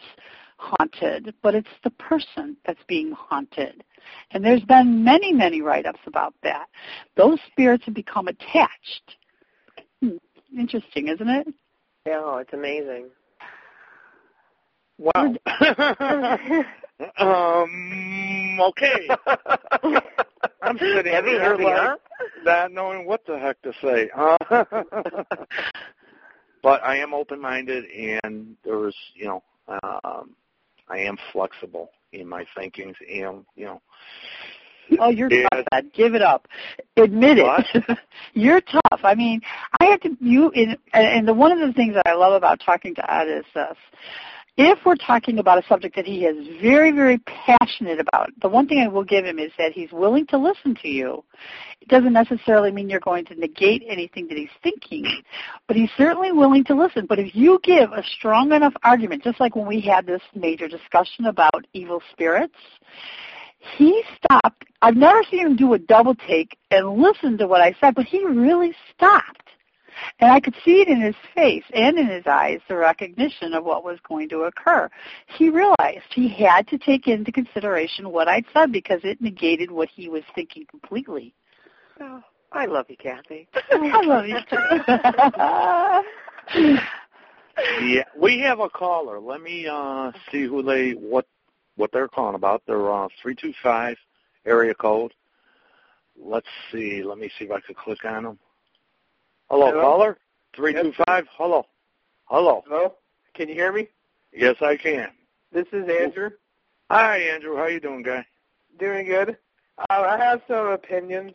haunted, 0.62 1.34
but 1.42 1.56
it's 1.56 1.68
the 1.84 1.90
person 1.92 2.56
that's 2.66 2.84
being 2.88 3.12
haunted. 3.12 3.84
And 4.32 4.44
there's 4.44 4.64
been 4.64 5.04
many, 5.04 5.34
many 5.34 5.62
write-ups 5.62 6.00
about 6.06 6.34
that. 6.44 6.68
Those 7.18 7.40
spirits 7.52 7.86
have 7.86 7.94
become 7.94 8.28
attached. 8.28 9.16
Hmm. 10.02 10.18
Interesting, 10.58 11.08
isn't 11.08 11.30
it? 11.30 11.48
Yeah, 12.06 12.20
oh, 12.24 12.38
it's 12.38 12.54
amazing. 12.54 13.10
Wow. 14.98 15.36
um. 17.18 18.60
Okay. 18.62 19.08
I'm 20.62 20.78
sitting 20.78 21.12
heavy, 21.12 21.30
here 21.32 21.42
heavy, 21.42 21.64
like 21.64 21.76
huh? 21.76 21.96
not 22.44 22.72
knowing 22.72 23.06
what 23.08 23.26
the 23.26 23.38
heck 23.40 23.62
to 23.64 23.74
say. 23.82 24.10
Uh, 24.16 24.38
but 26.64 26.84
I 26.84 26.98
am 26.98 27.14
open-minded, 27.14 27.86
and 27.86 28.56
there 28.64 28.78
was, 28.78 28.96
you 29.16 29.26
know, 29.26 29.44
um, 30.04 30.36
I 30.92 30.98
am 30.98 31.18
flexible 31.32 31.92
in 32.12 32.28
my 32.28 32.46
thinkings, 32.56 32.98
and 33.10 33.46
you 33.56 33.66
know, 33.66 33.82
Oh, 35.00 35.10
you're 35.10 35.30
Yeah. 35.32 35.48
tough, 35.54 35.66
Ed. 35.72 35.94
Give 35.94 36.16
it 36.16 36.22
up. 36.22 36.50
Admit 36.98 37.38
it. 37.40 37.98
you're 38.34 38.60
tough. 38.60 39.00
I 39.04 39.16
mean, 39.16 39.42
I 39.80 39.86
have 39.86 40.02
to. 40.02 40.18
You 40.20 40.50
in, 40.52 40.78
and 40.94 41.26
the 41.26 41.34
one 41.34 41.54
of 41.54 41.60
the 41.66 41.74
things 41.74 41.94
that 41.94 42.06
I 42.06 42.14
love 42.14 42.34
about 42.34 42.60
talking 42.60 42.94
to 42.96 43.14
Ed 43.14 43.30
is 43.30 43.46
this: 43.54 43.78
if 44.58 44.80
we're 44.86 44.96
talking 44.96 45.40
about 45.40 45.64
a 45.64 45.68
subject 45.68 45.96
that 45.96 46.06
he 46.06 46.26
is 46.26 46.48
very, 46.62 46.92
very 46.92 47.20
passionate 47.20 48.00
about, 48.00 48.30
the 48.42 48.50
one 48.50 48.68
thing 48.68 48.80
I 48.80 48.88
will 48.88 49.04
give 49.04 49.26
him 49.26 49.40
is 49.40 49.52
that 49.58 49.72
he's 49.72 49.92
willing 49.92 50.28
to 50.28 50.38
listen 50.38 50.76
to 50.82 50.90
you. 50.90 51.24
It 51.80 51.88
doesn't 51.88 52.14
necessarily 52.14 52.72
mean 52.72 52.90
you're 52.90 53.00
going 53.00 53.26
to 53.26 53.36
negate 53.36 53.84
anything 53.88 54.28
that 54.28 54.38
he's 54.38 54.50
thinking, 54.62 55.06
but 55.68 55.78
he's 55.78 55.90
certainly 55.98 56.32
willing 56.32 56.64
to 56.66 56.76
listen. 56.76 57.06
But 57.08 57.20
if 57.20 57.34
you 57.34 57.60
give 57.64 57.92
a 57.92 58.04
strong 58.18 58.52
enough 58.52 58.74
argument, 58.84 59.24
just 59.24 59.40
like 59.40 59.56
when 59.56 59.68
we 59.68 59.80
had 59.82 60.06
this 60.06 60.22
major 60.36 60.68
discussion 60.68 61.26
about 61.26 61.66
evil 61.74 62.02
spirits, 62.12 62.56
he 63.78 64.04
stopped. 64.18 64.66
I've 64.82 64.98
never 64.98 65.22
seen 65.30 65.46
him 65.46 65.56
do 65.56 65.74
a 65.74 65.80
double 65.80 66.16
take 66.16 66.58
and 66.72 67.02
listen 67.02 67.38
to 67.38 67.48
what 67.48 67.62
I 67.62 67.76
said, 67.80 67.96
but 67.96 68.06
he 68.06 68.26
really 68.26 68.74
stopped. 68.94 69.41
And 70.20 70.32
I 70.32 70.40
could 70.40 70.56
see 70.64 70.82
it 70.82 70.88
in 70.88 71.02
his 71.02 71.16
face 71.36 71.64
and 71.74 71.98
in 71.98 72.08
his 72.08 72.26
eyes, 72.28 72.60
the 72.68 72.76
recognition 72.76 73.54
of 73.54 73.64
what 73.64 73.84
was 73.84 74.00
going 74.08 74.30
to 74.30 74.44
occur. 74.44 74.90
He 75.28 75.50
realized 75.50 76.06
he 76.14 76.28
had 76.28 76.68
to 76.70 76.78
take 76.78 77.08
into 77.08 77.32
consideration 77.32 78.12
what 78.12 78.28
I'd 78.28 78.46
said 78.54 78.72
because 78.72 79.02
it 79.04 79.22
negated 79.22 79.72
what 79.72 79.90
he 79.90 80.10
was 80.10 80.24
thinking 80.36 80.66
completely. 80.70 81.34
Oh, 82.00 82.22
I 82.52 82.66
love 82.66 82.86
you, 82.90 82.98
Kathy. 82.98 83.48
I 83.72 84.02
love 84.02 84.28
you 84.28 84.38
too. 84.50 84.58
Yeah, 87.82 88.04
we 88.18 88.40
have 88.40 88.60
a 88.60 88.70
caller. 88.70 89.20
Let 89.20 89.42
me 89.42 89.68
uh 89.68 90.12
see 90.32 90.46
who 90.46 90.64
they 90.64 90.92
what 90.92 91.26
what 91.76 91.92
they're 91.92 92.08
calling 92.08 92.36
about. 92.36 92.64
They're 92.66 92.92
uh 92.92 93.08
three 93.22 93.36
two 93.36 93.54
five 93.62 93.98
area 94.46 94.74
code. 94.74 95.14
Let's 96.20 96.48
see. 96.72 97.04
Let 97.04 97.18
me 97.18 97.30
see 97.38 97.46
if 97.46 97.52
I 97.52 97.60
could 97.60 97.76
click 97.76 98.04
on 98.06 98.24
them. 98.24 98.40
Hello, 99.52 99.70
Hello? 99.70 99.82
caller. 99.82 100.18
Three 100.56 100.72
two 100.72 100.94
five. 101.06 101.26
Hello. 101.38 101.66
Hello. 102.24 102.64
Hello? 102.66 102.94
Can 103.34 103.50
you 103.50 103.54
hear 103.54 103.74
me? 103.74 103.90
Yes, 104.32 104.56
I 104.62 104.78
can. 104.78 105.10
This 105.52 105.66
is 105.74 105.90
Andrew. 105.90 106.30
Hi, 106.90 107.18
Andrew. 107.18 107.58
How 107.58 107.68
you 107.68 107.82
doing, 107.82 108.02
guy? 108.02 108.26
Doing 108.80 109.08
good. 109.08 109.38
Uh, 109.78 109.86
I 109.90 110.18
have 110.18 110.42
some 110.48 110.68
opinions. 110.68 111.34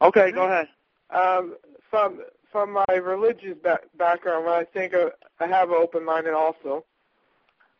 Okay, 0.00 0.32
go 0.32 0.44
ahead. 0.44 0.68
Um, 1.10 1.56
from 1.90 2.22
from 2.50 2.72
my 2.72 2.94
religious 2.94 3.58
ba- 3.62 3.80
background, 3.98 4.46
when 4.46 4.54
I 4.54 4.64
think 4.64 4.94
of, 4.94 5.10
I 5.38 5.46
have 5.46 5.68
an 5.68 5.76
open 5.78 6.02
mind, 6.02 6.26
and 6.26 6.34
also. 6.34 6.86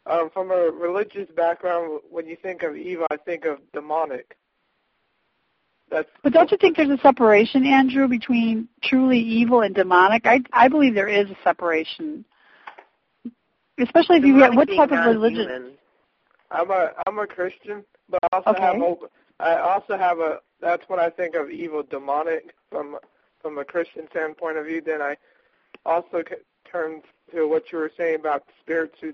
Um, 0.04 0.28
from 0.28 0.50
a 0.50 0.70
religious 0.70 1.30
background, 1.34 2.00
when 2.10 2.26
you 2.26 2.36
think 2.36 2.62
of 2.64 2.76
evil, 2.76 3.06
I 3.10 3.16
think 3.16 3.46
of 3.46 3.60
demonic. 3.72 4.36
That's 5.90 6.08
But 6.22 6.32
don't 6.32 6.50
you 6.50 6.56
think 6.56 6.76
there's 6.76 6.90
a 6.90 6.98
separation, 7.02 7.66
Andrew, 7.66 8.08
between 8.08 8.68
truly 8.82 9.18
evil 9.18 9.60
and 9.62 9.74
demonic? 9.74 10.26
I 10.26 10.40
I 10.52 10.68
believe 10.68 10.94
there 10.94 11.08
is 11.08 11.30
a 11.30 11.36
separation, 11.44 12.24
especially 13.78 14.16
if 14.18 14.24
you 14.24 14.38
get 14.38 14.54
what 14.54 14.68
type 14.68 14.90
of 14.90 15.04
religion. 15.04 15.46
non-human. 15.46 15.72
I'm 16.50 16.70
a 16.70 16.92
I'm 17.06 17.18
a 17.18 17.26
Christian, 17.26 17.84
but 18.08 18.20
I 18.24 18.36
also 18.36 18.50
Okay. 18.50 18.60
have 18.62 18.80
open, 18.80 19.08
I 19.40 19.56
also 19.56 19.96
have 19.96 20.18
a 20.20 20.40
that's 20.60 20.88
what 20.88 20.98
I 20.98 21.10
think 21.10 21.34
of 21.34 21.50
evil 21.50 21.82
demonic 21.82 22.54
from 22.70 22.98
from 23.42 23.58
a 23.58 23.64
Christian 23.64 24.06
standpoint 24.10 24.56
of 24.56 24.66
view. 24.66 24.80
Then 24.80 25.02
I 25.02 25.16
also 25.84 26.22
c- 26.28 26.36
turn 26.70 27.02
to 27.32 27.46
what 27.46 27.70
you 27.72 27.78
were 27.78 27.92
saying 27.96 28.16
about 28.20 28.44
spirits 28.60 28.94
who 29.00 29.12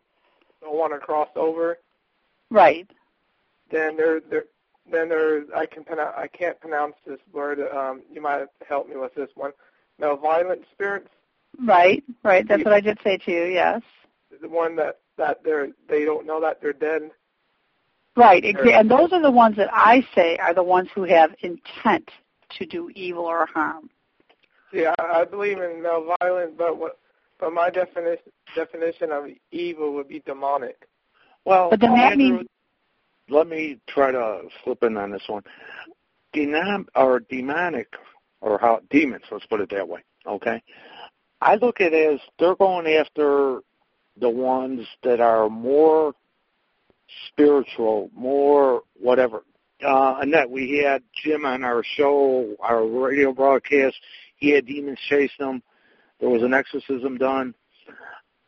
don't 0.61 0.77
want 0.77 0.93
to 0.93 0.99
cross 0.99 1.29
over. 1.37 1.79
Right. 2.51 2.89
Then 3.71 3.97
there 3.97 4.21
there 4.21 4.45
then 4.91 5.09
there 5.09 5.45
I 5.57 5.67
can 5.67 5.85
I 5.89 6.27
can't 6.27 6.61
pronounce 6.61 6.95
this 7.07 7.21
word. 7.33 7.61
Um, 7.75 8.03
you 8.13 8.21
might 8.21 8.45
help 8.69 8.89
me 8.89 8.97
with 8.97 9.15
this 9.15 9.31
one. 9.35 9.53
Malevolent 9.99 10.63
spirits, 10.73 11.09
Right. 11.59 12.03
Right. 12.23 12.47
That's 12.47 12.65
what 12.65 12.73
I 12.73 12.81
did 12.81 12.99
say 13.03 13.19
to 13.19 13.31
you. 13.31 13.45
Yes. 13.45 13.83
the 14.41 14.49
one 14.49 14.77
that 14.77 14.99
that 15.17 15.43
they're 15.45 15.69
they 15.89 16.05
don't 16.05 16.27
know 16.27 16.41
that 16.41 16.61
they're 16.61 16.73
dead. 16.73 17.11
Right. 18.17 18.43
Exa- 18.43 18.79
and 18.79 18.91
those 18.91 19.13
are 19.13 19.23
the 19.23 19.31
ones 19.31 19.57
that 19.57 19.71
I 19.73 20.07
say 20.15 20.37
are 20.39 20.55
the 20.55 20.63
ones 20.63 20.89
who 20.95 21.05
have 21.05 21.35
intent 21.41 22.11
to 22.59 22.67
do 22.67 22.91
evil 22.95 23.25
or 23.25 23.47
harm. 23.47 23.91
Yeah, 24.73 24.95
I 24.99 25.25
believe 25.25 25.59
in 25.59 25.83
malevolent, 25.83 26.57
but 26.57 26.79
what 26.79 26.99
but 27.39 27.53
my 27.53 27.71
definition 27.71 28.33
definition 28.55 29.11
of 29.13 29.27
evil 29.51 29.95
would 29.95 30.09
be 30.09 30.21
demonic. 30.21 30.87
Well, 31.45 31.71
But 31.71 31.81
then 31.81 31.95
that 31.95 32.17
means 32.19 32.47
let 33.31 33.49
me 33.49 33.79
try 33.89 34.13
to 34.13 34.43
slip 34.65 34.83
in 34.83 34.97
on 34.97 35.11
this 35.11 35.23
one. 35.27 35.43
Denom 36.35 36.87
or 36.95 37.21
demonic 37.21 37.89
or 38.41 38.59
how 38.59 38.81
demons, 38.91 39.25
let's 39.31 39.47
put 39.47 39.61
it 39.61 39.71
that 39.71 39.89
way. 39.89 40.01
Okay. 40.27 40.63
I 41.41 41.57
look 41.57 41.81
at 41.81 41.93
it 41.93 42.15
as 42.15 42.21
they're 42.39 42.55
going 42.55 42.87
after 42.87 43.61
the 44.21 44.29
ones 44.29 44.87
that 45.03 45.21
are 45.21 45.49
more 45.49 46.15
spiritual, 47.29 48.11
more 48.15 48.83
whatever. 49.01 49.43
Uh, 49.85 50.17
Annette, 50.21 50.51
we 50.51 50.83
had 50.85 51.03
Jim 51.25 51.47
on 51.47 51.65
our 51.65 51.83
show, 51.97 52.55
our 52.61 52.87
radio 52.87 53.33
broadcast. 53.33 53.97
He 54.37 54.51
had 54.51 54.67
demons 54.67 54.99
chasing 55.09 55.47
him. 55.47 55.63
There 56.21 56.29
was 56.29 56.43
an 56.43 56.53
exorcism 56.53 57.17
done, 57.17 57.55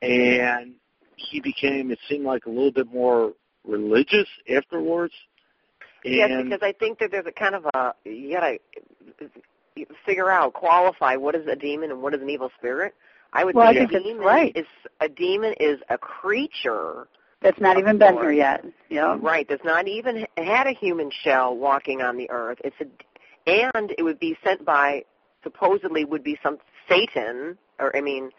and 0.03 0.75
he 1.16 1.40
became. 1.40 1.90
It 1.90 1.99
seemed 2.09 2.27
like 2.27 2.45
a 2.45 2.51
little 2.51 2.73
bit 2.73 2.92
more 2.92 3.33
religious 3.66 4.29
afterwards. 4.48 5.14
And 6.05 6.14
Yes, 6.14 6.31
because 6.42 6.61
I 6.62 6.72
think 6.72 6.98
that 6.98 7.11
there's 7.11 7.27
a 7.27 7.33
kind 7.33 7.55
of 7.55 7.66
a 7.75 7.94
you 8.05 8.35
gotta 8.35 8.59
figure 10.05 10.31
out, 10.31 10.53
qualify 10.53 11.16
what 11.16 11.35
is 11.35 11.46
a 11.46 11.57
demon 11.57 11.90
and 11.90 12.03
what 12.03 12.14
is 12.14 12.20
an 12.20 12.29
evil 12.29 12.51
spirit. 12.59 12.94
I 13.33 13.44
would 13.44 13.55
Well, 13.55 13.68
I 13.68 13.72
say 13.72 13.79
think 13.81 13.92
a 13.92 14.01
demon 14.01 14.25
right. 14.25 14.53
is 14.55 14.66
a 15.01 15.09
demon 15.09 15.55
is 15.59 15.79
a 15.88 15.96
creature, 15.96 17.07
that's 17.42 17.61
not 17.61 17.79
even 17.79 17.98
been 17.98 18.14
here 18.14 18.33
yet. 18.33 18.64
Yeah. 18.88 19.16
right? 19.20 19.46
That's 19.48 19.64
not 19.64 19.88
even 19.88 20.27
had 20.37 20.66
a 20.66 20.72
human 20.72 21.11
shell 21.25 21.57
walking 21.57 22.01
on 22.01 22.16
the 22.16 22.31
earth. 22.31 22.59
It's 22.62 22.77
a, 22.81 22.87
and 23.51 23.92
it 23.98 24.03
would 24.03 24.20
be 24.20 24.37
sent 24.44 24.64
by 24.64 25.05
supposedly 25.42 26.05
would 26.05 26.22
be 26.22 26.38
some 26.42 26.59
Satan, 26.88 27.59
or 27.81 27.96
I 27.96 28.01
mean, 28.01 28.31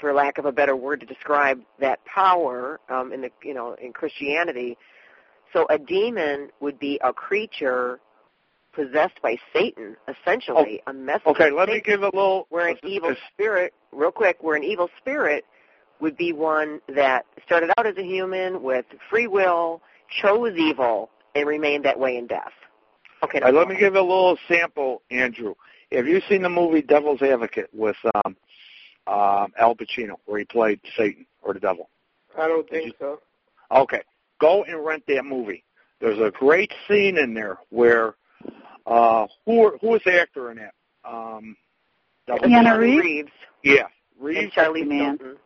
for 0.00 0.12
lack 0.12 0.38
of 0.38 0.46
a 0.46 0.52
better 0.52 0.76
word 0.76 1.00
to 1.00 1.06
describe 1.06 1.60
that 1.80 2.04
power 2.04 2.80
um, 2.88 3.12
in 3.12 3.20
the 3.20 3.30
you 3.42 3.54
know 3.54 3.76
in 3.80 3.92
Christianity. 3.92 4.76
So 5.52 5.66
a 5.68 5.78
demon 5.78 6.50
would 6.60 6.78
be 6.78 7.00
a 7.02 7.12
creature 7.12 8.00
possessed 8.72 9.20
by 9.22 9.36
Satan, 9.52 9.96
essentially 10.06 10.80
a 10.86 10.92
messenger. 10.92 11.30
okay, 11.30 11.50
let 11.50 11.68
me 11.68 11.80
give 11.84 12.02
a 12.02 12.06
little. 12.06 12.46
Where 12.50 12.68
an 12.68 12.76
evil 12.84 13.14
spirit, 13.32 13.74
real 13.92 14.12
quick, 14.12 14.38
where 14.42 14.56
an 14.56 14.64
evil 14.64 14.88
spirit 14.98 15.44
would 16.00 16.16
be 16.16 16.32
one 16.32 16.80
that 16.94 17.26
started 17.44 17.70
out 17.76 17.86
as 17.86 17.96
a 17.96 18.02
human 18.02 18.62
with 18.62 18.86
free 19.10 19.26
will, 19.26 19.82
chose 20.22 20.56
evil, 20.56 21.10
and 21.34 21.46
remained 21.46 21.84
that 21.84 21.98
way 21.98 22.16
in 22.16 22.26
death. 22.26 22.52
Okay, 23.22 23.40
right, 23.40 23.52
let 23.52 23.68
me 23.68 23.76
give 23.78 23.94
a 23.96 24.00
little 24.00 24.38
sample, 24.48 25.02
Andrew. 25.10 25.54
Have 25.92 26.06
you 26.06 26.22
seen 26.28 26.42
the 26.42 26.48
movie 26.48 26.82
Devil's 26.82 27.20
Advocate 27.20 27.68
with 27.72 27.96
um, 28.24 28.36
um, 29.06 29.52
Al 29.58 29.74
Pacino, 29.74 30.14
where 30.26 30.38
he 30.38 30.44
played 30.44 30.80
Satan 30.96 31.26
or 31.42 31.54
the 31.54 31.60
devil? 31.60 31.88
I 32.38 32.46
don't 32.48 32.68
Did 32.70 32.82
think 32.84 32.94
so. 32.98 33.20
Okay, 33.72 34.02
go 34.40 34.64
and 34.64 34.84
rent 34.84 35.04
that 35.08 35.24
movie. 35.24 35.64
There's 36.00 36.18
a 36.18 36.30
great 36.30 36.72
scene 36.88 37.18
in 37.18 37.34
there 37.34 37.58
where 37.70 38.14
uh, 38.86 39.26
who 39.46 39.76
who 39.80 39.88
was 39.88 40.00
the 40.04 40.20
actor 40.20 40.50
in 40.50 40.58
that? 40.58 40.74
Um, 41.04 41.56
Devil- 42.26 42.48
Keanu 42.48 42.64
Keanu 42.64 42.78
Reeves? 42.78 43.02
Reeves 43.04 43.30
Yeah, 43.62 43.74
and 43.82 43.88
Reeves. 44.20 44.52
Charlie 44.54 44.84
Man. 44.84 45.18
Hilton. 45.18 45.36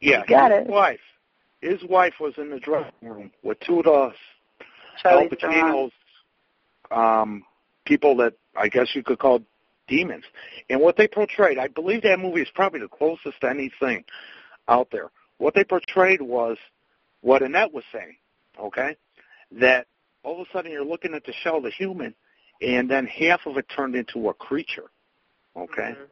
Yeah, 0.00 0.24
got 0.26 0.50
his 0.50 0.62
it. 0.62 0.66
wife. 0.66 1.00
His 1.60 1.82
wife 1.84 2.14
was 2.20 2.32
in 2.38 2.50
the 2.50 2.58
dressing 2.58 2.92
room 3.02 3.30
with 3.42 3.60
two 3.60 3.80
of 3.80 3.84
the 3.84 3.90
Al 3.90 4.12
Charlize 5.04 5.38
Theron. 5.40 5.90
Pacino's 5.90 5.92
um, 6.90 7.44
people 7.84 8.16
that 8.16 8.32
I 8.56 8.68
guess 8.68 8.88
you 8.94 9.02
could 9.02 9.18
call 9.18 9.42
demons. 9.90 10.24
And 10.70 10.80
what 10.80 10.96
they 10.96 11.08
portrayed, 11.08 11.58
I 11.58 11.68
believe 11.68 12.02
that 12.02 12.18
movie 12.18 12.40
is 12.40 12.48
probably 12.54 12.80
the 12.80 12.88
closest 12.88 13.40
to 13.42 13.50
anything 13.50 14.04
out 14.68 14.88
there. 14.90 15.10
What 15.38 15.54
they 15.54 15.64
portrayed 15.64 16.22
was 16.22 16.56
what 17.20 17.42
Annette 17.42 17.74
was 17.74 17.84
saying, 17.92 18.16
okay? 18.58 18.96
That 19.52 19.86
all 20.22 20.40
of 20.40 20.46
a 20.46 20.50
sudden 20.52 20.70
you're 20.70 20.84
looking 20.84 21.14
at 21.14 21.24
the 21.24 21.32
shell 21.42 21.58
of 21.58 21.64
the 21.64 21.70
human, 21.70 22.14
and 22.62 22.90
then 22.90 23.06
half 23.06 23.46
of 23.46 23.58
it 23.58 23.66
turned 23.74 23.94
into 23.96 24.28
a 24.28 24.34
creature, 24.34 24.90
okay? 25.56 25.94
Mhm. 25.98 26.08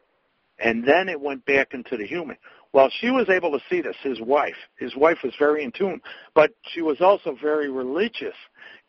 and 0.60 0.84
then 0.84 1.08
it 1.08 1.20
went 1.20 1.44
back 1.44 1.72
into 1.72 1.96
the 1.96 2.04
human. 2.04 2.36
Well, 2.72 2.90
she 2.90 3.10
was 3.10 3.28
able 3.28 3.52
to 3.52 3.64
see 3.70 3.80
this, 3.80 3.96
his 4.02 4.20
wife. 4.20 4.56
His 4.76 4.96
wife 4.96 5.18
was 5.22 5.32
very 5.38 5.62
in 5.62 5.70
tune, 5.70 6.02
but 6.34 6.52
she 6.62 6.82
was 6.82 7.00
also 7.00 7.36
very 7.40 7.70
religious, 7.70 8.34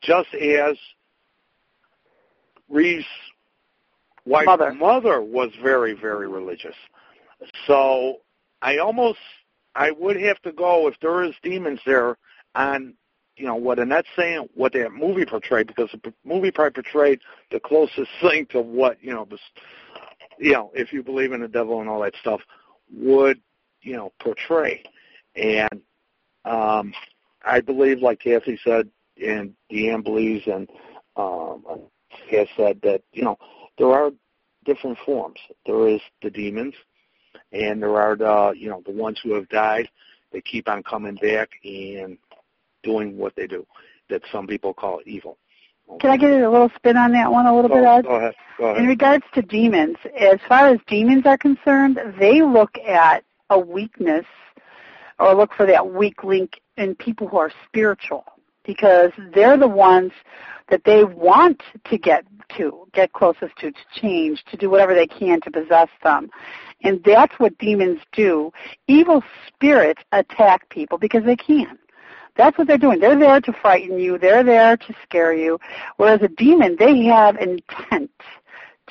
just 0.02 0.34
as 0.34 0.78
Reeves' 2.70 3.06
wife's 4.30 4.46
Mother. 4.46 4.74
mother 4.74 5.22
was 5.22 5.52
very, 5.62 5.94
very 5.94 6.28
religious. 6.28 6.76
So 7.68 8.18
I 8.62 8.78
almost, 8.78 9.20
I 9.76 9.92
would 9.92 10.20
have 10.22 10.42
to 10.44 10.52
go 10.52 10.88
if 10.88 10.96
there 11.02 11.24
is 11.24 11.34
demons 11.42 11.80
there 11.86 12.18
on, 12.56 12.94
you 13.38 13.46
know, 13.46 13.56
what 13.56 13.80
Annette's 13.80 14.10
saying, 14.16 14.50
what 14.54 14.74
that 14.74 14.92
movie 14.92 15.26
portrayed, 15.26 15.68
because 15.68 15.90
the 15.92 16.14
movie 16.24 16.52
probably 16.52 16.82
portrayed 16.84 17.20
the 17.52 17.60
closest 17.60 18.10
thing 18.22 18.46
to 18.48 18.62
what, 18.62 19.02
you 19.02 19.14
know, 19.14 19.26
the 19.26 19.38
you 20.42 20.54
know, 20.54 20.72
if 20.74 20.94
you 20.94 21.04
believe 21.04 21.34
in 21.34 21.42
the 21.42 21.48
devil 21.48 21.82
and 21.82 21.90
all 21.90 22.02
that 22.02 22.16
stuff, 22.22 22.40
would, 22.94 23.42
you 23.82 23.94
know, 23.96 24.12
portray. 24.20 24.84
And 25.36 25.82
um 26.46 26.94
I 27.44 27.62
believe, 27.62 28.02
like 28.02 28.20
Kathy 28.20 28.60
said, 28.64 28.90
and 29.26 29.54
Deanne 29.72 30.04
believes, 30.04 30.46
and 30.48 30.70
um 31.16 31.64
has 32.32 32.48
said 32.58 32.80
that, 32.84 33.02
you 33.14 33.24
know, 33.24 33.38
there 33.80 33.92
are 33.92 34.12
different 34.66 34.98
forms. 35.06 35.40
There 35.66 35.88
is 35.88 36.02
the 36.22 36.30
demons, 36.30 36.76
and 37.52 37.82
there 37.82 37.96
are 37.96 38.16
the, 38.16 38.54
you 38.56 38.70
know, 38.70 38.84
the 38.86 38.92
ones 38.92 39.20
who 39.24 39.34
have 39.34 39.50
died. 39.50 39.90
They 40.32 40.42
keep 40.42 40.70
on 40.70 40.84
coming 40.84 41.16
back 41.16 41.50
and 41.64 42.18
doing 42.84 43.18
what 43.18 43.36
they 43.36 43.48
do, 43.48 43.66
that 44.10 44.22
some 44.32 44.46
people 44.46 44.74
call 44.74 45.00
evil. 45.06 45.38
Can 46.00 46.12
I 46.12 46.18
get 46.18 46.30
a 46.30 46.50
little 46.50 46.70
spin 46.76 46.98
on 46.98 47.14
that 47.14 47.32
one 47.32 47.48
a 47.48 47.56
little 47.56 47.70
go, 47.70 47.76
bit, 47.76 47.84
Ed? 47.84 48.02
Go 48.04 48.16
ahead. 48.16 48.36
Go 48.60 48.66
ahead. 48.66 48.82
In 48.82 48.88
regards 48.88 49.26
to 49.34 49.42
demons, 49.42 49.98
as 50.20 50.40
far 50.48 50.68
as 50.68 50.80
demons 50.86 51.26
are 51.26 51.38
concerned, 51.38 52.00
they 52.20 52.44
look 52.44 52.78
at 52.78 53.24
a 53.50 53.58
weakness 53.58 54.26
or 55.18 55.34
look 55.34 55.52
for 55.58 55.66
that 55.66 55.92
weak 55.92 56.24
link 56.24 56.62
in 56.78 56.94
people 56.94 57.28
who 57.28 57.38
are 57.38 57.52
spiritual 57.66 58.24
because 58.70 59.10
they're 59.34 59.58
the 59.58 59.68
ones 59.68 60.12
that 60.70 60.84
they 60.84 61.04
want 61.04 61.64
to 61.86 61.98
get 61.98 62.24
to, 62.56 62.88
get 62.94 63.12
closest 63.14 63.56
to, 63.58 63.72
to 63.72 63.80
change, 64.00 64.44
to 64.52 64.58
do 64.58 64.70
whatever 64.70 64.94
they 64.94 65.08
can 65.08 65.42
to 65.42 65.50
possess 65.50 65.88
them. 66.04 66.30
And 66.84 67.04
that's 67.04 67.34
what 67.40 67.58
demons 67.58 68.00
do. 68.12 68.52
Evil 68.88 69.24
spirits 69.48 70.04
attack 70.12 70.70
people 70.70 71.00
because 71.00 71.24
they 71.24 71.36
can. 71.36 71.80
That's 72.38 72.60
what 72.60 72.68
they're 72.68 72.78
doing. 72.78 73.00
They're 73.00 73.18
there 73.18 73.42
to 73.42 73.54
frighten 73.54 73.98
you. 73.98 74.20
They're 74.20 74.44
there 74.44 74.78
to 74.78 74.94
scare 75.02 75.34
you. 75.34 75.60
Whereas 75.98 76.22
a 76.22 76.28
demon, 76.28 76.76
they 76.78 77.06
have 77.06 77.38
intent 77.38 78.12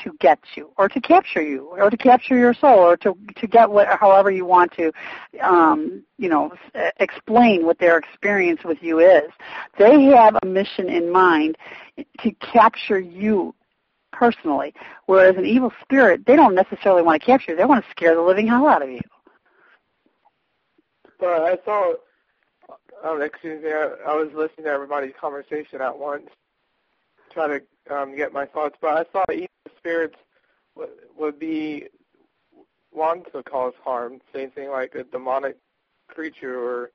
to 0.04 0.14
get 0.20 0.38
you 0.56 0.70
or 0.76 0.88
to 0.88 1.00
capture 1.00 1.42
you 1.42 1.68
or 1.78 1.90
to 1.90 1.96
capture 1.96 2.36
your 2.36 2.54
soul 2.54 2.78
or 2.78 2.96
to 2.96 3.16
to 3.36 3.46
get 3.46 3.70
what 3.70 3.88
however 3.88 4.30
you 4.30 4.44
want 4.44 4.72
to 4.72 4.92
um 5.42 6.02
you 6.16 6.28
know 6.28 6.52
explain 6.98 7.64
what 7.64 7.78
their 7.78 7.98
experience 7.98 8.60
with 8.64 8.78
you 8.82 8.98
is. 8.98 9.30
They 9.78 10.02
have 10.04 10.36
a 10.42 10.46
mission 10.46 10.88
in 10.88 11.10
mind 11.10 11.56
to 12.20 12.30
capture 12.32 13.00
you 13.00 13.54
personally 14.12 14.74
whereas 15.06 15.36
an 15.36 15.44
evil 15.44 15.72
spirit 15.82 16.26
they 16.26 16.36
don't 16.36 16.54
necessarily 16.54 17.02
want 17.02 17.20
to 17.20 17.26
capture 17.26 17.52
you. 17.52 17.56
They 17.56 17.64
want 17.64 17.84
to 17.84 17.90
scare 17.90 18.14
the 18.14 18.22
living 18.22 18.46
hell 18.46 18.66
out 18.66 18.82
of 18.82 18.90
you. 18.90 19.00
But 21.20 21.42
i 21.42 21.58
saw 21.64 21.94
um 23.04 23.22
excuse 23.22 23.62
me 23.62 23.70
I, 23.70 24.14
was 24.14 24.30
listening 24.34 24.64
to 24.64 24.70
everybody's 24.70 25.14
conversation 25.20 25.80
at 25.80 25.96
once 25.96 26.28
trying 27.32 27.60
to 27.60 27.94
um 27.94 28.16
get 28.16 28.32
my 28.32 28.46
thoughts 28.46 28.76
but 28.80 28.90
i 28.90 29.04
saw 29.12 29.24
spirits 29.78 30.16
would, 30.74 30.90
would 31.16 31.38
be 31.38 31.86
want 32.92 33.30
to 33.32 33.42
cause 33.42 33.74
harm, 33.84 34.20
same 34.34 34.50
thing 34.50 34.70
like 34.70 34.94
a 34.94 35.04
demonic 35.04 35.56
creature 36.08 36.58
or 36.58 36.90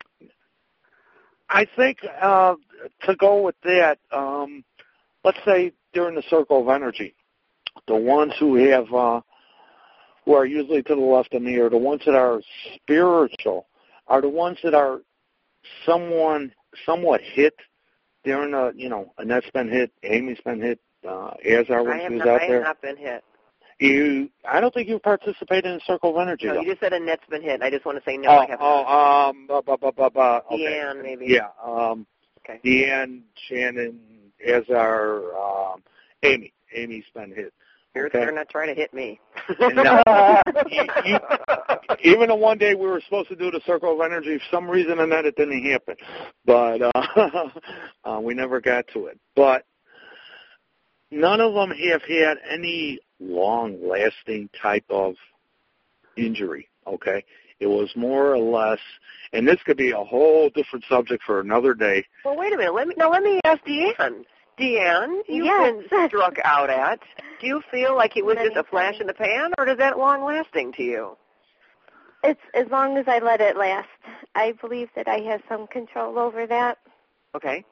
I 1.50 1.68
think 1.76 2.00
uh, 2.22 2.56
to 3.04 3.16
go 3.16 3.42
with 3.42 3.56
that, 3.64 4.00
um, 4.12 4.64
let's 5.24 5.38
say 5.46 5.72
during 5.94 6.16
the 6.16 6.24
circle 6.30 6.62
of 6.62 6.70
energy, 6.70 7.14
the 7.88 7.96
ones 7.96 8.34
who 8.40 8.56
have 8.56 8.92
uh, 8.92 9.22
who 10.26 10.34
are 10.34 10.46
usually 10.46 10.82
to 10.82 10.96
the 10.96 11.02
left 11.02 11.34
of 11.34 11.42
me, 11.42 11.58
or 11.58 11.70
the 11.70 11.78
ones 11.78 12.02
that 12.06 12.16
are 12.16 12.42
spiritual, 12.76 13.68
are 14.08 14.22
the 14.22 14.30
ones 14.30 14.58
that 14.64 14.74
are 14.74 15.02
someone 15.86 16.52
somewhat 16.86 17.22
hit 17.22 17.54
during 18.24 18.54
a 18.54 18.72
you 18.76 18.90
know 18.90 19.14
Annette's 19.20 19.52
been 19.54 19.70
hit, 19.70 19.92
Amy's 20.02 20.42
been 20.44 20.62
hit, 20.62 20.80
uh, 21.08 21.32
as 21.46 21.70
are 21.70 21.80
I 21.80 21.82
when 21.82 22.00
she 22.08 22.14
was 22.16 22.20
not, 22.20 22.28
out 22.28 22.42
I 22.42 22.48
there. 22.48 22.58
have 22.58 22.64
not 22.64 22.82
been 22.82 22.98
hit. 22.98 23.24
You, 23.80 24.30
I 24.50 24.62
don't 24.62 24.74
think 24.74 24.88
you 24.88 25.00
participated 25.00 25.66
in 25.66 25.80
Circle 25.86 26.12
of 26.16 26.22
Energy. 26.22 26.46
No, 26.46 26.54
though. 26.54 26.62
you 26.62 26.68
just 26.70 26.80
said 26.80 26.94
Annette's 26.94 27.24
been 27.30 27.42
hit. 27.42 27.62
I 27.62 27.70
just 27.70 27.86
want 27.86 27.98
to 27.98 28.04
say 28.10 28.18
no, 28.18 28.30
oh, 28.30 28.38
I 28.38 28.46
have 28.46 28.60
not. 28.60 28.86
oh, 28.88 29.30
um, 29.30 29.48
ba, 29.48 29.62
ba, 29.62 29.78
ba, 29.78 29.92
ba, 29.92 30.10
ba. 30.10 30.42
Okay. 30.52 30.64
Deanne, 30.64 31.02
maybe. 31.04 31.26
Yeah, 31.28 31.48
um, 31.66 32.06
Okay. 32.46 32.60
Deanne, 32.64 33.22
Shannon, 33.48 34.00
as 34.46 34.64
our 34.70 35.36
um, 35.38 35.84
Amy. 36.24 36.54
Amy's 36.76 37.06
been 37.14 37.30
hit. 37.34 37.54
Spirits 37.92 38.16
okay. 38.16 38.34
not 38.34 38.50
try 38.50 38.66
to 38.66 38.74
hit 38.74 38.94
me. 38.94 39.20
No. 39.60 40.02
You- 40.70 40.88
you- 41.06 41.20
even 42.04 42.30
the 42.30 42.36
one 42.36 42.58
day 42.58 42.74
we 42.74 42.88
were 42.88 43.02
supposed 43.02 43.30
to 43.30 43.36
do 43.36 43.52
the 43.52 43.62
Circle 43.66 43.94
of 43.94 44.02
Energy, 44.04 44.38
for 44.40 44.44
some 44.56 44.70
reason 44.70 45.00
and 45.00 45.12
that 45.12 45.26
it 45.26 45.36
didn't 45.36 45.64
happen. 45.64 45.96
But 46.46 46.82
uh, 46.82 47.50
uh, 48.06 48.20
we 48.20 48.34
never 48.34 48.60
got 48.60 48.86
to 48.94 49.06
it. 49.08 49.20
But 49.36 49.66
none 51.14 51.40
of 51.42 51.54
them 51.54 51.72
have 51.72 52.02
had 52.04 52.38
any 52.50 53.00
long-lasting 53.20 54.50
type 54.62 54.86
of 54.90 55.16
injury. 56.18 56.68
Okay, 56.86 57.24
it 57.60 57.68
was 57.68 57.96
more 57.96 58.34
or 58.34 58.40
less, 58.40 58.80
and 59.32 59.48
this 59.48 59.62
could 59.66 59.78
be 59.78 59.92
a 59.92 60.04
whole 60.04 60.50
different 60.50 60.84
subject 60.90 61.24
for 61.24 61.40
another 61.40 61.74
day. 61.74 62.06
well, 62.26 62.36
wait 62.36 62.52
a 62.54 62.58
minute. 62.58 62.74
Let 62.74 62.88
me 62.88 62.96
now. 62.98 63.12
Let 63.12 63.24
me 63.24 63.40
ask 63.46 63.64
Deanne. 63.66 64.26
Deanne, 64.60 65.22
you've 65.28 65.46
Yes. 65.46 65.84
been 65.90 66.08
struck 66.10 66.38
out 66.44 66.70
at. 66.70 67.00
Do 67.40 67.48
you 67.48 67.62
feel 67.72 67.96
like 67.96 68.16
it 68.18 68.26
was 68.26 68.38
just 68.38 68.56
a 68.56 68.64
flash 68.64 69.00
in 69.00 69.08
the 69.08 69.14
pan, 69.14 69.52
or 69.58 69.68
is 69.68 69.78
that 69.78 69.98
long 69.98 70.24
lasting 70.24 70.74
to 70.74 70.84
you? 70.84 71.18
It's 72.24 72.40
as 72.54 72.68
long 72.70 72.98
as 72.98 73.06
I 73.08 73.20
let 73.20 73.42
it 73.42 73.58
last. 73.58 73.90
I 74.36 74.54
believe 74.62 74.90
that 74.96 75.08
I 75.08 75.20
have 75.22 75.42
some 75.50 75.68
control 75.68 76.20
over 76.20 76.46
that. 76.48 76.78
Okay. 77.36 77.66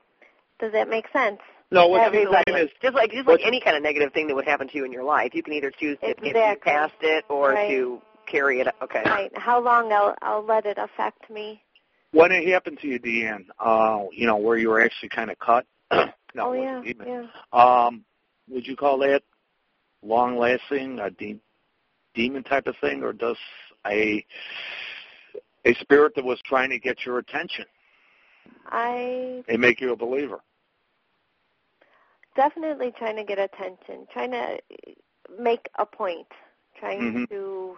Does 0.59 0.71
that 0.73 0.89
make 0.89 1.05
sense? 1.13 1.39
No, 1.71 1.87
what 1.87 2.01
I'm 2.01 2.07
Everybody. 2.07 2.51
is, 2.51 2.69
just 2.81 2.95
like 2.95 3.11
just 3.11 3.27
like 3.27 3.39
any 3.45 3.61
kind 3.61 3.77
of 3.77 3.83
negative 3.83 4.11
thing 4.13 4.27
that 4.27 4.35
would 4.35 4.45
happen 4.45 4.67
to 4.67 4.77
you 4.77 4.83
in 4.85 4.91
your 4.91 5.03
life, 5.03 5.33
you 5.33 5.41
can 5.41 5.53
either 5.53 5.71
choose 5.71 5.97
to 6.03 6.13
get 6.15 6.61
past 6.61 6.93
it 7.01 7.23
or 7.29 7.51
Right. 7.53 7.69
to 7.69 8.01
carry 8.29 8.59
it. 8.59 8.67
Okay. 8.81 9.01
Right. 9.05 9.31
How 9.37 9.59
long 9.61 9.91
I'll 9.91 10.15
I'll 10.21 10.43
let 10.43 10.65
it 10.65 10.77
affect 10.77 11.29
me. 11.29 11.61
when 12.11 12.31
it 12.33 12.45
happened 12.49 12.77
to 12.81 12.87
you, 12.87 12.99
Deanne, 12.99 13.45
uh, 13.59 14.03
you 14.11 14.27
know, 14.27 14.35
where 14.35 14.57
you 14.57 14.67
were 14.69 14.81
actually 14.81 15.09
kind 15.09 15.31
of 15.31 15.39
cut. 15.39 15.65
no, 15.91 16.09
oh 16.39 16.53
yeah, 16.53 16.81
even. 16.83 17.07
yeah. 17.07 17.27
Um, 17.53 18.03
would 18.49 18.67
you 18.67 18.75
call 18.75 18.97
that 18.99 19.23
long-lasting, 20.03 20.99
a 20.99 21.09
de- 21.11 21.39
demon 22.13 22.43
type 22.43 22.67
of 22.67 22.75
thing, 22.81 23.01
or 23.01 23.13
does 23.13 23.37
a 23.87 24.25
a 25.63 25.73
spirit 25.75 26.13
that 26.15 26.25
was 26.25 26.41
trying 26.43 26.69
to 26.71 26.79
get 26.79 27.05
your 27.05 27.17
attention 27.19 27.65
I 28.69 29.43
and 29.47 29.61
make 29.61 29.79
you 29.79 29.93
a 29.93 29.95
believer? 29.95 30.41
Definitely 32.35 32.91
trying 32.97 33.15
to 33.17 33.23
get 33.23 33.39
attention, 33.39 34.07
trying 34.11 34.31
to 34.31 34.59
make 35.39 35.69
a 35.77 35.85
point, 35.85 36.27
trying 36.79 37.01
Mhm. 37.01 37.29
to 37.29 37.77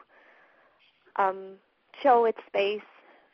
um 1.15 1.55
show 2.01 2.25
its 2.25 2.39
space. 2.47 2.81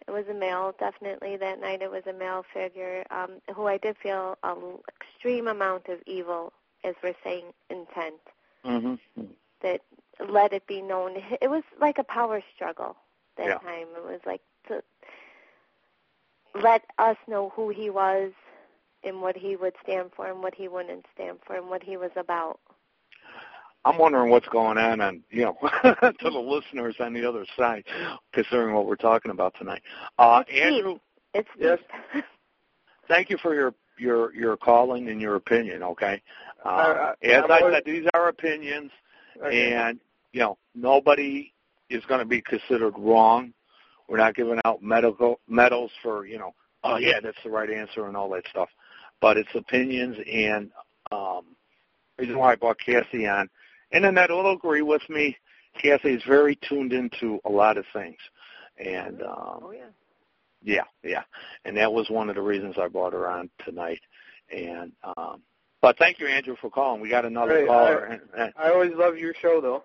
It 0.07 0.11
was 0.11 0.25
a 0.29 0.33
male, 0.33 0.73
definitely 0.79 1.37
that 1.37 1.59
night. 1.59 1.81
It 1.81 1.91
was 1.91 2.03
a 2.07 2.13
male 2.13 2.43
figure 2.53 3.05
um, 3.11 3.41
who 3.55 3.67
I 3.67 3.77
did 3.77 3.95
feel 4.01 4.37
an 4.43 4.79
extreme 4.87 5.47
amount 5.47 5.87
of 5.87 5.99
evil, 6.07 6.51
as 6.83 6.95
we're 7.03 7.13
saying, 7.23 7.53
intent. 7.69 8.19
Mm-hmm. 8.65 8.95
that 9.61 9.81
let 10.29 10.53
it 10.53 10.65
be 10.67 10.81
known. 10.81 11.17
It 11.41 11.49
was 11.49 11.63
like 11.79 11.97
a 11.97 12.03
power 12.03 12.41
struggle 12.55 12.95
that 13.37 13.47
Yeah. 13.47 13.57
time. 13.59 13.87
It 13.95 14.03
was 14.03 14.19
like 14.25 14.41
to 14.67 14.83
let 16.55 16.83
us 16.97 17.17
know 17.27 17.49
who 17.55 17.69
he 17.69 17.89
was 17.89 18.31
and 19.03 19.21
what 19.21 19.35
he 19.37 19.55
would 19.55 19.73
stand 19.83 20.11
for 20.15 20.27
and 20.27 20.41
what 20.41 20.53
he 20.55 20.67
wouldn't 20.67 21.05
stand 21.13 21.39
for 21.45 21.55
and 21.55 21.69
what 21.69 21.83
he 21.83 21.97
was 21.97 22.11
about. 22.15 22.59
I'm 23.85 23.97
wondering 23.97 24.29
what's 24.29 24.47
going 24.49 24.77
on, 24.77 24.99
on 24.99 25.23
you 25.29 25.43
know, 25.45 25.57
to 25.83 26.29
the 26.29 26.29
listeners 26.29 26.95
on 26.99 27.13
the 27.13 27.27
other 27.27 27.45
side, 27.57 27.85
considering 28.33 28.75
what 28.75 28.85
we're 28.85 28.95
talking 28.97 29.31
about 29.31 29.55
tonight. 29.57 29.81
Uh, 30.17 30.43
It's 30.47 30.85
deep. 30.85 31.01
It's 31.33 31.49
Yes. 31.57 31.79
deep. 32.13 32.23
thank 33.07 33.29
you 33.29 33.37
for 33.41 33.53
your 33.53 33.73
your 33.97 34.33
your 34.33 34.57
calling 34.57 35.09
and 35.09 35.21
your 35.21 35.35
opinion. 35.35 35.83
Okay, 35.83 36.21
uh, 36.65 36.67
Uh, 36.69 37.13
as 37.23 37.43
I'm 37.45 37.51
I 37.51 37.71
said, 37.71 37.83
these 37.85 38.05
are 38.13 38.27
opinions, 38.29 38.91
Okay. 39.41 39.73
and 39.73 39.99
you 40.33 40.41
know 40.41 40.57
nobody 40.75 41.53
is 41.89 42.03
going 42.05 42.19
to 42.19 42.25
be 42.25 42.41
considered 42.41 42.93
wrong. 42.97 43.53
We're 44.07 44.17
not 44.17 44.35
giving 44.35 44.59
out 44.65 44.81
medical 44.81 45.39
medals 45.47 45.91
for 46.01 46.25
you 46.25 46.37
know, 46.37 46.53
oh 46.83 46.97
yeah, 46.97 47.19
that's 47.21 47.37
the 47.43 47.49
right 47.49 47.69
answer 47.69 48.07
and 48.07 48.17
all 48.17 48.29
that 48.31 48.43
stuff. 48.49 48.69
But 49.21 49.37
it's 49.37 49.53
opinions, 49.53 50.17
and 50.31 50.71
um, 51.11 51.55
reason 52.17 52.37
why 52.37 52.53
I 52.53 52.55
brought 52.55 52.77
Cassie 52.79 53.27
on, 53.27 53.49
and 53.91 54.03
then 54.03 54.15
that 54.15 54.29
will 54.29 54.51
agree 54.51 54.81
with 54.81 55.01
me. 55.09 55.37
Cassie 55.81 56.13
is 56.13 56.23
very 56.27 56.57
tuned 56.67 56.93
into 56.93 57.39
a 57.45 57.49
lot 57.49 57.77
of 57.77 57.85
things, 57.93 58.17
and 58.77 59.21
um, 59.21 59.59
Oh 59.63 59.71
yeah. 59.71 59.89
yeah, 60.63 60.83
yeah, 61.03 61.23
and 61.65 61.77
that 61.77 61.91
was 61.91 62.09
one 62.09 62.29
of 62.29 62.35
the 62.35 62.41
reasons 62.41 62.75
I 62.77 62.87
brought 62.87 63.13
her 63.13 63.29
on 63.29 63.49
tonight. 63.65 64.01
And 64.53 64.91
um, 65.17 65.41
but 65.81 65.97
thank 65.97 66.19
you, 66.19 66.27
Andrew, 66.27 66.55
for 66.59 66.69
calling. 66.69 67.01
We 67.01 67.09
got 67.09 67.25
another 67.25 67.53
Great. 67.53 67.67
caller. 67.67 68.03
and, 68.05 68.21
and, 68.37 68.53
I 68.57 68.69
always 68.71 68.93
love 68.95 69.17
your 69.17 69.33
show 69.41 69.61
though. 69.61 69.83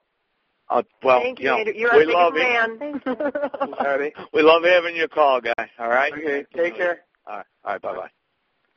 uh, 0.70 0.82
well, 1.02 1.20
Thank 1.20 1.40
you, 1.40 1.46
know, 1.46 1.58
Andrew. 1.58 1.74
You're 1.76 1.90
our 1.92 1.98
we 1.98 2.06
biggest 2.06 2.18
love 2.18 2.34
man. 2.34 2.78
Thank 2.78 3.06
you. 3.06 3.14
Alrighty. 3.14 4.12
we 4.32 4.42
love 4.42 4.64
having 4.64 4.96
you 4.96 5.06
call, 5.08 5.40
guy. 5.40 5.70
All 5.78 5.88
right. 5.88 6.12
Okay. 6.12 6.44
Take 6.54 6.76
care. 6.76 7.00
All 7.26 7.36
right. 7.36 7.46
All 7.64 7.72
right. 7.72 7.82
Bye 7.82 7.96
bye. 7.96 8.10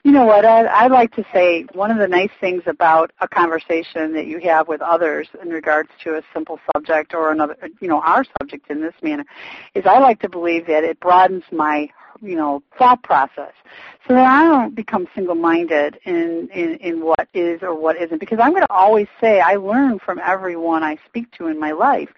You 0.08 0.14
know 0.14 0.24
what? 0.24 0.45
I, 0.45 0.66
I'd 0.68 0.91
like 0.93 1.14
to 1.16 1.26
say 1.34 1.66
one 1.74 1.91
of 1.91 1.97
the 1.97 2.08
nice 2.08 2.30
things 2.39 2.64
about 2.66 3.12
a 3.20 3.28
conversation 3.28 4.14
that 4.14 4.26
you 4.26 4.39
have 4.39 4.70
with 4.70 4.82
others 4.82 5.28
in 5.43 5.49
regards 5.49 5.89
to 6.05 6.16
a 6.16 6.22
simple 6.34 6.62
subject 6.74 7.14
or 7.14 7.30
another, 7.30 7.58
you 7.82 7.89
know, 7.89 7.99
our 7.99 8.24
subject 8.39 8.72
in 8.72 8.80
this 8.80 8.93
manner, 9.01 9.26
is 9.76 9.86
I 9.86 9.99
like 9.99 10.22
to 10.22 10.30
believe 10.30 10.66
that 10.68 10.86
it 10.86 10.97
broadens 11.01 11.43
my, 11.51 11.89
you 12.22 12.38
know, 12.38 12.64
thought 12.80 13.03
process, 13.03 13.51
so 14.08 14.14
that 14.14 14.26
I 14.26 14.45
don't 14.45 14.74
become 14.74 15.10
single-minded 15.14 15.99
in 16.05 16.47
in, 16.53 16.76
in 16.76 17.03
what 17.03 17.28
is 17.34 17.62
or 17.62 17.76
what 17.78 18.01
isn't. 18.01 18.20
Because 18.22 18.39
I'm 18.41 18.51
going 18.51 18.64
to 18.66 18.72
always 18.72 19.08
say 19.20 19.41
I 19.41 19.58
learn 19.58 19.99
from 19.99 20.22
everyone 20.24 20.84
I 20.84 20.97
speak 21.05 21.30
to 21.34 21.47
in 21.47 21.60
my 21.60 21.74
life. 21.74 22.14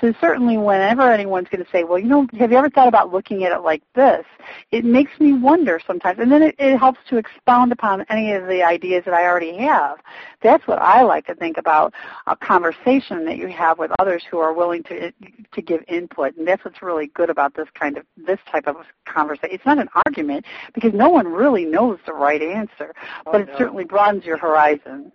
So 0.00 0.12
certainly 0.20 0.58
whenever 0.58 1.10
anyone's 1.10 1.48
going 1.48 1.64
to 1.64 1.70
say, 1.70 1.84
well, 1.84 1.98
you 1.98 2.06
know, 2.06 2.26
have 2.38 2.50
you 2.50 2.58
ever 2.58 2.68
thought 2.68 2.88
about 2.88 3.12
looking 3.12 3.44
at 3.44 3.52
it 3.52 3.60
like 3.60 3.82
this? 3.94 4.26
It 4.70 4.84
makes 4.84 5.18
me 5.18 5.32
wonder 5.32 5.80
sometimes. 5.86 6.18
And 6.18 6.30
then 6.30 6.42
it, 6.42 6.54
it 6.58 6.76
helps 6.76 6.98
to 7.08 7.16
expound 7.16 7.72
upon 7.72 8.04
any 8.10 8.32
of 8.32 8.46
the 8.46 8.62
ideas 8.62 9.04
that 9.06 9.14
I 9.14 9.24
already 9.24 9.56
have. 9.56 9.98
That's 10.42 10.66
what 10.66 10.80
I 10.80 11.02
like 11.02 11.26
to 11.26 11.34
think 11.34 11.56
about 11.56 11.94
a 12.26 12.36
conversation 12.36 13.24
that 13.24 13.38
you 13.38 13.48
have 13.48 13.78
with 13.78 13.90
others 13.98 14.22
who 14.30 14.38
are 14.38 14.52
willing 14.52 14.82
to 14.84 15.12
to 15.52 15.62
give 15.62 15.82
input. 15.88 16.36
And 16.36 16.46
that's 16.46 16.64
what's 16.64 16.82
really 16.82 17.06
good 17.08 17.30
about 17.30 17.54
this 17.54 17.68
kind 17.74 17.96
of 17.96 18.04
this 18.16 18.38
type 18.50 18.66
of 18.66 18.76
conversation. 19.06 19.54
It's 19.54 19.66
not 19.66 19.78
an 19.78 19.88
argument 20.06 20.44
because 20.74 20.92
no 20.92 21.08
one 21.08 21.26
really 21.26 21.64
knows 21.64 21.98
the 22.04 22.12
right 22.12 22.42
answer, 22.42 22.94
but 23.24 23.40
it 23.40 23.48
certainly 23.56 23.84
broadens 23.84 24.24
your 24.24 24.36
horizon. 24.36 25.10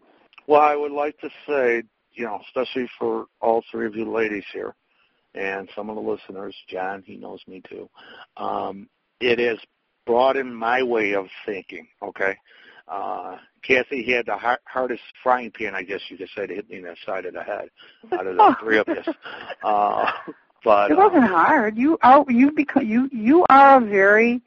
Well, 0.47 0.61
I 0.61 0.75
would 0.75 0.91
like 0.91 1.19
to 1.19 1.29
say, 1.47 1.83
you 2.13 2.25
know, 2.25 2.39
especially 2.47 2.89
for 2.99 3.25
all 3.39 3.63
three 3.71 3.85
of 3.85 3.95
you 3.95 4.11
ladies 4.11 4.43
here, 4.53 4.75
and 5.35 5.69
some 5.75 5.89
of 5.89 5.95
the 5.95 6.01
listeners, 6.01 6.55
John, 6.67 7.03
he 7.05 7.15
knows 7.15 7.41
me 7.47 7.61
too. 7.69 7.89
Um, 8.37 8.89
it 9.19 9.39
has 9.39 9.57
broadened 10.05 10.55
my 10.55 10.83
way 10.83 11.13
of 11.13 11.27
thinking. 11.45 11.87
Okay, 12.01 12.35
uh, 12.87 13.37
Kathy 13.63 14.11
had 14.11 14.25
the 14.25 14.35
hard, 14.35 14.59
hardest 14.65 15.03
frying 15.23 15.51
pan, 15.51 15.75
I 15.75 15.83
guess 15.83 16.01
you 16.09 16.17
could 16.17 16.29
say, 16.35 16.47
to 16.47 16.53
hit 16.53 16.69
me 16.69 16.77
in 16.77 16.83
the 16.83 16.95
side 17.05 17.25
of 17.25 17.33
the 17.33 17.43
head 17.43 17.69
out 18.11 18.27
of 18.27 18.35
the 18.35 18.55
three 18.61 18.77
of 18.79 18.87
us. 18.89 19.07
Uh, 19.63 20.11
but 20.63 20.91
it 20.91 20.97
wasn't 20.97 21.23
uh, 21.23 21.27
hard. 21.27 21.77
You 21.77 21.97
are 22.03 22.25
you 22.29 22.51
become 22.51 22.85
you 22.85 23.09
you 23.11 23.45
are 23.49 23.81
a 23.81 23.85
very 23.85 24.41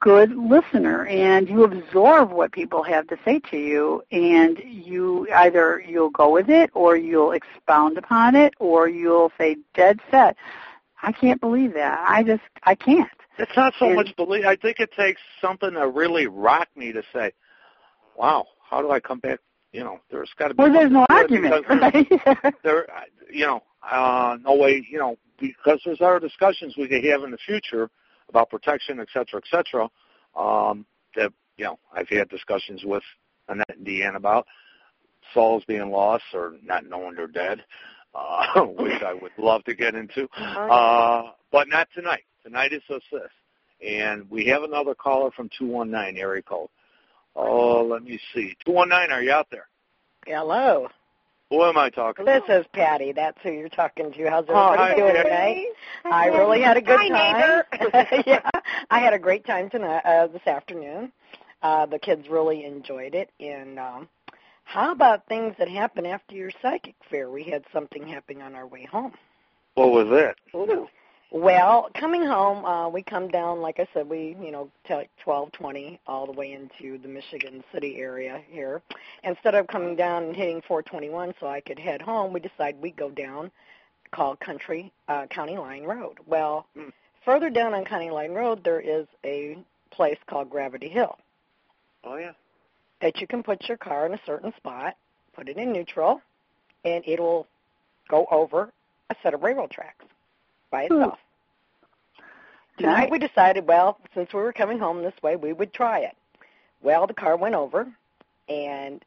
good 0.00 0.30
listener 0.36 1.06
and 1.06 1.48
you 1.48 1.64
absorb 1.64 2.30
what 2.30 2.52
people 2.52 2.82
have 2.84 3.06
to 3.08 3.16
say 3.24 3.40
to 3.50 3.56
you 3.56 4.02
and 4.12 4.58
you 4.64 5.26
either 5.34 5.82
you'll 5.86 6.10
go 6.10 6.30
with 6.30 6.48
it 6.48 6.70
or 6.74 6.96
you'll 6.96 7.32
expound 7.32 7.98
upon 7.98 8.36
it 8.36 8.54
or 8.60 8.88
you'll 8.88 9.32
say 9.36 9.56
dead 9.74 9.98
set 10.10 10.36
i 11.02 11.10
can't 11.10 11.40
believe 11.40 11.74
that 11.74 11.98
i 12.08 12.22
just 12.22 12.42
i 12.62 12.74
can't 12.76 13.10
It's 13.38 13.56
not 13.56 13.74
so 13.78 13.86
And- 13.86 13.96
much 13.96 14.14
belief. 14.16 14.44
I 14.46 14.54
think 14.56 14.78
it 14.78 14.92
takes 14.92 15.20
something 15.40 15.72
to 15.72 15.88
really 15.88 16.26
rock 16.28 16.68
me 16.76 16.92
to 16.92 17.02
say, 17.12 17.32
"Wow, 18.16 18.46
how 18.68 18.82
do 18.82 18.90
I 18.90 18.98
come 19.00 19.20
back?" 19.20 19.38
You 19.72 19.84
know, 19.84 20.00
there's 20.10 20.30
got 20.38 20.48
to 20.48 20.54
be. 20.54 20.62
well 20.62 20.72
there's 20.72 20.90
no 20.90 21.06
something 21.10 21.42
to 21.42 21.48
it 21.48 21.64
argument 21.70 22.32
right 22.34 22.54
There, 22.64 22.86
you 23.30 23.46
know, 23.46 23.62
uh, 23.88 24.38
no 24.42 24.54
way. 24.56 24.84
You 24.90 24.98
know, 24.98 25.16
because 25.38 25.80
there's 25.84 26.00
other 26.00 26.18
discussions 26.18 26.76
we 26.76 26.88
could 26.88 27.04
have 27.04 27.22
in 27.22 27.30
the 27.30 27.38
future 27.38 27.90
about 28.28 28.50
protection, 28.50 29.00
et 29.00 29.08
cetera, 29.12 29.40
et 29.40 29.48
cetera. 29.50 29.88
Um, 30.36 30.86
that 31.16 31.32
you 31.56 31.64
know, 31.64 31.78
I've 31.92 32.08
had 32.08 32.28
discussions 32.28 32.82
with 32.84 33.02
Annette 33.48 33.76
and 33.76 33.86
Deanne 33.86 34.16
about 34.16 34.46
souls 35.34 35.64
being 35.66 35.90
lost 35.90 36.24
or 36.32 36.54
not 36.62 36.86
knowing 36.86 37.14
they're 37.16 37.26
dead, 37.26 37.64
uh, 38.14 38.60
which 38.78 39.02
I 39.02 39.14
would 39.14 39.32
love 39.36 39.64
to 39.64 39.74
get 39.74 39.94
into. 39.94 40.28
Uh, 40.36 41.32
but 41.50 41.68
not 41.68 41.88
tonight. 41.94 42.24
Tonight 42.42 42.72
is 42.72 42.82
just 42.88 43.04
this. 43.12 43.30
And 43.86 44.28
we 44.30 44.46
have 44.46 44.62
another 44.62 44.94
caller 44.94 45.30
from 45.30 45.50
219 45.58 46.20
area 46.20 46.42
code. 46.42 46.68
Oh, 47.36 47.84
let 47.84 48.02
me 48.02 48.18
see. 48.34 48.56
219, 48.64 49.12
are 49.12 49.22
you 49.22 49.32
out 49.32 49.46
there? 49.50 49.68
Hello. 50.26 50.88
Who 51.50 51.62
am 51.64 51.78
I 51.78 51.88
talking 51.88 52.26
This 52.26 52.42
to? 52.46 52.60
is 52.60 52.66
Patty. 52.74 53.12
That's 53.12 53.38
who 53.42 53.50
you're 53.52 53.70
talking 53.70 54.12
to. 54.12 54.30
How's 54.30 54.44
Oh, 54.48 54.72
everybody 54.72 54.78
hi, 54.82 54.94
doing 54.96 55.14
Patty. 55.14 55.28
tonight? 55.28 55.66
I 56.04 56.26
really 56.26 56.60
had 56.60 56.76
a 56.76 56.82
good 56.82 56.98
Hi, 56.98 57.08
time. 57.08 57.64
neighbor. 57.80 58.22
yeah, 58.26 58.50
I 58.90 58.98
had 58.98 59.14
a 59.14 59.18
great 59.18 59.46
time 59.46 59.70
tonight 59.70 60.02
uh, 60.04 60.26
this 60.26 60.46
afternoon. 60.46 61.10
Uh, 61.62 61.86
the 61.86 61.98
kids 61.98 62.28
really 62.28 62.64
enjoyed 62.64 63.14
it. 63.14 63.30
And 63.40 63.78
um, 63.78 64.08
how 64.64 64.92
about 64.92 65.26
things 65.26 65.54
that 65.58 65.68
happen 65.68 66.04
after 66.04 66.34
your 66.34 66.50
psychic 66.60 66.96
fair? 67.10 67.30
We 67.30 67.44
had 67.44 67.64
something 67.72 68.06
happen 68.06 68.42
on 68.42 68.54
our 68.54 68.66
way 68.66 68.84
home. 68.84 69.12
What 69.74 69.90
was 69.90 70.08
it? 70.10 70.36
Well, 71.30 71.90
coming 71.94 72.24
home, 72.24 72.64
uh, 72.64 72.88
we 72.88 73.02
come 73.02 73.28
down, 73.28 73.60
like 73.60 73.78
I 73.78 73.86
said, 73.92 74.08
we, 74.08 74.34
you 74.40 74.50
know, 74.50 74.70
t- 74.86 74.94
1220 75.24 76.00
all 76.06 76.24
the 76.24 76.32
way 76.32 76.52
into 76.52 76.96
the 76.98 77.08
Michigan 77.08 77.62
City 77.72 77.96
area 77.98 78.40
here. 78.50 78.80
Instead 79.24 79.54
of 79.54 79.66
coming 79.66 79.94
down 79.94 80.24
and 80.24 80.34
hitting 80.36 80.62
421 80.66 81.34
so 81.38 81.46
I 81.46 81.60
could 81.60 81.78
head 81.78 82.00
home, 82.00 82.32
we 82.32 82.40
decided 82.40 82.80
we'd 82.80 82.96
go 82.96 83.10
down 83.10 83.50
called 84.10 84.40
Country 84.40 84.90
uh, 85.08 85.26
County 85.26 85.58
Line 85.58 85.82
Road. 85.84 86.16
Well, 86.26 86.66
Hmm. 86.74 86.88
further 87.26 87.50
down 87.50 87.74
on 87.74 87.84
County 87.84 88.08
Line 88.10 88.32
Road, 88.32 88.64
there 88.64 88.80
is 88.80 89.06
a 89.22 89.58
place 89.90 90.18
called 90.26 90.48
Gravity 90.48 90.88
Hill 90.88 91.18
Oh 92.04 92.16
yeah. 92.16 92.32
that 93.02 93.20
you 93.20 93.26
can 93.26 93.42
put 93.42 93.68
your 93.68 93.76
car 93.76 94.06
in 94.06 94.14
a 94.14 94.20
certain 94.24 94.54
spot, 94.56 94.96
put 95.34 95.50
it 95.50 95.58
in 95.58 95.72
neutral, 95.72 96.22
and 96.86 97.04
it 97.06 97.20
will 97.20 97.46
go 98.08 98.26
over 98.30 98.72
a 99.10 99.16
set 99.22 99.34
of 99.34 99.42
railroad 99.42 99.70
tracks 99.70 100.06
by 100.70 100.86
Hmm. 100.86 100.94
itself. 100.94 101.18
Tonight 102.78 103.10
we 103.10 103.18
decided, 103.18 103.66
well, 103.66 103.98
since 104.14 104.32
we 104.32 104.40
were 104.40 104.52
coming 104.52 104.78
home 104.78 105.02
this 105.02 105.20
way, 105.22 105.34
we 105.36 105.52
would 105.52 105.72
try 105.72 106.00
it. 106.00 106.16
Well, 106.80 107.06
the 107.08 107.14
car 107.14 107.36
went 107.36 107.56
over, 107.56 107.92
and 108.48 109.04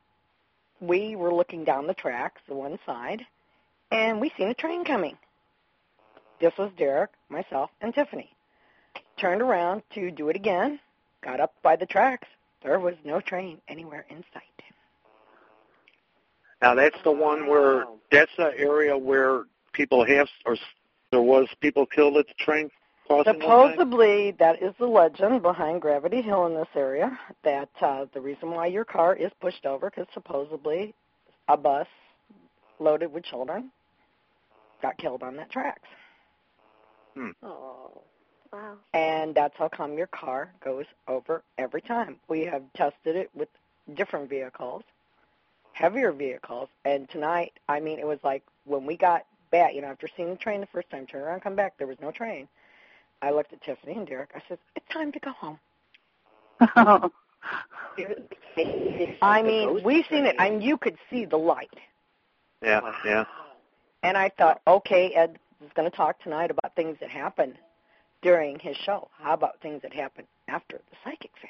we 0.82 1.16
were 1.16 1.34
looking 1.34 1.64
down 1.64 1.88
the 1.88 1.93
tracks, 1.93 2.41
the 2.47 2.53
one 2.55 2.78
side, 2.86 3.26
and 3.91 4.20
we 4.20 4.30
seen 4.38 4.49
a 4.49 4.53
train 4.53 4.84
coming. 4.84 5.18
This 6.39 6.57
was 6.57 6.72
Derek, 6.74 7.12
myself, 7.30 7.70
and 7.80 7.93
Tiffany. 7.93 8.34
Turned 9.18 9.41
around 9.41 9.84
to 9.91 10.12
do 10.12 10.28
it 10.30 10.36
again, 10.36 10.80
got 11.22 11.39
up 11.39 11.53
by 11.62 11.76
the 11.78 11.86
tracks. 11.86 12.28
There 12.64 12.80
was 12.80 12.95
no 13.05 13.22
train 13.22 13.62
anywhere 13.70 14.05
in 14.09 14.24
sight. 14.34 14.43
Now 16.62 16.76
that's 16.76 17.01
the 17.03 17.12
one 17.12 17.47
where 17.47 17.86
that's 18.12 18.32
the 18.38 18.51
area 18.57 18.97
where 18.97 19.43
people 19.74 20.03
have 20.05 20.28
or 20.45 20.53
s- 20.53 20.59
there 21.12 21.22
was 21.22 21.47
people 21.59 21.86
killed 21.86 22.18
at 22.18 22.28
the 22.28 22.34
train 22.36 22.70
crossing. 23.07 23.34
Supposedly, 23.34 24.32
that 24.39 24.62
is 24.62 24.74
the 24.80 24.86
legend 24.88 25.41
behind 25.41 25.82
Gravity 25.82 26.22
Hill 26.22 26.45
in 26.45 26.55
this 26.55 26.68
area. 26.76 27.18
That 27.43 27.70
uh, 27.82 28.05
the 28.14 28.22
reason 28.22 28.51
why 28.51 28.68
your 28.68 28.86
car 28.86 29.16
is 29.16 29.32
pushed 29.41 29.66
over 29.66 29.89
because 29.89 30.07
supposedly 30.14 30.93
a 31.47 31.57
bus 31.57 31.88
loaded 32.80 33.12
with 33.12 33.24
children 33.26 33.72
got 34.82 34.97
killed 34.97 35.22
on 35.22 35.36
that 35.36 35.51
tracks, 35.51 35.88
Oh, 37.43 38.01
wow. 38.51 38.74
and 38.93 39.36
that's 39.36 39.53
how 39.57 39.68
come 39.70 39.97
your 39.97 40.07
car 40.07 40.51
goes 40.64 40.86
over 41.07 41.43
every 41.57 41.82
time. 41.82 42.18
We 42.28 42.45
have 42.45 42.64
tested 42.76 43.16
it 43.16 43.30
with 43.36 43.49
different 43.95 44.30
vehicles, 44.30 44.82
heavier 45.74 46.12
vehicles, 46.12 46.70
and 46.86 47.07
tonight, 47.09 47.53
I 47.70 47.80
mean, 47.80 47.99
it 47.99 48.07
was 48.07 48.20
like 48.24 48.43
when 48.66 48.86
we 48.86 48.97
got 48.97 49.26
back. 49.51 49.73
You 49.75 49.81
know, 49.81 49.87
after 49.87 50.07
seeing 50.15 50.29
the 50.29 50.37
train 50.37 50.61
the 50.61 50.67
first 50.67 50.89
time, 50.89 51.05
turn 51.05 51.21
around, 51.21 51.41
come 51.41 51.55
back, 51.55 51.77
there 51.77 51.87
was 51.87 51.97
no 52.01 52.11
train. 52.11 52.47
I 53.21 53.31
looked 53.31 53.53
at 53.53 53.61
Tiffany 53.61 53.93
and 53.93 54.07
Derek. 54.07 54.31
I 54.35 54.41
said, 54.47 54.57
"It's 54.75 54.87
time 54.91 55.11
to 55.11 55.19
go 55.19 55.31
home." 55.31 55.59
I 59.21 59.41
mean, 59.41 59.83
we've 59.83 60.05
seen 60.09 60.25
it, 60.25 60.35
and 60.39 60.63
you 60.63 60.77
could 60.77 60.97
see 61.09 61.25
the 61.25 61.37
light. 61.37 61.69
Yeah, 62.61 62.93
yeah. 63.05 63.25
And 64.03 64.17
I 64.17 64.29
thought, 64.37 64.61
okay, 64.67 65.11
Ed 65.13 65.39
is 65.63 65.71
going 65.75 65.89
to 65.89 65.95
talk 65.95 66.21
tonight 66.21 66.51
about 66.51 66.75
things 66.75 66.97
that 66.99 67.09
happened 67.09 67.57
during 68.21 68.59
his 68.59 68.75
show. 68.77 69.09
How 69.19 69.33
about 69.33 69.59
things 69.61 69.81
that 69.81 69.93
happened 69.93 70.27
after 70.47 70.77
the 70.77 70.97
psychic 71.03 71.31
fair? 71.41 71.49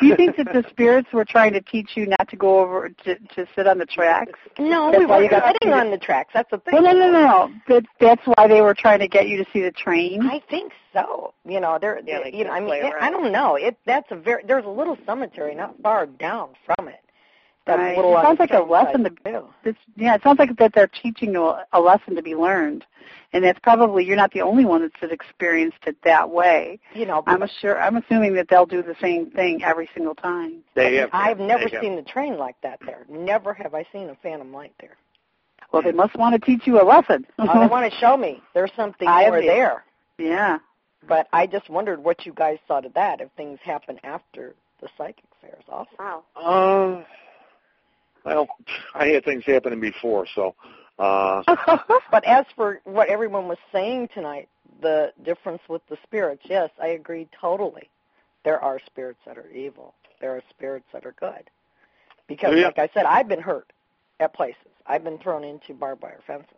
Do 0.00 0.06
you 0.06 0.16
think 0.16 0.36
that 0.36 0.52
the 0.52 0.64
spirits 0.70 1.08
were 1.12 1.24
trying 1.24 1.52
to 1.52 1.60
teach 1.60 1.90
you 1.96 2.06
not 2.06 2.28
to 2.28 2.36
go 2.36 2.60
over 2.60 2.88
to, 2.88 3.14
to 3.18 3.46
sit 3.54 3.66
on 3.66 3.78
the 3.78 3.86
tracks? 3.86 4.38
No, 4.58 4.90
That's 4.90 5.00
we 5.00 5.06
weren't 5.06 5.32
sitting 5.60 5.74
on 5.74 5.90
the 5.90 5.98
tracks. 5.98 6.30
That's 6.34 6.50
the 6.50 6.58
thing. 6.58 6.74
Well, 6.74 6.82
no, 6.82 6.92
no, 6.92 7.10
no, 7.10 7.20
no. 7.20 7.54
That, 7.68 7.84
that's 8.00 8.22
why 8.24 8.48
they 8.48 8.60
were 8.60 8.74
trying 8.74 9.00
to 9.00 9.08
get 9.08 9.28
you 9.28 9.36
to 9.42 9.50
see 9.52 9.60
the 9.60 9.70
train. 9.70 10.22
I 10.22 10.40
think 10.48 10.72
so. 10.92 11.34
You 11.44 11.60
know, 11.60 11.78
there. 11.80 12.00
Yeah, 12.04 12.20
like 12.20 12.34
you 12.34 12.44
know, 12.44 12.50
I 12.52 12.60
mean, 12.60 12.74
it, 12.74 12.84
around. 12.84 13.02
I 13.02 13.10
don't 13.10 13.32
know. 13.32 13.56
It 13.56 13.76
that's 13.86 14.10
a 14.10 14.16
very. 14.16 14.42
There's 14.44 14.64
a 14.64 14.70
little 14.70 14.96
cemetery 15.06 15.54
not 15.54 15.74
far 15.82 16.06
down 16.06 16.50
from 16.64 16.88
it. 16.88 17.00
That's 17.64 17.78
Right. 17.78 17.96
little 17.96 18.18
It 18.18 18.22
sounds 18.22 18.40
like 18.40 18.50
a 18.50 18.60
lesson 18.60 19.04
side, 19.04 19.16
to- 19.24 19.32
too. 19.32 19.44
This, 19.62 19.76
yeah, 19.96 20.14
it 20.16 20.22
sounds 20.22 20.38
like 20.40 20.56
that 20.56 20.72
they're 20.74 20.88
teaching 20.88 21.32
you 21.32 21.44
a, 21.44 21.64
a 21.72 21.80
lesson 21.80 22.16
to 22.16 22.22
be 22.22 22.34
learned, 22.34 22.84
and 23.32 23.44
that's 23.44 23.58
probably 23.60 24.04
you're 24.04 24.16
not 24.16 24.32
the 24.32 24.42
only 24.42 24.64
one 24.64 24.82
that's 24.82 25.12
experienced 25.12 25.78
it 25.86 25.96
that 26.02 26.28
way. 26.30 26.80
You 26.94 27.06
know, 27.06 27.22
I'm 27.26 27.46
sure. 27.60 27.80
I'm 27.80 27.96
assuming 27.96 28.34
that 28.34 28.48
they'll 28.48 28.66
do 28.66 28.82
the 28.82 28.96
same 29.00 29.30
thing 29.30 29.62
every 29.62 29.88
single 29.94 30.16
time. 30.16 30.64
They 30.74 30.96
have. 30.96 31.10
I've 31.12 31.38
never 31.38 31.68
have. 31.68 31.80
seen 31.80 31.94
the 31.94 32.02
train 32.02 32.36
like 32.36 32.56
that 32.62 32.80
there. 32.84 33.06
Never 33.08 33.54
have 33.54 33.74
I 33.74 33.86
seen 33.92 34.08
a 34.10 34.16
phantom 34.16 34.52
light 34.52 34.72
there. 34.80 34.96
Well, 35.72 35.82
they 35.82 35.92
must 35.92 36.16
want 36.16 36.34
to 36.34 36.38
teach 36.44 36.66
you 36.66 36.82
a 36.82 36.84
lesson. 36.84 37.26
Oh, 37.38 37.60
they 37.60 37.66
want 37.66 37.90
to 37.90 37.98
show 37.98 38.16
me 38.16 38.42
there's 38.54 38.72
something 38.76 39.06
I 39.08 39.28
more 39.28 39.40
there. 39.40 39.84
yeah. 40.18 40.58
But 41.08 41.26
I 41.32 41.46
just 41.46 41.68
wondered 41.70 42.02
what 42.04 42.26
you 42.26 42.32
guys 42.32 42.58
thought 42.68 42.84
of 42.84 42.94
that. 42.94 43.20
If 43.20 43.30
things 43.36 43.58
happen 43.64 43.98
after 44.04 44.54
the 44.80 44.88
psychic 44.98 45.24
fair 45.40 45.56
is 45.58 45.64
awesome. 45.68 45.94
Wow. 45.98 46.22
Uh, 46.36 47.04
well, 48.24 48.48
I 48.94 49.06
had 49.08 49.24
things 49.24 49.44
happening 49.44 49.80
before, 49.80 50.26
so. 50.34 50.54
Uh, 50.98 51.42
But 52.10 52.24
as 52.24 52.44
for 52.54 52.80
what 52.84 53.08
everyone 53.08 53.48
was 53.48 53.58
saying 53.72 54.08
tonight, 54.14 54.48
the 54.80 55.12
difference 55.24 55.62
with 55.68 55.82
the 55.88 55.96
spirits, 56.02 56.42
yes, 56.44 56.70
I 56.80 56.88
agree 56.88 57.28
totally. 57.40 57.88
There 58.44 58.60
are 58.62 58.78
spirits 58.84 59.20
that 59.26 59.38
are 59.38 59.48
evil. 59.50 59.94
There 60.20 60.32
are 60.36 60.42
spirits 60.50 60.86
that 60.92 61.06
are 61.06 61.14
good. 61.18 61.48
Because, 62.28 62.56
Yeah. 62.56 62.66
like 62.66 62.78
I 62.78 62.88
said, 62.94 63.04
I've 63.06 63.28
been 63.28 63.40
hurt 63.40 63.72
at 64.20 64.34
places. 64.34 64.56
I've 64.86 65.02
been 65.04 65.18
thrown 65.18 65.44
into 65.44 65.72
barbed 65.74 66.02
wire 66.02 66.20
fences. 66.26 66.48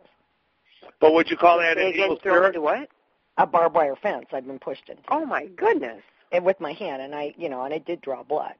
But 0.99 1.13
would 1.13 1.29
you 1.31 1.37
call 1.37 1.59
that 1.59 1.77
an 1.77 1.93
evil 1.93 2.17
spirit? 2.17 2.47
into 2.47 2.61
what? 2.61 2.89
A 3.37 3.45
barbed 3.47 3.75
wire 3.75 3.95
fence 3.95 4.27
I've 4.33 4.45
been 4.47 4.59
pushed 4.59 4.89
into. 4.89 5.01
Oh 5.09 5.25
my 5.25 5.45
goodness. 5.47 6.01
and 6.31 6.43
with 6.45 6.59
my 6.59 6.73
hand 6.73 7.01
and 7.01 7.13
I 7.15 7.33
you 7.37 7.49
know 7.49 7.63
and 7.63 7.73
it 7.73 7.85
did 7.85 8.01
draw 8.01 8.23
blood. 8.23 8.53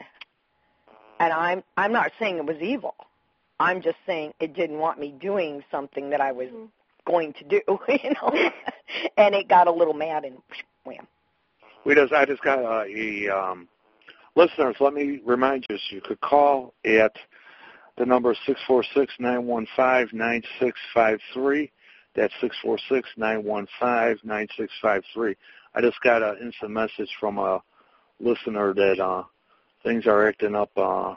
And 1.20 1.32
I'm 1.32 1.64
I'm 1.78 1.92
not 1.92 2.12
saying 2.20 2.38
it 2.38 2.46
was 2.46 2.58
evil. 2.62 2.96
I'm 3.60 3.82
just 3.82 3.98
saying 4.06 4.34
it 4.40 4.54
didn't 4.54 4.80
want 4.80 5.00
me 5.00 5.14
doing 5.20 5.64
something 5.72 6.10
that 6.10 6.20
I 6.22 6.32
was 6.32 6.50
Mhm. 6.50 6.70
going 7.06 7.34
to 7.34 7.44
do, 7.46 7.62
you 7.88 8.10
know. 8.22 8.52
and 9.18 9.36
it 9.36 9.48
got 9.48 9.68
a 9.68 9.72
little 9.72 9.94
mad 9.94 10.26
and 10.26 10.42
wham. 10.84 11.08
We 11.86 11.96
just, 11.96 12.12
I 12.12 12.26
just 12.26 12.42
got 12.42 12.60
uh, 12.60 12.84
a 12.88 13.30
um, 13.30 13.68
listeners. 14.36 14.76
Let 14.80 14.94
me 14.94 15.22
remind 15.24 15.66
you, 15.70 15.78
so 15.78 15.96
you 15.96 16.02
could 16.02 16.20
call 16.22 16.74
at 16.84 17.16
the 17.98 18.06
number 18.06 18.36
six 18.46 18.60
four 18.68 18.84
six 18.94 19.14
nine 19.20 19.46
one 19.46 19.68
five 19.76 20.12
nine 20.12 20.42
six 20.60 20.78
five 20.94 21.20
three. 21.34 21.72
That's 22.16 22.34
six 22.42 22.56
four 22.62 22.78
six 22.90 23.10
nine 23.18 23.44
one 23.44 23.68
five 23.80 24.18
nine 24.24 24.48
six 24.58 24.74
five 24.82 25.04
three. 25.14 25.36
I 25.76 25.82
just 25.82 26.00
got 26.02 26.24
an 26.24 26.38
instant 26.42 26.72
message 26.72 27.10
from 27.20 27.38
a 27.38 27.62
listener 28.20 28.74
that 28.74 29.00
uh, 29.00 29.24
things 29.86 30.06
are 30.08 30.28
acting 30.28 30.56
up 30.56 30.72
uh, 30.76 31.16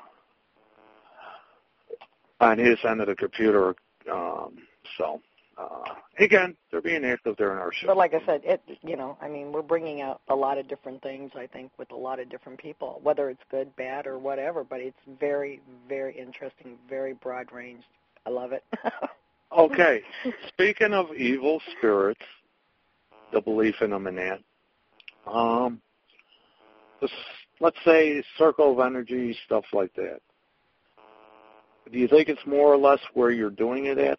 on 2.41 2.59
his 2.59 2.79
end 2.89 3.01
of 3.01 3.09
the 3.09 3.17
computer. 3.17 3.75
Um, 4.13 4.59
so 4.97 5.21
uh, 5.57 5.95
again, 6.21 6.57
they're 6.71 6.81
being 6.81 7.05
active 7.05 7.37
there 7.37 7.53
in 7.53 7.59
our 7.59 7.73
show. 7.73 7.89
But 7.89 7.97
like 7.97 8.15
I 8.15 8.25
said, 8.25 8.43
it 8.45 8.63
you 8.83 8.97
know, 8.97 9.17
I 9.21 9.29
mean, 9.29 9.51
we're 9.51 9.63
bringing 9.63 10.03
out 10.03 10.21
a 10.29 10.37
lot 10.37 10.59
of 10.59 10.69
different 10.69 11.03
things 11.03 11.33
I 11.35 11.47
think 11.47 11.73
with 11.79 11.91
a 11.91 11.97
lot 11.97 12.21
of 12.21 12.29
different 12.29 12.61
people, 12.61 13.01
whether 13.03 13.31
it's 13.31 13.43
good, 13.51 13.75
bad 13.75 14.07
or 14.07 14.19
whatever, 14.19 14.63
but 14.63 14.81
it's 14.81 14.99
very 15.19 15.61
very 15.89 16.17
interesting, 16.17 16.77
very 16.89 17.15
broad 17.15 17.51
ranged. 17.51 17.87
I 18.27 18.31
love 18.31 18.53
it. 18.53 18.63
Okay. 19.57 20.03
Speaking 20.49 20.93
of 20.93 21.15
evil 21.15 21.61
spirits, 21.77 22.21
the 23.33 23.41
belief 23.41 23.77
in 23.81 23.91
them 23.91 24.07
and 24.07 24.19
that, 24.19 24.41
um, 25.27 25.81
this, 27.01 27.11
let's 27.61 27.77
say 27.85 28.23
circle 28.37 28.73
of 28.73 28.85
energy, 28.87 29.37
stuff 29.47 29.65
like 29.73 29.93
that. 29.95 30.21
Do 31.91 31.99
you 31.99 32.09
think 32.09 32.29
it's 32.29 32.45
more 32.47 32.73
or 32.73 32.77
less 32.77 33.01
where 33.15 33.31
you're 33.31 33.51
doing 33.51 33.87
it 33.87 33.99
at? 33.99 34.19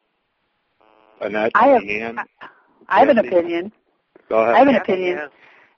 Annette, 1.21 1.51
I 1.55 1.67
have- 1.67 1.83
Deanne? 1.83 2.17
I 2.87 2.99
have 2.99 3.09
an 3.09 3.19
opinion. 3.19 3.71
Go 4.27 4.39
ahead. 4.39 4.55
I 4.55 4.59
have 4.59 4.67
an 4.67 4.73
Yeah, 4.75 4.81
opinion. 4.81 5.19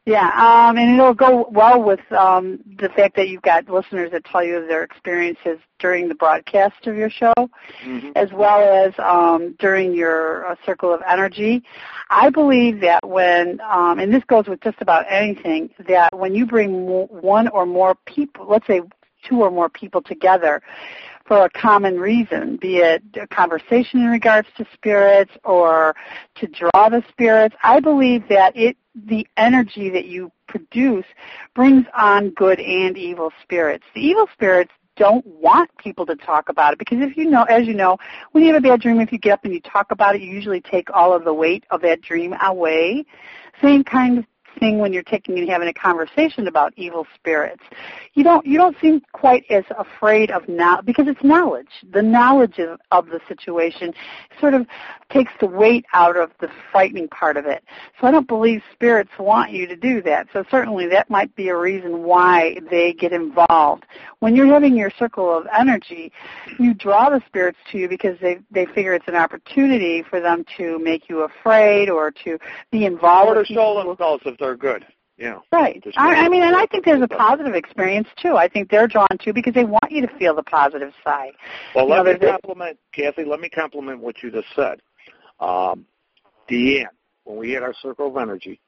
Yeah. 0.06 0.30
Um, 0.36 0.78
and 0.78 1.00
it'll 1.00 1.14
go 1.14 1.48
well 1.52 1.82
with 1.82 2.00
um, 2.12 2.60
the 2.80 2.90
fact 2.90 3.16
that 3.18 3.30
you've 3.30 3.44
got 3.44 3.70
listeners 3.70 4.12
that 4.12 4.26
tell 4.26 4.44
you 4.44 4.58
of 4.58 4.68
their 4.68 4.84
experiences 4.84 5.60
during 5.80 6.08
the 6.10 6.16
broadcast 6.16 6.88
of 6.88 6.96
your 6.96 7.10
show, 7.10 7.34
Mhm. 7.84 8.12
as 8.16 8.32
well 8.32 8.62
as 8.62 8.94
um, 8.98 9.56
during 9.60 9.94
your 9.94 10.48
uh, 10.48 10.56
circle 10.66 10.94
of 10.94 11.02
energy. 11.08 11.64
I 12.10 12.30
believe 12.30 12.82
that 12.82 13.08
when, 13.08 13.62
um, 13.62 14.00
and 14.00 14.14
this 14.14 14.24
goes 14.26 14.48
with 14.48 14.62
just 14.62 14.82
about 14.82 15.06
anything, 15.08 15.70
that 15.88 16.16
when 16.18 16.34
you 16.34 16.46
bring 16.46 16.86
one 17.10 17.48
or 17.50 17.66
more 17.66 17.96
people, 18.06 18.48
let's 18.48 18.66
say 18.68 18.82
two 19.24 19.42
or 19.42 19.52
more 19.52 19.70
people 19.70 20.02
together 20.02 20.62
for 21.32 21.46
a 21.46 21.50
common 21.50 21.98
reason, 21.98 22.58
be 22.58 22.80
it 22.80 23.02
a 23.16 23.26
conversation 23.26 24.02
in 24.02 24.08
regards 24.08 24.50
to 24.58 24.66
spirits 24.74 25.32
or 25.46 25.96
to 26.36 26.46
draw 26.46 26.90
the 26.90 27.02
spirits, 27.08 27.56
I 27.64 27.80
believe 27.80 28.28
that 28.28 28.52
it 28.58 28.76
the 29.08 29.26
energy 29.38 29.90
that 29.92 30.08
you 30.08 30.30
produce 30.50 31.06
brings 31.56 31.86
on 31.98 32.32
good 32.32 32.60
and 32.60 32.98
evil 32.98 33.32
spirits. 33.42 33.86
The 33.96 34.02
evil 34.02 34.28
spirits 34.34 34.74
don't 34.98 35.26
want 35.26 35.70
people 35.78 36.06
to 36.08 36.18
talk 36.18 36.50
about 36.50 36.74
it 36.74 36.80
because 36.80 36.98
if 37.00 37.16
you 37.16 37.30
know, 37.30 37.44
as 37.44 37.66
you 37.66 37.76
know, 37.76 37.96
when 38.34 38.44
you 38.44 38.54
have 38.54 38.62
a 38.62 38.68
bad 38.68 38.82
dream, 38.82 39.00
if 39.00 39.14
you 39.14 39.18
get 39.18 39.32
up 39.32 39.46
and 39.46 39.54
you 39.54 39.62
talk 39.62 39.92
about 39.92 40.16
it, 40.16 40.22
you 40.22 40.30
usually 40.30 40.60
take 40.60 40.90
all 40.94 41.14
of 41.14 41.24
the 41.24 41.34
weight 41.34 41.64
of 41.72 41.82
that 41.84 42.02
dream 42.02 42.36
away. 42.44 43.06
Same 43.62 43.86
kind 43.86 44.18
of 44.18 44.26
thing 44.60 44.80
when 44.80 44.94
you're 44.94 45.04
taking 45.04 45.38
and 45.40 45.50
having 45.50 45.68
a 45.68 45.74
conversation 45.74 46.48
about 46.48 46.74
evil 46.76 47.06
spirits. 47.16 47.64
You 48.14 48.24
don't 48.24 48.46
you 48.46 48.58
don't 48.58 48.76
seem 48.82 49.02
quite 49.14 49.46
as 49.50 49.64
afraid 49.78 50.32
of 50.32 50.48
now 50.48 50.82
because 50.82 51.08
it's 51.08 51.24
knowledge. 51.24 51.70
The 51.92 52.02
knowledge 52.02 52.60
of, 52.60 52.80
of 52.92 53.08
the 53.08 53.20
situation 53.28 53.94
sort 54.40 54.54
of 54.54 54.68
takes 55.10 55.32
the 55.40 55.48
weight 55.48 55.86
out 55.94 56.18
of 56.18 56.32
the 56.40 56.50
frightening 56.72 57.08
part 57.10 57.38
of 57.38 57.46
it. 57.46 57.64
So 58.00 58.08
I 58.08 58.12
don't 58.12 58.28
believe 58.28 58.62
spirits 58.74 59.12
want 59.20 59.52
you 59.52 59.68
to 59.68 59.76
do 59.76 60.02
that. 60.04 60.28
So 60.34 60.44
certainly 60.50 60.88
that 60.88 61.10
might 61.10 61.36
be 61.36 61.50
a 61.50 61.58
reason 61.58 62.04
why 62.04 62.58
they 62.70 62.94
get 62.94 63.14
involved. 63.14 63.86
When 64.20 64.36
you're 64.36 64.48
having 64.48 64.76
your 64.76 64.92
circle 64.98 65.36
of 65.36 65.48
energy, 65.58 66.12
you 66.60 66.74
draw 66.74 67.10
the 67.10 67.22
spirits 67.28 67.58
to 67.72 67.78
you 67.78 67.90
because 67.90 68.18
they 68.22 68.40
they 68.52 68.66
figure 68.66 68.94
it's 68.94 69.08
an 69.08 69.16
opportunity 69.16 70.04
for 70.04 70.20
them 70.20 70.46
to 70.58 70.80
make 70.80 71.10
you 71.10 71.22
afraid 71.22 71.90
or 71.90 72.12
to 72.24 72.38
be 72.72 72.86
involved 72.86 73.30
Or 73.30 73.34
to 73.36 73.40
with 73.40 73.48
show 73.48 73.84
themselves 73.84 74.24
if 74.26 74.38
they're 74.42 74.58
good. 74.58 74.86
Yeah. 75.18 75.38
Right. 75.52 75.82
Just 75.84 75.98
I, 76.00 76.26
I 76.26 76.30
mean, 76.30 76.42
and 76.42 76.56
I 76.56 76.66
think 76.66 76.84
there's 76.84 77.02
a 77.04 77.08
positive 77.08 77.54
experience 77.54 78.08
too. 78.20 78.38
I 78.38 78.48
think 78.48 78.72
they're 78.72 78.88
drawn 78.88 79.08
to 79.20 79.34
because 79.34 79.54
they 79.54 79.66
want 79.66 79.92
you 79.92 80.02
to 80.02 80.18
feel 80.18 80.36
the 80.36 80.44
positive 80.44 80.92
side. 81.04 81.34
Well, 81.76 81.86
You 81.86 81.92
let 81.92 81.98
know, 81.98 82.12
me 82.14 82.18
there's 82.20 82.32
compliment, 82.32 82.80
Kathy, 82.92 83.24
let 83.24 83.40
me 83.40 83.48
compliment 83.48 84.00
what 84.00 84.24
you 84.24 84.32
just 84.32 84.48
said. 84.56 84.82
Um, 85.40 85.86
Deanne, 86.50 86.86
when 87.26 87.38
we 87.38 87.52
had 87.52 87.62
our 87.62 87.74
circle 87.82 88.08
of 88.08 88.18
energy, 88.18 88.60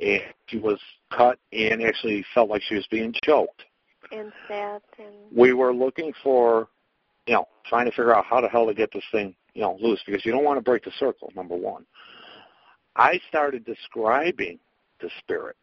and 0.00 0.22
she 0.46 0.58
was 0.58 0.80
cut 1.16 1.38
and 1.52 1.80
actually 1.82 2.24
felt 2.34 2.50
like 2.50 2.62
she 2.62 2.74
was 2.74 2.86
being 2.90 3.14
choked, 3.24 3.62
and 4.10 4.32
stabbed 4.46 4.84
and 4.98 5.14
we 5.30 5.52
were 5.52 5.72
looking 5.72 6.12
for, 6.24 6.68
you 7.26 7.34
know, 7.34 7.46
trying 7.66 7.84
to 7.84 7.92
figure 7.92 8.14
out 8.14 8.24
how 8.24 8.40
the 8.40 8.48
hell 8.48 8.66
to 8.66 8.74
get 8.74 8.90
this 8.92 9.04
thing, 9.12 9.34
you 9.54 9.62
know, 9.62 9.78
loose 9.80 10.00
because 10.06 10.24
you 10.24 10.32
don't 10.32 10.44
want 10.44 10.56
to 10.58 10.62
break 10.62 10.82
the 10.84 10.90
circle, 10.98 11.30
number 11.36 11.54
one. 11.54 11.86
I 12.96 13.20
started 13.28 13.64
describing 13.64 14.58
the 15.00 15.10
spirit. 15.18 15.56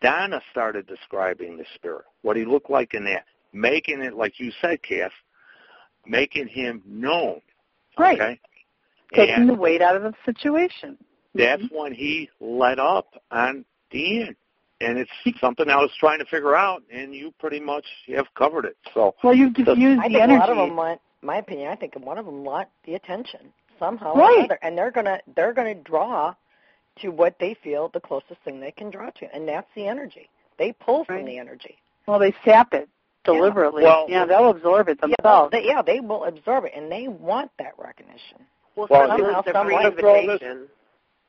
Donna 0.00 0.40
started 0.50 0.86
describing 0.86 1.56
the 1.56 1.64
spirit, 1.74 2.04
what 2.22 2.36
he 2.36 2.44
looked 2.44 2.70
like 2.70 2.94
in 2.94 3.04
that, 3.04 3.24
making 3.52 4.02
it, 4.02 4.14
like 4.14 4.38
you 4.38 4.52
said, 4.60 4.82
Kath, 4.82 5.12
making 6.06 6.48
him 6.48 6.82
known. 6.86 7.40
Right. 7.98 8.20
Okay? 8.20 8.40
Taking 9.14 9.34
And 9.34 9.48
the 9.48 9.54
weight 9.54 9.80
out 9.80 9.96
of 9.96 10.02
the 10.02 10.14
situation. 10.24 10.98
that's 11.34 11.62
Mhm. 11.62 11.72
when 11.72 11.92
he 11.92 12.30
let 12.40 12.78
up 12.78 13.20
on 13.30 13.64
Deanne. 13.90 14.36
And 14.80 14.98
it's 14.98 15.10
something 15.40 15.68
I 15.68 15.76
was 15.76 15.94
trying 15.96 16.18
to 16.18 16.24
figure 16.26 16.54
out, 16.54 16.82
and 16.90 17.14
you 17.14 17.32
pretty 17.38 17.60
much 17.60 17.86
have 18.08 18.32
covered 18.34 18.66
it. 18.66 18.76
So, 18.92 19.14
Well, 19.22 19.34
you've 19.34 19.54
diffused 19.54 20.00
I 20.00 20.08
the 20.08 20.14
think 20.14 20.22
energy. 20.22 20.34
a 20.34 20.38
lot 20.38 20.50
of 20.50 20.56
them 20.56 20.76
want, 20.76 21.00
my 21.22 21.36
opinion, 21.38 21.70
I 21.70 21.76
think 21.76 21.96
one 21.96 22.18
of 22.18 22.26
them 22.26 22.44
want 22.44 22.68
the 22.84 22.94
attention 22.94 23.52
somehow 23.78 24.14
or 24.14 24.20
Right. 24.20 24.38
another, 24.38 24.58
and 24.62 24.76
they're 24.76 24.90
gonna 24.90 25.20
they're 25.34 25.52
gonna 25.52 25.74
draw 25.74 26.34
to 27.00 27.08
what 27.10 27.38
they 27.38 27.54
feel 27.54 27.88
the 27.88 28.00
closest 28.00 28.40
thing 28.44 28.60
they 28.60 28.70
can 28.70 28.90
draw 28.90 29.10
to, 29.10 29.34
and 29.34 29.48
that's 29.48 29.68
the 29.74 29.86
energy. 29.86 30.28
They 30.58 30.72
pull 30.72 31.04
from 31.04 31.16
Right. 31.16 31.26
the 31.26 31.38
energy. 31.38 31.78
well, 32.06 32.18
they 32.18 32.34
sap 32.44 32.74
it 32.74 32.88
deliberately. 33.24 33.82
Well- 33.82 34.06
yeah, 34.08 34.26
they'll 34.26 34.50
absorb 34.50 34.88
it 34.90 34.98
Yeah, 35.06 35.48
they, 35.50 35.64
yeah, 35.64 35.80
they 35.80 36.00
will 36.00 36.24
absorb 36.24 36.64
it, 36.66 36.72
and 36.74 36.92
they 36.92 37.08
want 37.08 37.50
that 37.58 37.72
recognition. 37.78 38.46
Well, 38.76 38.86
Well, 38.90 39.08
somehow 39.08 39.16
here's- 39.16 39.38
it's 39.38 39.48
a 39.48 39.58
I'm 39.58 39.66
free 39.66 39.74
gonna 39.76 39.90
throw 39.92 40.14
this- 40.14 40.42
invitation. 40.42 40.68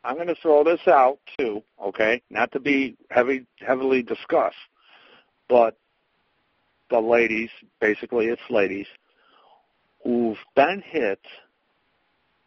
I'm 0.03 0.16
going 0.16 0.28
to 0.28 0.36
throw 0.36 0.63
this 0.63 0.88
out 0.88 1.18
too, 1.39 1.63
okay? 1.82 2.22
Not 2.30 2.51
to 2.51 2.59
be 2.59 2.95
heavy, 3.09 3.47
heavily 3.59 4.03
discussed, 4.03 4.55
but 5.47 5.78
the 6.89 6.99
ladies, 7.01 7.49
basically 7.80 8.28
it's 8.28 8.47
ladies, 8.51 8.86
who've 10.03 10.38
been 10.55 10.82
hit, 10.82 11.26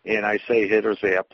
and 0.05 0.25
I 0.25 0.37
say 0.47 0.69
hit 0.69 0.87
or 0.87 0.95
zapped, 0.95 1.33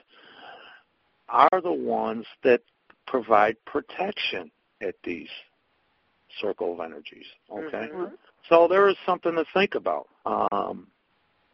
are 1.34 1.60
the 1.60 1.72
ones 1.72 2.24
that 2.42 2.62
provide 3.06 3.56
protection 3.66 4.50
at 4.80 4.94
these 5.04 5.28
circle 6.40 6.72
of 6.74 6.80
energies, 6.80 7.26
okay? 7.50 7.88
Mhm. 7.92 8.16
So 8.48 8.66
there 8.68 8.88
is 8.88 8.96
something 9.06 9.34
to 9.34 9.44
think 9.52 9.74
about. 9.74 10.08
Um, 10.26 10.88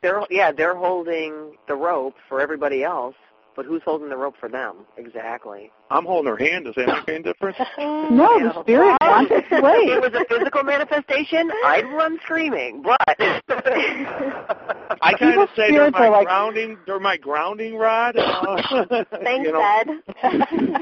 They're 0.03 0.23
yeah, 0.31 0.51
they're 0.53 0.75
holding 0.75 1.59
the 1.67 1.75
rope 1.75 2.17
for 2.29 2.41
everybody 2.41 2.83
else, 2.85 3.17
but 3.57 3.65
who's 3.67 3.83
holding 3.85 4.09
the 4.09 4.17
rope 4.17 4.35
for 4.39 4.49
them? 4.49 4.77
Exactly. 4.97 5.71
I'm 5.91 6.05
holding 6.05 6.31
her 6.31 6.37
hand. 6.37 6.67
Does 6.67 6.75
that 6.77 6.87
make 6.87 7.09
any 7.09 7.23
difference? 7.23 7.57
no, 7.79 8.39
the 8.55 8.63
spirit 8.63 8.97
wants 9.01 9.31
its 9.33 9.47
If 9.51 10.05
it 10.05 10.13
was 10.13 10.21
a 10.21 10.25
physical 10.33 10.63
manifestation, 10.63 11.51
I'd 11.65 11.85
run 11.87 12.19
screaming. 12.23 12.83
But 12.83 13.01
I 15.03 15.15
kind 15.19 15.33
Evil 15.33 15.43
of 15.45 15.49
say 15.51 15.71
they're 15.71 15.89
spirits 15.91 15.93
my 15.99 16.07
are 16.07 16.11
like- 16.11 16.27
grounding. 16.27 16.79
They're 16.87 17.01
my 17.01 17.17
grounding 17.17 17.77
rod. 17.77 18.17
Uh, 18.17 18.57
Thanks, 19.23 19.47
you 19.47 19.53
know, 19.53 19.61
Ed. 20.23 20.75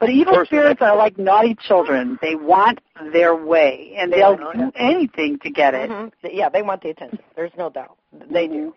but 0.00 0.10
evil 0.10 0.44
spirits 0.44 0.80
are 0.82 0.96
like 0.96 1.18
naughty 1.18 1.54
children. 1.66 2.18
They 2.22 2.34
want 2.34 2.80
their 3.12 3.34
way, 3.34 3.94
and 3.96 4.12
They 4.12 4.16
they'll 4.18 4.36
want 4.36 4.58
do 4.58 4.72
anything 4.76 5.38
to 5.40 5.50
get 5.50 5.74
it. 5.74 5.90
Mhm. 5.90 6.12
Yeah, 6.24 6.48
they 6.48 6.62
want 6.62 6.82
the 6.82 6.90
attention. 6.90 7.18
There's 7.36 7.52
no 7.56 7.70
doubt. 7.70 7.96
They 8.30 8.48
do. 8.48 8.74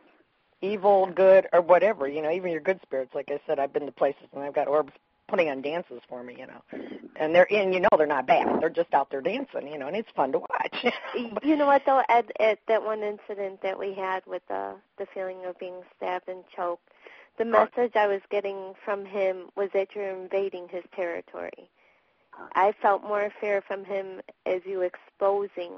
Evil, 0.66 1.08
good, 1.08 1.48
or 1.54 1.62
whatever. 1.62 2.08
You 2.08 2.22
know, 2.22 2.32
even 2.32 2.52
your 2.52 2.62
good 2.62 2.80
spirits. 2.82 3.14
Like 3.14 3.30
I 3.30 3.40
said, 3.46 3.60
I've 3.60 3.74
been 3.74 3.86
to 3.86 3.92
places 3.92 4.28
and 4.34 4.44
I've 4.44 4.56
got 4.56 4.68
orbs 4.68 4.94
putting 5.28 5.50
on 5.50 5.62
dances 5.62 6.02
for 6.08 6.24
me. 6.24 6.36
You 6.38 6.48
know, 6.48 6.62
and 7.16 7.34
they're 7.36 7.52
and 7.52 7.74
you 7.74 7.80
know 7.80 7.90
they're 7.98 8.08
not 8.08 8.28
bad. 8.28 8.62
They're 8.62 8.70
just 8.70 8.94
out 8.94 9.10
there 9.12 9.22
dancing. 9.22 9.68
You 9.68 9.78
know, 9.78 9.88
and 9.88 9.96
it's 9.96 10.10
fun 10.16 10.32
to 10.32 10.40
watch. 10.40 10.86
You 11.44 11.56
know 11.56 11.68
what 11.68 11.84
though, 11.86 12.02
Ed, 12.10 12.32
Ed, 12.40 12.58
that 12.68 12.84
one 12.84 13.02
incident 13.02 13.62
that 13.62 13.80
we 13.80 13.94
had 13.94 14.26
with 14.26 14.42
the 14.48 14.76
the 14.98 15.06
feeling 15.14 15.46
of 15.46 15.58
being 15.60 15.82
stabbed 15.96 16.28
and 16.28 16.44
choked, 16.56 16.90
The 17.38 17.46
message 17.46 17.96
I 17.96 18.08
was 18.08 18.22
getting 18.30 18.74
from 18.84 19.06
him 19.06 19.50
was 19.56 19.70
that 19.74 19.96
you're 19.96 20.10
invading 20.10 20.68
his 20.70 20.84
territory. 20.96 21.70
I 22.54 22.74
felt 22.82 23.04
more 23.04 23.32
fear 23.40 23.62
from 23.62 23.86
him 23.86 24.22
as 24.46 24.62
you 24.66 24.82
exposing 24.82 25.72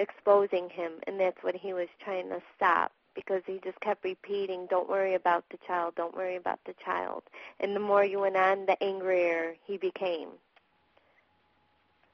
exposing 0.00 0.68
him 0.68 0.92
and 1.06 1.20
that's 1.20 1.42
what 1.42 1.54
he 1.54 1.72
was 1.72 1.88
trying 2.02 2.28
to 2.30 2.42
stop 2.56 2.90
because 3.14 3.42
he 3.46 3.60
just 3.62 3.78
kept 3.80 4.04
repeating, 4.04 4.66
Don't 4.70 4.88
worry 4.88 5.14
about 5.14 5.44
the 5.50 5.58
child, 5.66 5.94
don't 5.96 6.16
worry 6.16 6.36
about 6.36 6.58
the 6.66 6.74
child. 6.84 7.22
And 7.60 7.76
the 7.76 7.80
more 7.80 8.04
you 8.04 8.20
went 8.20 8.36
on, 8.36 8.66
the 8.66 8.82
angrier 8.82 9.54
he 9.64 9.76
became. 9.76 10.28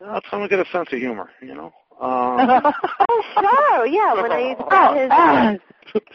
Well, 0.01 0.21
someone 0.31 0.49
get 0.49 0.61
a 0.61 0.71
sense 0.71 0.93
of 0.93 0.99
humor, 0.99 1.31
you 1.41 1.55
know. 1.55 1.73
Um, 1.99 2.39
oh, 3.09 3.23
sure, 3.41 3.87
yeah. 3.87 4.13
When 4.13 4.31
I 4.31 4.51
used 4.51 4.59
to 4.59 5.55
his, 5.55 5.61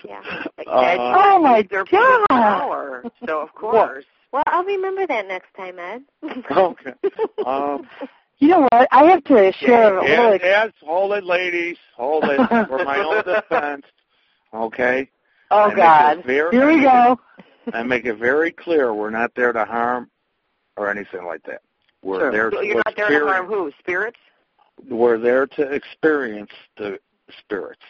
yeah. 0.06 0.22
Uh, 0.68 1.14
oh 1.18 1.40
my 1.40 1.64
God! 1.64 1.88
Power, 2.30 3.04
so 3.26 3.42
of 3.42 3.54
course. 3.56 4.06
Well, 4.32 4.44
I'll 4.46 4.64
remember 4.64 5.08
that 5.08 5.28
next 5.28 5.54
time, 5.56 5.80
Ed. 5.80 6.04
okay. 6.52 6.94
Um, 7.46 7.88
you 8.42 8.48
know 8.50 8.68
what? 8.72 8.88
I 8.92 9.06
have 9.06 9.24
to 9.26 9.54
share 9.54 9.98
a 9.98 10.02
little. 10.04 10.10
Yes, 10.34 10.40
yes, 10.44 10.72
hold 10.84 11.14
it, 11.14 11.24
ladies. 11.24 11.78
Hold 11.96 12.26
it. 12.26 12.38
For 12.68 12.84
my 12.84 12.98
own 12.98 13.24
defense, 13.24 13.86
okay? 14.54 15.10
Oh 15.52 15.70
I 15.72 15.76
God! 15.76 16.24
Very, 16.26 16.56
Here 16.56 16.68
we 16.68 16.82
go. 16.82 17.20
I 17.74 17.84
make 17.84 18.06
it 18.06 18.16
very 18.16 18.52
clear 18.52 18.94
we're 18.94 19.12
not 19.12 19.34
there 19.36 19.54
to 19.54 19.64
harm 19.64 20.10
or 20.76 20.90
anything 20.90 21.24
like 21.26 21.44
that. 21.44 21.62
We're 22.04 22.20
Sure. 22.20 22.32
there 22.32 22.52
So 22.52 22.62
to 22.62 22.66
you're 22.66 22.82
not 22.84 22.96
there 22.96 23.20
to 23.20 23.26
harm 23.28 23.46
who? 23.46 23.72
Spirits? 23.80 24.18
We're 24.90 25.20
there 25.20 25.46
to 25.46 25.62
experience 25.62 26.50
the 26.78 27.00
spirits. 27.38 27.82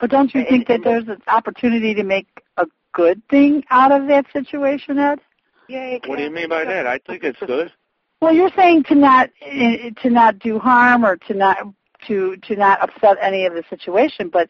But 0.00 0.10
don't 0.10 0.34
you 0.34 0.44
think 0.48 0.66
that 0.66 0.80
there's 0.82 1.06
an 1.06 1.22
opportunity 1.28 1.94
to 1.94 2.02
make 2.02 2.26
a 2.56 2.66
good 2.92 3.22
thing 3.28 3.62
out 3.70 3.92
of 3.92 4.08
that 4.08 4.26
situation, 4.32 4.98
Ed? 4.98 5.20
Yeah. 5.68 5.98
What 6.06 6.16
do 6.16 6.24
you 6.24 6.30
mean 6.30 6.48
by 6.48 6.64
that? 6.64 6.86
I 6.88 6.98
think 7.06 7.22
it's 7.22 7.38
good. 7.46 7.70
Well, 8.20 8.34
you're 8.34 8.50
saying 8.54 8.84
to 8.84 8.94
not 8.94 9.30
to 9.40 10.10
not 10.10 10.38
do 10.38 10.58
harm 10.58 11.04
or 11.04 11.16
to 11.16 11.34
not 11.34 11.58
to 12.06 12.36
to 12.36 12.56
not 12.56 12.82
upset 12.82 13.16
any 13.20 13.46
of 13.46 13.54
the 13.54 13.64
situation, 13.70 14.28
but 14.28 14.48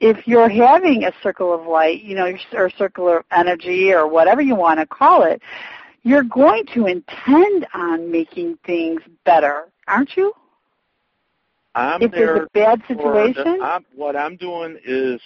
if 0.00 0.26
you're 0.26 0.50
having 0.50 1.04
a 1.04 1.12
circle 1.22 1.54
of 1.54 1.66
light, 1.66 2.02
you 2.02 2.14
know, 2.14 2.36
or 2.52 2.70
circle 2.70 3.08
of 3.08 3.24
energy 3.32 3.92
or 3.92 4.06
whatever 4.06 4.42
you 4.42 4.54
want 4.54 4.80
to 4.80 4.86
call 4.86 5.22
it, 5.22 5.40
you're 6.02 6.24
going 6.24 6.66
to 6.74 6.86
intend 6.86 7.66
on 7.72 8.10
making 8.10 8.58
things 8.66 9.00
better, 9.24 9.68
aren't 9.88 10.16
you? 10.16 10.34
I'm 11.74 12.02
if 12.02 12.10
there 12.12 12.34
there's 12.34 12.46
a 12.46 12.48
bad 12.52 12.82
situation. 12.86 13.60
I'm, 13.62 13.84
what 13.94 14.14
I'm 14.14 14.36
doing 14.36 14.78
is, 14.84 15.20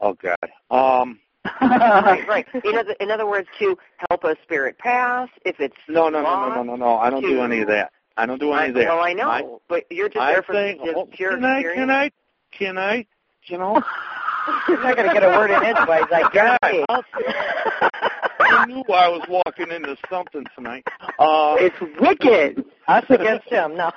oh 0.00 0.14
God, 0.14 0.50
um, 0.70 1.20
right, 1.60 2.26
right. 2.28 2.46
In 2.64 2.76
other, 2.76 2.92
in 3.00 3.10
other 3.10 3.26
words, 3.26 3.48
to 3.58 3.76
help 4.08 4.24
a 4.24 4.36
spirit 4.42 4.78
pass, 4.78 5.28
if 5.44 5.60
it's 5.60 5.76
no, 5.88 6.08
no, 6.08 6.22
no, 6.22 6.48
no, 6.48 6.54
no, 6.54 6.62
no, 6.62 6.76
no. 6.76 6.96
I 6.98 7.10
don't 7.10 7.22
do 7.22 7.40
any 7.42 7.60
of 7.60 7.68
that. 7.68 7.92
I 8.16 8.26
don't 8.26 8.38
do 8.40 8.52
any 8.52 8.62
I, 8.62 8.66
of 8.66 8.74
that. 8.74 8.86
well, 8.86 9.00
I 9.00 9.12
know, 9.12 9.26
My- 9.26 9.44
but 9.68 9.84
you're 9.90 10.08
just 10.08 10.18
I 10.18 10.32
there 10.32 10.42
for 10.42 10.52
think, 10.54 10.82
just 10.82 10.96
oh, 10.96 11.06
pure 11.06 11.32
can 11.34 11.44
I, 11.44 11.58
experience. 11.58 11.80
can 11.80 11.90
I, 11.90 12.10
can 12.50 12.78
I, 12.78 13.06
you 13.46 13.58
know? 13.58 13.82
You're 14.68 14.80
not 14.80 14.96
going 14.96 15.08
to 15.08 15.12
get 15.14 15.24
a 15.24 15.28
word 15.28 15.50
in 15.50 15.60
edgewise, 15.62 16.04
I 16.12 16.30
guarantee. 16.32 16.84
I 16.88 18.64
knew 18.66 18.84
I 18.88 19.08
was 19.08 19.26
walking 19.28 19.72
into 19.72 19.96
something 20.08 20.44
tonight. 20.54 20.86
Uh, 21.18 21.56
it's 21.58 21.76
wicked. 22.00 22.64
Us 22.86 23.04
against 23.08 23.48
him, 23.48 23.76
no. 23.76 23.90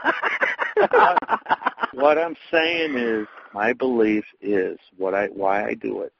what 1.93 2.17
I'm 2.17 2.35
saying 2.51 2.97
is, 2.97 3.27
my 3.53 3.73
belief 3.73 4.25
is 4.41 4.77
what 4.97 5.13
I 5.13 5.27
why 5.27 5.65
I 5.65 5.75
do 5.75 6.01
it 6.01 6.13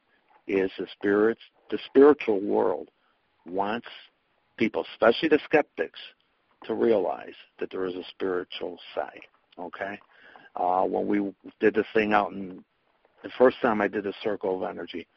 is 0.49 0.71
the 0.77 0.87
spirits, 0.91 1.41
the 1.69 1.79
spiritual 1.85 2.41
world 2.41 2.89
wants 3.45 3.87
people, 4.57 4.85
especially 4.93 5.29
the 5.29 5.39
skeptics, 5.45 5.99
to 6.65 6.73
realize 6.73 7.33
that 7.59 7.71
there 7.71 7.85
is 7.85 7.95
a 7.95 8.03
spiritual 8.09 8.77
side. 8.93 9.21
Okay, 9.57 9.99
uh, 10.55 10.83
when 10.83 11.07
we 11.07 11.33
did 11.59 11.75
the 11.75 11.85
thing 11.93 12.13
out 12.13 12.31
in 12.31 12.63
the 13.23 13.29
first 13.37 13.57
time 13.61 13.81
I 13.81 13.87
did 13.87 14.03
the 14.05 14.13
circle 14.23 14.63
of 14.63 14.69
energy, 14.69 15.07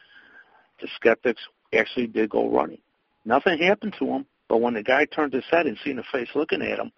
the 0.80 0.88
skeptics 0.96 1.42
actually 1.72 2.08
did 2.08 2.30
go 2.30 2.50
running. 2.50 2.80
Nothing 3.24 3.58
happened 3.58 3.94
to 3.98 4.06
him, 4.06 4.26
but 4.48 4.60
when 4.60 4.74
the 4.74 4.82
guy 4.82 5.04
turned 5.06 5.32
his 5.32 5.44
head 5.50 5.66
and 5.66 5.78
seen 5.84 5.96
the 5.96 6.04
face 6.12 6.28
looking 6.34 6.62
at 6.62 6.78
him, 6.78 6.90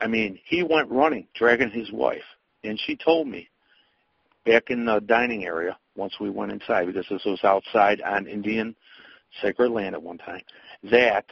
I 0.00 0.06
mean, 0.06 0.38
he 0.46 0.62
went 0.62 0.90
running, 0.90 1.26
dragging 1.34 1.70
his 1.70 1.90
wife, 1.92 2.22
and 2.62 2.78
she 2.78 2.96
told 2.96 3.26
me 3.26 3.48
back 4.44 4.64
in 4.68 4.84
the 4.84 5.00
dining 5.00 5.44
area 5.44 5.76
once 5.96 6.14
we 6.20 6.30
went 6.30 6.52
inside 6.52 6.86
because 6.86 7.06
this 7.08 7.24
was 7.24 7.42
outside 7.44 8.00
on 8.02 8.26
Indian 8.26 8.74
sacred 9.42 9.70
land 9.70 9.94
at 9.94 10.02
one 10.02 10.18
time 10.18 10.42
that 10.84 11.26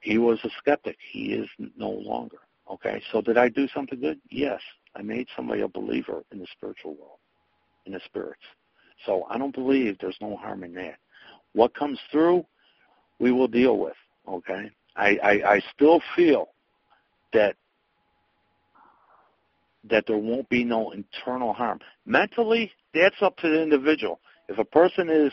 he 0.00 0.18
was 0.18 0.38
a 0.44 0.50
skeptic. 0.58 0.96
He 1.12 1.32
is 1.32 1.48
no 1.76 1.90
longer. 1.90 2.38
Okay, 2.70 3.00
so 3.12 3.20
did 3.20 3.38
I 3.38 3.48
do 3.48 3.68
something 3.68 4.00
good? 4.00 4.20
Yes, 4.30 4.60
I 4.94 5.02
made 5.02 5.28
somebody 5.36 5.62
a 5.62 5.68
believer 5.68 6.22
in 6.32 6.38
the 6.38 6.46
spiritual 6.52 6.94
world, 6.94 7.18
in 7.86 7.92
the 7.92 8.00
spirits. 8.04 8.42
So 9.04 9.24
I 9.30 9.38
don't 9.38 9.54
believe 9.54 9.98
there's 10.00 10.16
no 10.20 10.36
harm 10.36 10.64
in 10.64 10.74
that. 10.74 10.96
What 11.52 11.74
comes 11.74 11.98
through, 12.10 12.44
we 13.18 13.30
will 13.32 13.48
deal 13.48 13.78
with. 13.78 13.96
Okay, 14.28 14.70
I 14.96 15.18
I, 15.22 15.30
I 15.54 15.60
still 15.74 16.00
feel 16.14 16.48
that 17.32 17.56
that 19.90 20.04
there 20.06 20.18
won't 20.18 20.48
be 20.48 20.64
no 20.64 20.90
internal 20.92 21.52
harm. 21.52 21.80
Mentally, 22.04 22.70
that's 22.94 23.20
up 23.22 23.36
to 23.38 23.48
the 23.48 23.62
individual. 23.62 24.20
If 24.48 24.58
a 24.58 24.64
person 24.64 25.08
is 25.10 25.32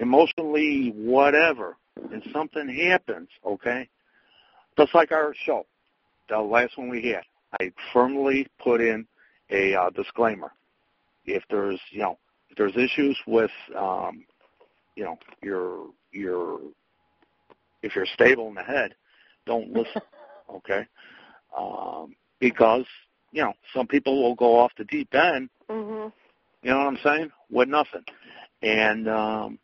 emotionally 0.00 0.92
whatever 0.96 1.76
and 2.12 2.22
something 2.32 2.68
happens, 2.68 3.28
okay, 3.44 3.88
just 4.78 4.94
like 4.94 5.12
our 5.12 5.34
show, 5.44 5.66
the 6.28 6.38
last 6.38 6.78
one 6.78 6.88
we 6.88 7.10
had, 7.10 7.22
I 7.60 7.72
firmly 7.92 8.46
put 8.62 8.80
in 8.80 9.06
a 9.50 9.74
uh, 9.74 9.90
disclaimer. 9.90 10.52
If 11.26 11.42
there's, 11.50 11.80
you 11.90 12.00
know, 12.00 12.18
if 12.50 12.56
there's 12.56 12.76
issues 12.76 13.18
with, 13.26 13.50
um, 13.76 14.24
you 14.96 15.04
know, 15.04 15.18
your 15.42 15.86
your 16.10 16.58
if 17.82 17.94
you're 17.94 18.06
stable 18.06 18.48
in 18.48 18.54
the 18.54 18.62
head, 18.62 18.94
don't 19.46 19.72
listen, 19.72 20.02
okay? 20.50 20.86
Um, 21.56 22.14
because 22.40 22.84
you 23.32 23.42
know 23.42 23.54
some 23.74 23.86
people 23.86 24.22
will 24.22 24.34
go 24.34 24.58
off 24.58 24.72
the 24.76 24.84
deep 24.84 25.14
end 25.14 25.48
hmm 25.68 26.08
you 26.62 26.70
know 26.70 26.78
what 26.78 26.86
I'm 26.86 26.98
saying? 27.02 27.30
With 27.50 27.68
nothing. 27.68 28.04
And 28.62 29.08
um 29.08 29.58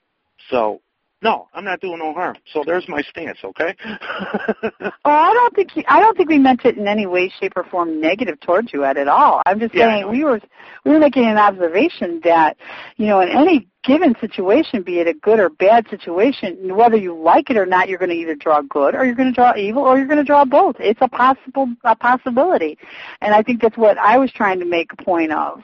so 0.51 0.81
no, 1.23 1.49
I'm 1.53 1.64
not 1.64 1.81
doing 1.81 1.99
no 1.99 2.12
harm. 2.12 2.37
So 2.53 2.62
there's 2.64 2.89
my 2.89 3.03
stance, 3.03 3.39
okay? 3.45 3.75
Oh, 5.05 5.11
I 5.11 5.33
don't 5.33 5.55
think 5.55 5.71
I 5.89 6.01
don't 6.01 6.16
think 6.16 6.29
we 6.29 6.39
meant 6.39 6.64
it 6.64 6.77
in 6.77 6.87
any 6.87 7.07
way, 7.07 7.33
shape, 7.41 7.55
or 7.57 7.64
form 7.64 8.01
negative 8.01 8.39
towards 8.41 8.73
you 8.73 8.85
Ed, 8.85 8.99
at 8.99 9.09
all. 9.09 9.41
I'm 9.47 9.59
just 9.59 9.75
Yeah, 9.75 9.89
saying 9.89 10.11
we 10.11 10.23
were 10.25 10.41
we 10.85 10.91
were 10.93 10.99
making 10.99 11.25
an 11.25 11.39
observation 11.39 12.21
that 12.25 12.57
you 12.97 13.07
know 13.07 13.21
in 13.21 13.29
any 13.31 13.69
given 13.85 14.14
situation, 14.21 14.83
be 14.83 14.99
it 14.99 15.07
a 15.07 15.14
good 15.14 15.41
or 15.41 15.49
bad 15.49 15.89
situation, 15.89 16.77
whether 16.77 16.97
you 16.97 17.16
like 17.19 17.49
it 17.49 17.57
or 17.57 17.64
not, 17.64 17.89
you're 17.89 17.99
going 17.99 18.11
to 18.11 18.16
either 18.16 18.35
draw 18.35 18.61
good 18.61 18.95
or 18.95 19.05
you're 19.07 19.14
going 19.14 19.31
to 19.31 19.35
draw 19.35 19.55
evil 19.57 19.83
or 19.83 19.97
you're 19.97 20.07
going 20.07 20.19
to 20.19 20.25
draw 20.25 20.45
both. 20.45 20.77
It's 20.79 21.01
a 21.01 21.09
possible 21.09 21.69
a 21.85 21.97
possibility, 21.97 22.77
and 23.23 23.35
I 23.35 23.43
think 23.43 23.62
that's 23.62 23.79
what 23.79 23.97
I 23.99 24.19
was 24.19 24.31
trying 24.31 24.59
to 24.59 24.66
make 24.66 24.93
a 24.93 25.03
point 25.03 25.33
of. 25.33 25.62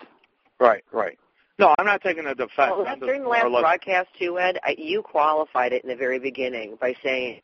right, 0.59 0.85
right. 0.91 1.19
No, 1.59 1.75
I'm 1.79 1.87
not 1.87 2.03
taking 2.03 2.27
a 2.27 2.35
defense. 2.35 2.73
Well, 2.77 2.87
I'm 2.87 2.99
during 3.01 3.23
the 3.23 3.29
last 3.29 3.51
broadcast 3.51 4.09
too, 4.19 4.39
Ed, 4.39 4.59
I, 4.65 4.75
you 4.77 5.03
qualified 5.03 5.73
it 5.73 5.85
in 5.85 5.89
the 5.89 5.97
very 5.97 6.19
beginning 6.19 6.77
by 6.81 6.95
saying, 7.03 7.43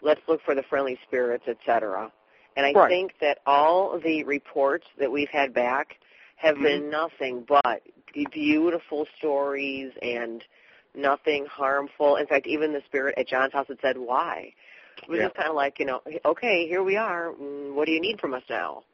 "Let's 0.00 0.20
look 0.28 0.40
for 0.42 0.54
the 0.54 0.62
friendly 0.62 0.98
spirits, 1.06 1.44
etc." 1.48 2.12
And 2.56 2.64
I 2.64 2.72
Right. 2.72 2.88
think 2.88 3.18
that 3.20 3.38
all 3.44 3.98
the 3.98 4.24
reports 4.24 4.86
that 4.98 5.10
we've 5.10 5.28
had 5.28 5.52
back 5.52 5.98
have 6.36 6.54
Mm-hmm. 6.54 6.64
been 6.64 6.90
nothing 6.90 7.44
but 7.46 7.82
beautiful 8.32 9.06
stories 9.18 9.92
and 10.00 10.42
nothing 10.94 11.46
harmful. 11.46 12.16
In 12.16 12.26
fact, 12.26 12.46
even 12.46 12.72
the 12.72 12.82
spirit 12.86 13.14
at 13.18 13.26
John's 13.26 13.52
house 13.52 13.66
had 13.68 13.80
said, 13.80 13.98
"Why?" 13.98 14.52
It 15.02 15.08
was 15.08 15.18
Yeah. 15.18 15.24
just 15.24 15.36
kind 15.36 15.48
of 15.48 15.56
like, 15.56 15.78
you 15.80 15.84
know, 15.84 16.00
okay, 16.24 16.66
here 16.66 16.82
we 16.82 16.96
are. 16.96 17.32
Mm, 17.32 17.74
What 17.74 17.86
do 17.86 17.92
you 17.92 18.00
need 18.00 18.20
from 18.20 18.34
us 18.34 18.42
now? 18.48 18.84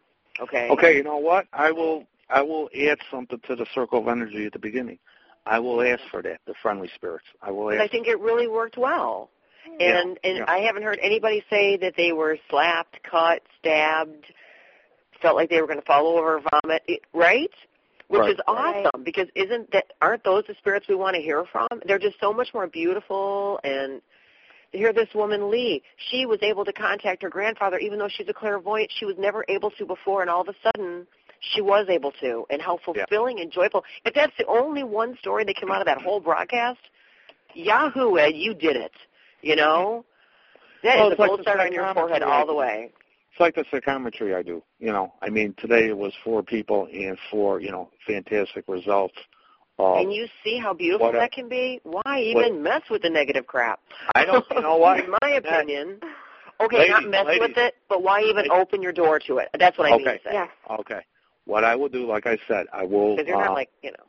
Okay. 0.41 0.69
Okay, 0.71 0.97
you 0.97 1.03
know 1.03 1.19
what? 1.19 1.47
I 1.53 1.71
will 1.71 2.07
I 2.33 2.43
will 2.43 2.69
add 2.75 2.99
something 3.11 3.41
to 3.47 3.57
the 3.57 3.67
circle 3.75 4.01
of 4.01 4.09
energy 4.09 4.47
at 4.47 4.53
the 4.53 4.59
beginning. 4.59 4.99
I 5.45 5.59
will 5.59 5.79
mm-hmm. 5.79 5.95
ask 5.95 6.11
for 6.11 6.23
that, 6.23 6.41
the 6.47 6.55
friendly 6.63 6.89
spirits. 6.95 7.27
I 7.43 7.51
will 7.51 7.67
But 7.67 7.79
ask 7.79 7.85
I 7.85 7.89
think 7.89 8.07
it 8.07 8.19
really 8.21 8.49
worked 8.49 8.77
well. 8.79 9.31
Yeah, 9.79 10.01
And 10.01 10.19
and 10.25 10.39
yeah. 10.39 10.45
I 10.49 10.59
haven't 10.59 10.83
heard 10.83 10.99
anybody 11.01 11.45
say 11.49 11.77
that 11.79 11.95
they 11.97 12.13
were 12.13 12.37
slapped, 12.51 12.99
cut, 13.09 13.43
stabbed, 13.59 14.27
felt 15.21 15.37
like 15.37 15.51
they 15.51 15.61
were 15.61 15.67
going 15.67 15.79
to 15.79 15.87
fall 15.87 16.07
over, 16.07 16.41
vomit, 16.41 16.83
right? 17.15 17.51
Which 18.09 18.21
Right. 18.21 18.31
is 18.33 18.41
awesome 18.47 19.05
because 19.05 19.29
isn't 19.35 19.71
that 19.73 19.93
aren't 20.01 20.25
those 20.25 20.45
the 20.47 20.55
spirits 20.59 20.87
we 20.89 20.97
want 20.97 21.15
to 21.17 21.23
hear 21.23 21.45
from? 21.51 21.69
They're 21.87 22.01
just 22.01 22.19
so 22.21 22.33
much 22.33 22.53
more 22.53 22.67
beautiful 22.67 23.61
and 23.65 24.03
to 24.73 24.79
hear 24.79 24.93
this 24.93 25.09
woman 25.15 25.51
Lee, 25.51 25.83
she 26.11 26.27
was 26.27 26.39
able 26.43 26.65
to 26.65 26.73
contact 26.73 27.23
her 27.23 27.29
grandfather 27.29 27.79
even 27.79 27.99
though 27.99 28.09
she's 28.09 28.29
a 28.29 28.35
clairvoyant, 28.35 28.91
she 28.99 29.05
was 29.05 29.17
never 29.19 29.45
able 29.49 29.71
to 29.73 29.87
before 29.87 30.23
and 30.23 30.31
all 30.31 30.41
of 30.41 30.49
a 30.49 30.55
sudden 30.63 31.07
she 31.43 31.61
was 31.61 31.87
able 31.89 32.13
to 32.21 32.45
and 32.51 32.63
how 32.63 32.79
fulfilling 32.85 33.41
and 33.41 33.51
joyful. 33.51 33.85
If 34.05 34.15
that's 34.15 34.33
the 34.39 34.47
only 34.47 34.85
one 34.85 35.17
story 35.19 35.45
that 35.45 35.57
came 35.57 35.71
out 35.71 35.81
of 35.81 35.87
that 35.87 36.01
whole 36.01 36.21
broadcast, 36.21 36.79
Yahoo, 37.55 38.17
Ed, 38.17 38.35
you 38.35 38.55
did 38.55 38.77
it. 38.77 38.93
You 39.43 39.57
know, 39.57 40.05
that 40.83 40.97
Well, 40.97 41.09
is 41.09 41.13
it's 41.13 41.19
a 41.19 41.23
like 41.23 41.29
gold 41.29 41.41
the 41.41 41.43
star 41.45 41.61
on 41.61 41.73
your 41.73 41.93
forehead 41.95 42.23
all 42.23 42.47
the 42.47 42.55
way. 42.55 42.91
It's 43.33 43.41
like 43.41 43.55
the 43.55 43.65
psychometry 43.71 44.35
I 44.35 44.43
do. 44.43 44.63
You 44.79 44.93
know, 44.93 45.13
I 45.23 45.31
mean, 45.31 45.55
today 45.59 45.89
it 45.89 45.97
was 45.97 46.13
four 46.23 46.43
people 46.43 46.87
and 46.93 47.19
four, 47.31 47.61
you 47.61 47.71
know, 47.71 47.91
fantastic 48.07 48.65
results. 48.69 49.15
Uh, 49.79 49.95
And 49.95 50.13
you 50.13 50.27
see 50.45 50.59
how 50.59 50.75
beautiful 50.75 51.07
what 51.07 51.15
a- 51.15 51.19
that 51.19 51.33
can 51.33 51.49
be. 51.49 51.81
Why 51.83 52.21
even 52.21 52.63
mess 52.63 52.83
with 52.91 53.03
the 53.03 53.11
negative 53.11 53.47
crap? 53.47 53.81
I 54.15 54.25
don't. 54.27 54.45
You 54.55 54.61
know 54.63 54.77
what? 54.77 55.01
In 55.01 55.11
my 55.23 55.31
opinion. 55.31 55.99
Okay, 56.61 56.77
Ladies, 56.77 56.93
not 56.93 57.09
mess 57.09 57.27
ladies. 57.27 57.41
with 57.49 57.57
it, 57.59 57.75
but 57.89 58.03
why 58.03 58.21
even 58.21 58.37
Ladies. 58.37 58.53
open 58.55 58.83
your 58.83 58.93
door 58.93 59.19
to 59.27 59.39
it? 59.39 59.49
That's 59.59 59.77
what 59.79 59.91
I 59.93 59.97
mean 59.97 60.07
Okay. 60.07 60.19
to 60.19 60.23
say. 60.25 60.31
Yes. 60.35 60.49
Okay. 60.71 61.01
What 61.45 61.65
I 61.65 61.75
will 61.75 61.89
do, 61.89 62.07
like 62.07 62.27
I 62.27 62.39
said, 62.49 62.67
I 62.73 62.85
will. 62.85 63.17
Because 63.17 63.29
you're 63.29 63.41
uh, 63.41 63.47
not 63.47 63.55
like, 63.55 63.71
you 63.83 63.91
know. 63.91 64.05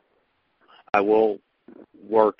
I 0.92 1.00
will 1.00 1.38
work 2.08 2.38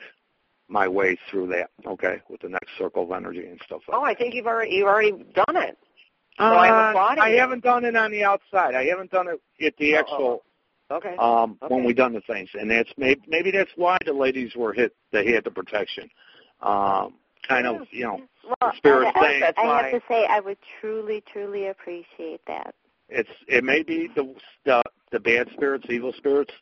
my 0.69 0.87
way 0.87 1.19
through 1.31 1.49
that. 1.49 1.71
Okay, 1.87 2.21
with 2.29 2.41
the 2.41 2.49
next 2.49 2.71
circle 2.79 3.03
of 3.05 3.11
energy 3.13 3.47
and 3.47 3.61
stuff 3.67 3.83
like 3.89 3.97
Oh, 3.99 4.03
that. 4.03 4.11
I 4.11 4.15
think 4.15 4.35
you've 4.35 4.47
already 4.47 4.73
you've 4.73 4.87
already 4.87 5.11
done 5.11 5.57
it. 5.57 5.77
Uh, 6.39 6.51
So 6.51 6.57
I'm 6.59 6.89
applauding 6.91 7.23
I 7.23 7.29
you. 7.31 7.39
haven't 7.39 7.63
done 7.65 7.85
it 7.85 7.97
on 7.97 8.11
the 8.11 8.25
outside. 8.25 8.75
I 8.75 8.85
haven't 8.87 9.11
done 9.11 9.27
it 9.29 9.41
at 9.65 9.77
the 9.79 9.95
Oh, 9.97 9.99
actual 9.99 10.43
Okay. 10.91 11.17
um 11.19 11.59
when 11.61 11.81
Okay. 11.81 11.87
we 11.87 11.95
done 11.95 12.13
the 12.13 12.21
things, 12.21 12.51
and 12.55 12.71
that's 12.71 12.91
maybe 12.97 13.21
maybe 13.27 13.51
that's 13.51 13.71
why 13.77 13.99
the 14.05 14.13
ladies 14.13 14.55
were 14.55 14.73
hit. 14.73 14.95
They 15.13 15.33
had 15.33 15.45
the 15.45 15.51
protection. 15.51 16.09
Um, 16.61 17.15
kind 17.47 17.67
of, 17.67 17.83
you 17.91 18.05
know, 18.05 18.21
Well, 18.63 18.73
spirit 18.77 19.13
I, 19.15 19.21
saying- 19.21 19.43
I, 19.59 19.63
I 19.63 19.83
have 19.83 19.91
to 19.91 20.01
say, 20.09 20.25
I 20.31 20.41
would 20.41 20.57
truly, 20.81 21.23
truly 21.31 21.67
appreciate 21.69 22.41
that. 22.47 22.75
It's 23.15 23.31
it 23.49 23.65
may 23.65 23.83
be 23.83 24.09
the 24.15 24.35
the, 24.65 24.83
the 25.13 25.21
bad 25.21 25.49
spirits, 25.55 25.87
evil 25.89 26.13
spirits 26.17 26.53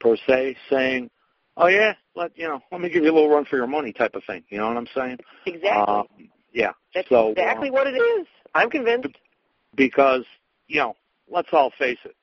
per 0.00 0.16
se, 0.26 0.56
saying, 0.70 1.10
"Oh 1.56 1.68
yeah, 1.68 1.94
let 2.14 2.36
you 2.36 2.48
know, 2.48 2.60
let 2.72 2.80
me 2.80 2.88
give 2.88 3.04
you 3.04 3.12
a 3.12 3.14
little 3.14 3.30
run 3.30 3.44
for 3.44 3.56
your 3.56 3.66
money," 3.66 3.92
type 3.92 4.14
of 4.14 4.22
thing. 4.26 4.44
You 4.48 4.58
know 4.58 4.68
what 4.68 4.76
I'm 4.76 4.88
saying? 4.94 5.18
Exactly. 5.46 5.94
Um, 5.94 6.06
yeah. 6.52 6.72
That's 6.94 7.08
so 7.08 7.30
exactly 7.30 7.68
uh, 7.68 7.72
what 7.72 7.86
it 7.86 7.96
is. 7.96 8.26
I'm 8.54 8.70
convinced. 8.70 9.08
because 9.76 10.24
you 10.66 10.80
know, 10.80 10.94
let's 11.30 11.48
all 11.52 11.72
face 11.78 11.98
it. 12.04 12.14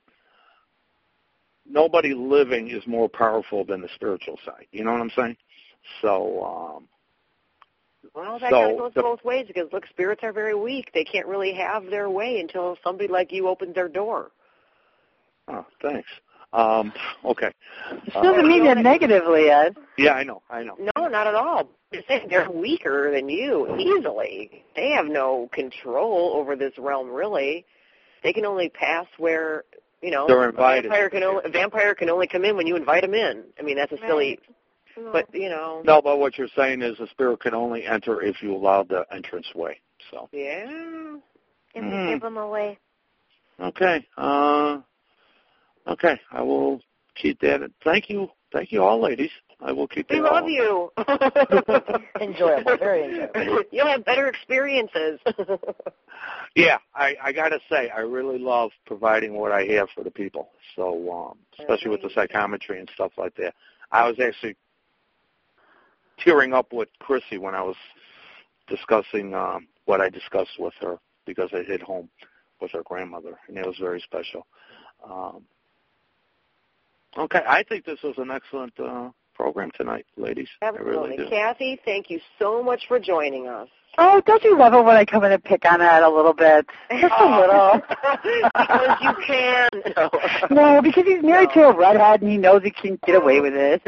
Nobody 1.68 2.14
living 2.14 2.70
is 2.70 2.86
more 2.86 3.10
powerful 3.10 3.66
than 3.66 3.82
the 3.82 3.90
spiritual 3.96 4.40
side. 4.46 4.68
You 4.72 4.84
know 4.84 4.92
what 4.92 5.02
I'm 5.02 5.12
saying? 5.16 5.38
So, 6.02 6.44
um, 6.44 6.88
Well, 8.14 8.40
that 8.40 8.50
So, 8.52 8.60
kind 8.62 8.72
of 8.74 8.78
goes 8.80 8.94
the- 8.94 9.02
both 9.02 9.24
ways 9.24 9.48
because 9.48 9.72
look, 9.74 9.86
spirits 9.88 10.24
are 10.24 10.32
very 10.34 10.56
weak. 10.56 10.92
They 10.94 11.04
can't 11.04 11.28
really 11.28 11.54
have 11.54 11.86
their 11.90 12.10
way 12.10 12.40
until 12.40 12.78
somebody 12.84 13.08
like 13.08 13.32
you 13.32 13.48
opens 13.48 13.76
their 13.76 13.88
door. 13.90 14.32
oh, 15.48 15.66
thanks. 15.82 16.10
Um, 16.54 16.94
okay. 17.26 17.52
It 17.92 18.14
doesn't 18.14 18.46
Uh, 18.46 18.48
mean 18.48 18.66
it 18.66 18.78
negatively, 18.78 19.50
Ed. 19.50 19.76
yeah, 19.98 20.14
I 20.14 20.24
know. 20.24 20.42
I 20.50 20.64
know. 20.64 20.76
No, 20.96 21.08
not 21.08 21.28
at 21.28 21.36
all. 21.36 21.70
They're 22.30 22.50
weaker 22.50 23.12
than 23.12 23.28
you 23.30 23.76
easily. 23.78 24.64
They 24.76 24.90
have 24.92 25.06
no 25.08 25.50
control 25.52 26.32
over 26.36 26.56
this 26.56 26.78
realm, 26.78 27.10
really. 27.12 27.66
They 28.24 28.32
can 28.34 28.46
only 28.46 28.70
pass 28.70 29.06
where 29.18 29.66
you 30.02 30.12
know. 30.12 30.28
They're 30.28 30.46
a 30.46 30.50
invited. 30.50 30.84
vampire 30.90 31.10
can 31.10 31.24
only 31.24 31.42
a 31.46 31.50
vampire 31.50 31.94
can 31.96 32.10
only 32.10 32.28
come 32.28 32.46
in 32.46 32.56
when 32.56 32.68
you 32.68 32.76
invite 32.76 33.02
them 33.02 33.14
in. 33.14 33.44
I 33.60 33.62
mean, 33.64 33.76
that's 33.76 33.92
a 33.92 33.98
silly. 34.08 34.40
No. 34.98 35.12
But 35.12 35.28
you 35.34 35.50
know. 35.50 35.82
No, 35.86 36.02
but 36.02 36.20
what 36.20 36.38
you're 36.38 36.48
saying 36.56 36.82
is 36.82 36.98
the 36.98 37.08
spirit 37.08 37.42
can 37.42 37.54
only 37.54 37.86
enter 37.86 38.22
if 38.22 38.42
you 38.42 38.56
allow 38.56 38.84
the 38.84 39.06
entrance 39.12 39.48
way. 39.56 39.80
So, 40.12 40.30
Yeah. 40.32 41.18
Give, 41.74 41.84
Mm. 41.84 42.10
give 42.14 42.22
them 42.22 42.38
away. 42.38 42.78
okay. 43.60 44.06
Uh, 44.18 44.78
okay. 45.88 46.20
I 46.32 46.42
will 46.42 46.82
keep 47.16 47.40
that. 47.42 47.70
Thank 47.84 48.10
you. 48.10 48.30
Thank 48.54 48.72
you 48.72 48.84
all, 48.84 49.02
ladies. 49.02 49.32
I 49.62 49.72
will 49.72 49.88
keep 49.88 50.08
that 50.10 50.16
We 50.16 50.22
love 50.22 50.44
all. 50.44 50.50
you. 50.50 50.92
Enjoyable, 52.22 52.78
very 52.78 53.04
enjoyable. 53.06 53.64
You'll 53.72 53.88
have 53.88 54.06
better 54.06 54.28
experiences. 54.28 55.20
Yeah, 56.56 56.78
I, 56.96 57.16
I 57.22 57.32
got 57.34 57.50
to 57.50 57.60
say, 57.70 57.90
I 57.90 58.00
really 58.00 58.40
love 58.40 58.72
providing 58.86 59.34
what 59.34 59.52
I 59.52 59.64
have 59.74 59.90
for 59.94 60.06
the 60.06 60.10
people. 60.12 60.52
So, 60.78 61.12
um, 61.12 61.38
especially 61.60 61.92
with 61.92 62.02
the 62.02 62.10
psychometry 62.16 62.80
and 62.80 62.90
stuff 62.96 63.12
like 63.18 63.36
that. 63.36 63.54
I 63.92 64.08
was 64.08 64.18
actually 64.26 64.56
tearing 66.20 66.54
up 66.54 66.72
with 66.74 66.90
Chrissy 67.00 67.38
when 67.38 67.56
I 67.56 67.62
was 67.62 67.76
discussing 68.68 69.34
um, 69.34 69.68
what 69.86 70.02
I 70.02 70.10
discussed 70.10 70.60
with 70.60 70.74
her 70.82 70.98
because 71.26 71.50
I 71.54 71.64
hit 71.64 71.82
home 71.82 72.10
with 72.62 72.72
her 72.72 72.84
grandmother, 72.84 73.38
and 73.48 73.58
it 73.58 73.66
was 73.66 73.78
very 73.80 74.02
special. 74.02 74.46
Um, 75.08 75.44
okay, 77.18 77.42
I 77.48 77.64
think 77.64 77.86
this 77.86 78.02
was 78.04 78.16
an 78.18 78.32
excellent 78.32 78.74
uh, 78.80 79.10
program 79.36 79.70
tonight, 79.76 80.06
ladies. 80.18 80.48
I 80.62 80.68
really 80.70 80.80
Absolutely. 80.90 81.18
do. 81.18 81.30
Kathy, 81.30 81.80
thank 81.86 82.10
you 82.10 82.20
so 82.40 82.64
much 82.64 82.84
for 82.88 83.00
joining 83.00 83.48
us. 83.48 83.68
Oh, 83.98 84.22
don't 84.26 84.44
you 84.44 84.58
love 84.58 84.74
it 84.74 84.84
when 84.84 84.98
I 84.98 85.06
come 85.06 85.24
in 85.24 85.32
and 85.32 85.44
pick 85.44 85.64
on 85.66 85.82
Ed 85.82 86.04
a 86.04 86.10
little 86.10 86.34
bit? 86.34 86.66
Just 86.92 87.04
a 87.04 87.10
oh. 87.20 87.40
little. 87.40 87.82
because 88.54 88.98
you 89.02 89.14
can. 89.26 89.70
No. 89.96 90.10
No, 90.52 90.82
because 90.82 91.06
he's 91.06 91.24
married 91.24 91.50
to 91.54 91.64
a 91.64 91.76
redhead 91.76 92.22
and 92.22 92.32
he 92.32 92.38
knows 92.38 92.62
he 92.64 92.72
can 92.72 93.00
get 93.06 93.16
away 93.16 93.40
with 93.40 93.54
it. 93.56 93.82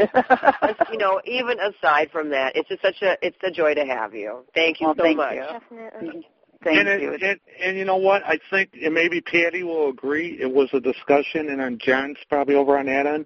you 0.92 0.98
know, 0.98 1.22
even 1.26 1.58
aside 1.60 2.10
from 2.12 2.30
that, 2.30 2.56
it's 2.56 2.68
just 2.70 2.82
such 2.82 3.02
a 3.02 3.18
it's 3.22 3.38
a 3.44 3.52
joy 3.52 3.74
to 3.74 3.86
have 3.86 4.14
you. 4.14 4.44
Thank 4.54 4.80
you 4.80 4.88
Well, 4.88 4.96
so 4.98 5.04
thank 5.04 5.18
much. 5.18 5.34
you. 5.36 5.42
Definitely. 5.42 6.28
Thank 6.64 6.88
and, 6.88 7.02
you. 7.02 7.12
It, 7.14 7.24
and, 7.24 7.40
and 7.62 7.78
you 7.78 7.86
know 7.86 7.98
what? 7.98 8.24
I 8.24 8.40
think, 8.50 8.72
and 8.82 8.94
maybe 8.94 9.22
Patty 9.22 9.64
will 9.64 9.90
agree, 9.90 10.38
it 10.42 10.52
was 10.52 10.70
a 10.74 10.80
discussion, 10.80 11.50
and 11.50 11.60
then 11.60 11.78
John's 11.80 12.18
probably 12.30 12.56
over 12.56 12.78
on 12.78 12.88
that 12.88 13.06
end, 13.06 13.26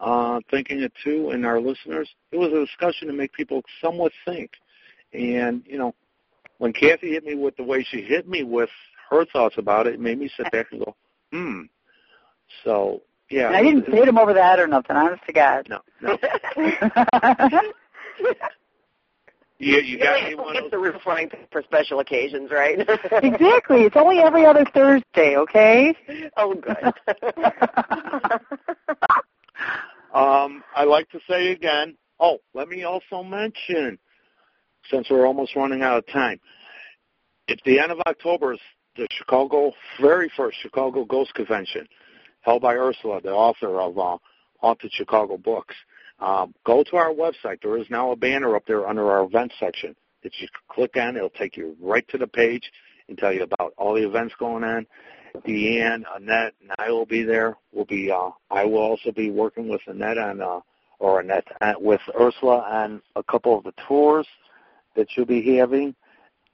uh, 0.00 0.40
thinking 0.50 0.80
it 0.80 0.92
too, 1.02 1.30
and 1.30 1.44
our 1.44 1.60
listeners. 1.60 2.08
It 2.32 2.36
was 2.36 2.52
a 2.52 2.64
discussion 2.64 3.08
to 3.08 3.14
make 3.14 3.32
people 3.32 3.62
somewhat 3.82 4.12
think. 4.24 4.52
And, 5.12 5.62
you 5.66 5.78
know, 5.78 5.94
when 6.58 6.72
Kathy 6.72 7.10
hit 7.10 7.24
me 7.24 7.34
with 7.34 7.56
the 7.56 7.62
way 7.64 7.82
she 7.88 8.02
hit 8.02 8.28
me 8.28 8.42
with 8.42 8.70
her 9.10 9.24
thoughts 9.24 9.56
about 9.58 9.86
it, 9.86 9.94
it 9.94 10.00
made 10.00 10.18
me 10.18 10.30
sit 10.36 10.50
back 10.52 10.66
and 10.70 10.84
go, 10.84 10.94
hmm. 11.32 11.62
So, 12.64 13.02
yeah. 13.30 13.48
And 13.48 13.56
I 13.56 13.62
didn't 13.62 13.88
it- 13.88 13.94
hit 13.94 14.08
him 14.08 14.18
over 14.18 14.32
the 14.32 14.42
head 14.42 14.58
or 14.58 14.66
nothing, 14.66 14.96
honest 14.96 15.22
to 15.26 15.32
God. 15.32 15.68
No, 15.68 15.80
no. 16.00 17.60
You, 19.60 19.78
you 19.78 19.98
got 19.98 20.22
me 20.28 20.36
one 20.36 20.54
It's 20.54 20.66
of 20.66 20.70
the 20.70 20.78
real 20.78 21.00
frying 21.02 21.30
for 21.50 21.62
special 21.62 21.98
occasions, 21.98 22.50
right? 22.52 22.78
exactly. 23.22 23.82
It's 23.82 23.96
only 23.96 24.18
every 24.20 24.46
other 24.46 24.64
Thursday, 24.72 25.36
okay? 25.36 25.96
oh, 26.36 26.54
good. 26.54 26.92
Um, 30.14 30.62
I 30.74 30.84
like 30.84 31.08
to 31.10 31.20
say 31.28 31.52
again. 31.52 31.96
Oh, 32.20 32.38
let 32.54 32.68
me 32.68 32.84
also 32.84 33.22
mention, 33.22 33.98
since 34.90 35.08
we're 35.10 35.26
almost 35.26 35.54
running 35.54 35.82
out 35.82 35.98
of 35.98 36.06
time, 36.08 36.40
at 37.48 37.60
the 37.64 37.78
end 37.78 37.92
of 37.92 38.00
October 38.06 38.54
is 38.54 38.60
the 38.96 39.06
Chicago 39.10 39.72
very 40.00 40.30
first 40.36 40.58
Chicago 40.60 41.04
Ghost 41.04 41.32
Convention, 41.34 41.86
held 42.40 42.62
by 42.62 42.74
Ursula, 42.74 43.20
the 43.20 43.30
author 43.30 43.80
of 43.80 43.98
uh, 43.98 44.18
Haunted 44.60 44.92
Chicago 44.92 45.36
books. 45.36 45.74
Um, 46.18 46.54
go 46.66 46.82
to 46.82 46.96
our 46.96 47.12
website. 47.12 47.62
There 47.62 47.78
is 47.78 47.86
now 47.90 48.10
a 48.10 48.16
banner 48.16 48.56
up 48.56 48.64
there 48.66 48.88
under 48.88 49.10
our 49.10 49.24
events 49.24 49.54
section 49.60 49.94
that 50.22 50.32
you 50.40 50.48
click 50.68 50.96
on. 50.96 51.16
It'll 51.16 51.30
take 51.30 51.56
you 51.56 51.76
right 51.80 52.06
to 52.08 52.18
the 52.18 52.26
page 52.26 52.70
and 53.08 53.16
tell 53.16 53.32
you 53.32 53.44
about 53.44 53.72
all 53.78 53.94
the 53.94 54.06
events 54.06 54.34
going 54.38 54.64
on. 54.64 54.86
Deanne, 55.46 56.04
Annette, 56.14 56.54
and 56.60 56.70
I 56.78 56.90
will 56.90 57.06
be 57.06 57.22
there. 57.22 57.56
We'll 57.72 57.84
be. 57.84 58.10
Uh, 58.10 58.30
I 58.50 58.64
will 58.64 58.78
also 58.78 59.12
be 59.12 59.30
working 59.30 59.68
with 59.68 59.80
Annette 59.86 60.18
on, 60.18 60.40
uh, 60.40 60.60
or 60.98 61.20
Annette 61.20 61.46
uh, 61.60 61.74
with 61.78 62.00
Ursula 62.18 62.60
on 62.60 63.02
a 63.16 63.22
couple 63.22 63.56
of 63.56 63.64
the 63.64 63.72
tours 63.86 64.26
that 64.96 65.08
you'll 65.16 65.26
be 65.26 65.56
having 65.56 65.94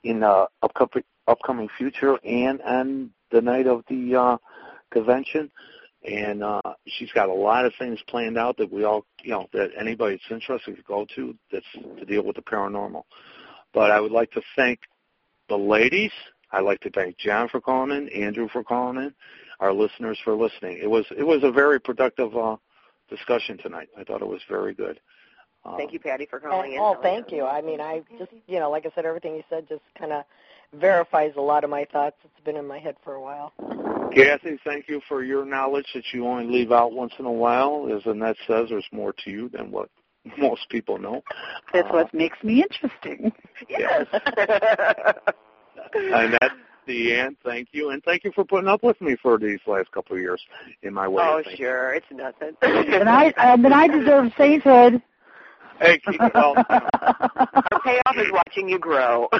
in 0.03 0.21
the 0.21 0.49
upcoming 0.63 1.05
upcoming 1.27 1.69
future 1.79 2.19
and 2.25 2.61
on 2.63 3.11
the 3.31 3.41
night 3.41 3.67
of 3.67 3.83
the 3.89 4.15
uh, 4.15 4.37
convention. 4.91 5.51
And 6.07 6.45
uh, 6.45 6.61
she's 6.87 7.11
got 7.13 7.31
a 7.31 7.35
lot 7.35 7.65
of 7.65 7.73
things 7.79 7.99
planned 8.09 8.37
out 8.37 8.59
that 8.59 8.71
we 8.71 8.85
all, 8.85 9.07
you 9.23 9.31
know, 9.31 9.49
that 9.55 9.71
anybody 9.79 10.17
that's 10.17 10.31
interested 10.31 10.77
could 10.77 10.85
go 10.85 11.07
to. 11.17 11.35
That's 11.51 11.65
to 11.99 12.05
deal 12.05 12.23
with 12.23 12.37
the 12.37 12.43
paranormal. 12.43 13.05
But 13.73 13.91
I 13.91 14.01
would 14.01 14.13
like 14.13 14.31
to 14.33 14.43
thank 14.55 14.81
the 15.49 15.57
ladies. 15.57 16.13
I'd 16.55 16.65
like 16.65 16.81
to 16.81 16.91
thank 16.91 17.19
John 17.19 17.49
for 17.49 17.61
calling 17.61 17.91
in, 17.91 18.09
Andrew 18.11 18.49
for 18.53 18.63
calling 18.63 18.97
in, 18.99 19.15
our 19.61 19.73
listeners 19.73 20.19
for 20.25 20.35
listening. 20.35 20.79
It 20.81 20.89
was 20.89 21.05
it 21.17 21.25
was 21.25 21.43
a 21.43 21.51
very 21.51 21.81
productive 21.81 22.37
uh, 22.37 22.57
discussion 23.11 23.59
tonight. 23.59 23.89
I 23.99 24.05
thought 24.05 24.23
it 24.23 24.29
was 24.29 24.41
very 24.49 24.75
good. 24.75 25.01
Um, 25.65 25.77
Thank 25.79 25.93
you, 25.93 25.99
Patty, 25.99 26.27
for 26.29 26.39
calling 26.41 26.73
in. 26.75 26.79
oh, 26.79 26.97
thank 27.03 27.33
you. 27.33 27.45
I 27.45 27.63
mean, 27.63 27.81
I 27.81 28.03
just, 28.19 28.31
you 28.47 28.59
know, 28.59 28.71
like 28.71 28.85
I 28.85 28.91
said, 28.95 29.07
everything 29.07 29.35
you 29.35 29.43
said 29.49 29.67
just 29.69 29.81
kind 29.99 30.13
of 30.13 30.25
verifies 30.79 31.33
a 31.37 31.41
lot 31.41 31.65
of 31.65 31.71
my 31.71 31.87
thoughts. 31.91 32.17
It's 32.23 32.45
been 32.45 32.57
in 32.57 32.67
my 32.67 32.79
head 32.79 32.97
for 33.03 33.15
a 33.15 33.21
while. 33.21 33.53
Kathy, 34.15 34.59
thank 34.65 34.89
you 34.89 35.01
for 35.09 35.25
your 35.25 35.47
knowledge 35.47 35.87
that 35.95 36.05
you 36.13 36.27
only 36.27 36.47
leave 36.47 36.71
out 36.71 36.93
once 36.93 37.15
in 37.19 37.25
a 37.25 37.33
while. 37.33 37.89
As 37.91 38.03
Annette 38.05 38.37
says, 38.47 38.67
there's 38.69 38.87
more 38.93 39.15
to 39.25 39.31
you 39.31 39.49
than 39.49 39.71
what 39.71 39.89
most 40.39 40.69
people 40.69 40.99
know. 40.99 41.23
That's 41.73 41.89
Uh, 41.89 41.95
what 41.95 42.15
makes 42.15 42.37
me 42.45 42.63
interesting. 42.63 43.33
Yes. 43.69 44.07
Annette, 45.95 46.53
end. 46.89 47.37
thank 47.45 47.69
you, 47.73 47.91
and 47.91 48.03
thank 48.05 48.25
you 48.25 48.33
for 48.35 48.45
putting 48.45 48.69
up 48.69 48.83
with 48.83 49.01
me 49.01 49.17
for 49.23 49.39
these 49.39 49.61
last 49.67 49.91
couple 49.93 50.17
of 50.17 50.21
years 50.23 50.43
in 50.83 50.93
my 50.93 51.09
way. 51.09 51.23
oh, 51.25 51.43
sure. 51.57 51.95
It's 51.95 52.07
nothing. 52.13 52.57
And 52.63 53.09
I 53.09 53.33
and 53.39 53.65
then 53.65 53.73
I 53.73 53.87
deserve 53.89 54.33
sainthood. 54.37 55.01
Hey, 55.81 55.99
keep 55.99 56.21
it 56.21 56.33
well, 56.35 56.55
Our 56.71 57.81
payoff 57.83 58.17
is 58.17 58.31
watching 58.31 58.69
you 58.69 58.79
grow. 58.79 59.29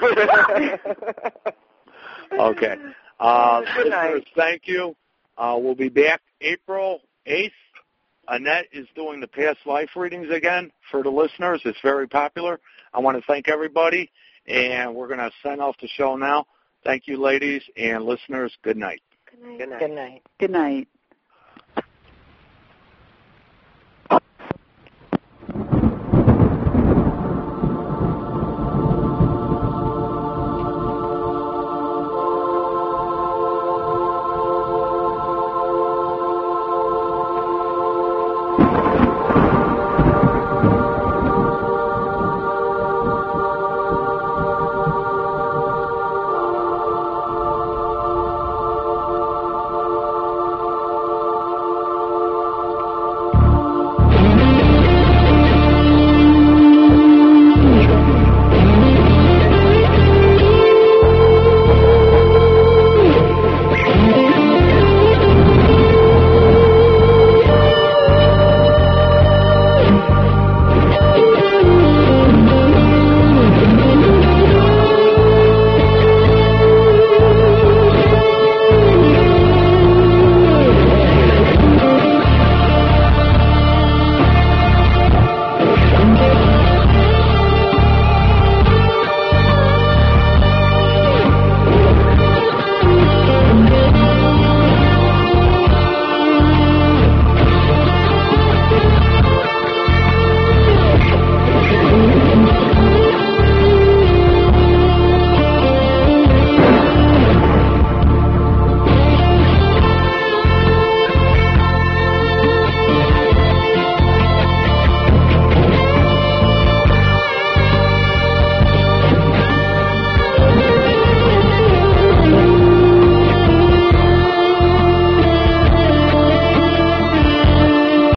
okay. 2.39 2.75
Uh, 3.17 3.61
Good 3.77 3.91
night. 3.91 4.27
thank 4.35 4.63
you. 4.65 4.93
Uh, 5.37 5.55
we'll 5.57 5.73
be 5.73 5.87
back 5.87 6.19
April 6.41 6.99
8th. 7.25 7.49
Annette 8.27 8.65
is 8.73 8.85
doing 8.93 9.21
the 9.21 9.27
past 9.27 9.59
life 9.65 9.91
readings 9.95 10.29
again 10.29 10.69
for 10.91 11.01
the 11.01 11.09
listeners. 11.09 11.61
It's 11.63 11.79
very 11.81 12.09
popular. 12.09 12.59
I 12.95 12.99
want 12.99 13.17
to 13.17 13.23
thank 13.27 13.49
everybody, 13.49 14.09
and 14.47 14.95
we're 14.95 15.07
going 15.07 15.19
to 15.19 15.31
sign 15.43 15.59
off 15.59 15.75
the 15.81 15.87
show 15.87 16.15
now. 16.15 16.45
Thank 16.83 17.07
you, 17.07 17.21
ladies 17.21 17.61
and 17.75 18.05
listeners. 18.05 18.55
Good 18.63 18.77
night. 18.77 19.01
Good 19.29 19.41
night. 19.43 19.59
Good 19.59 19.69
night. 19.69 19.79
Good 19.79 19.91
night. 19.91 20.21
Good 20.39 20.51
night. 20.51 20.87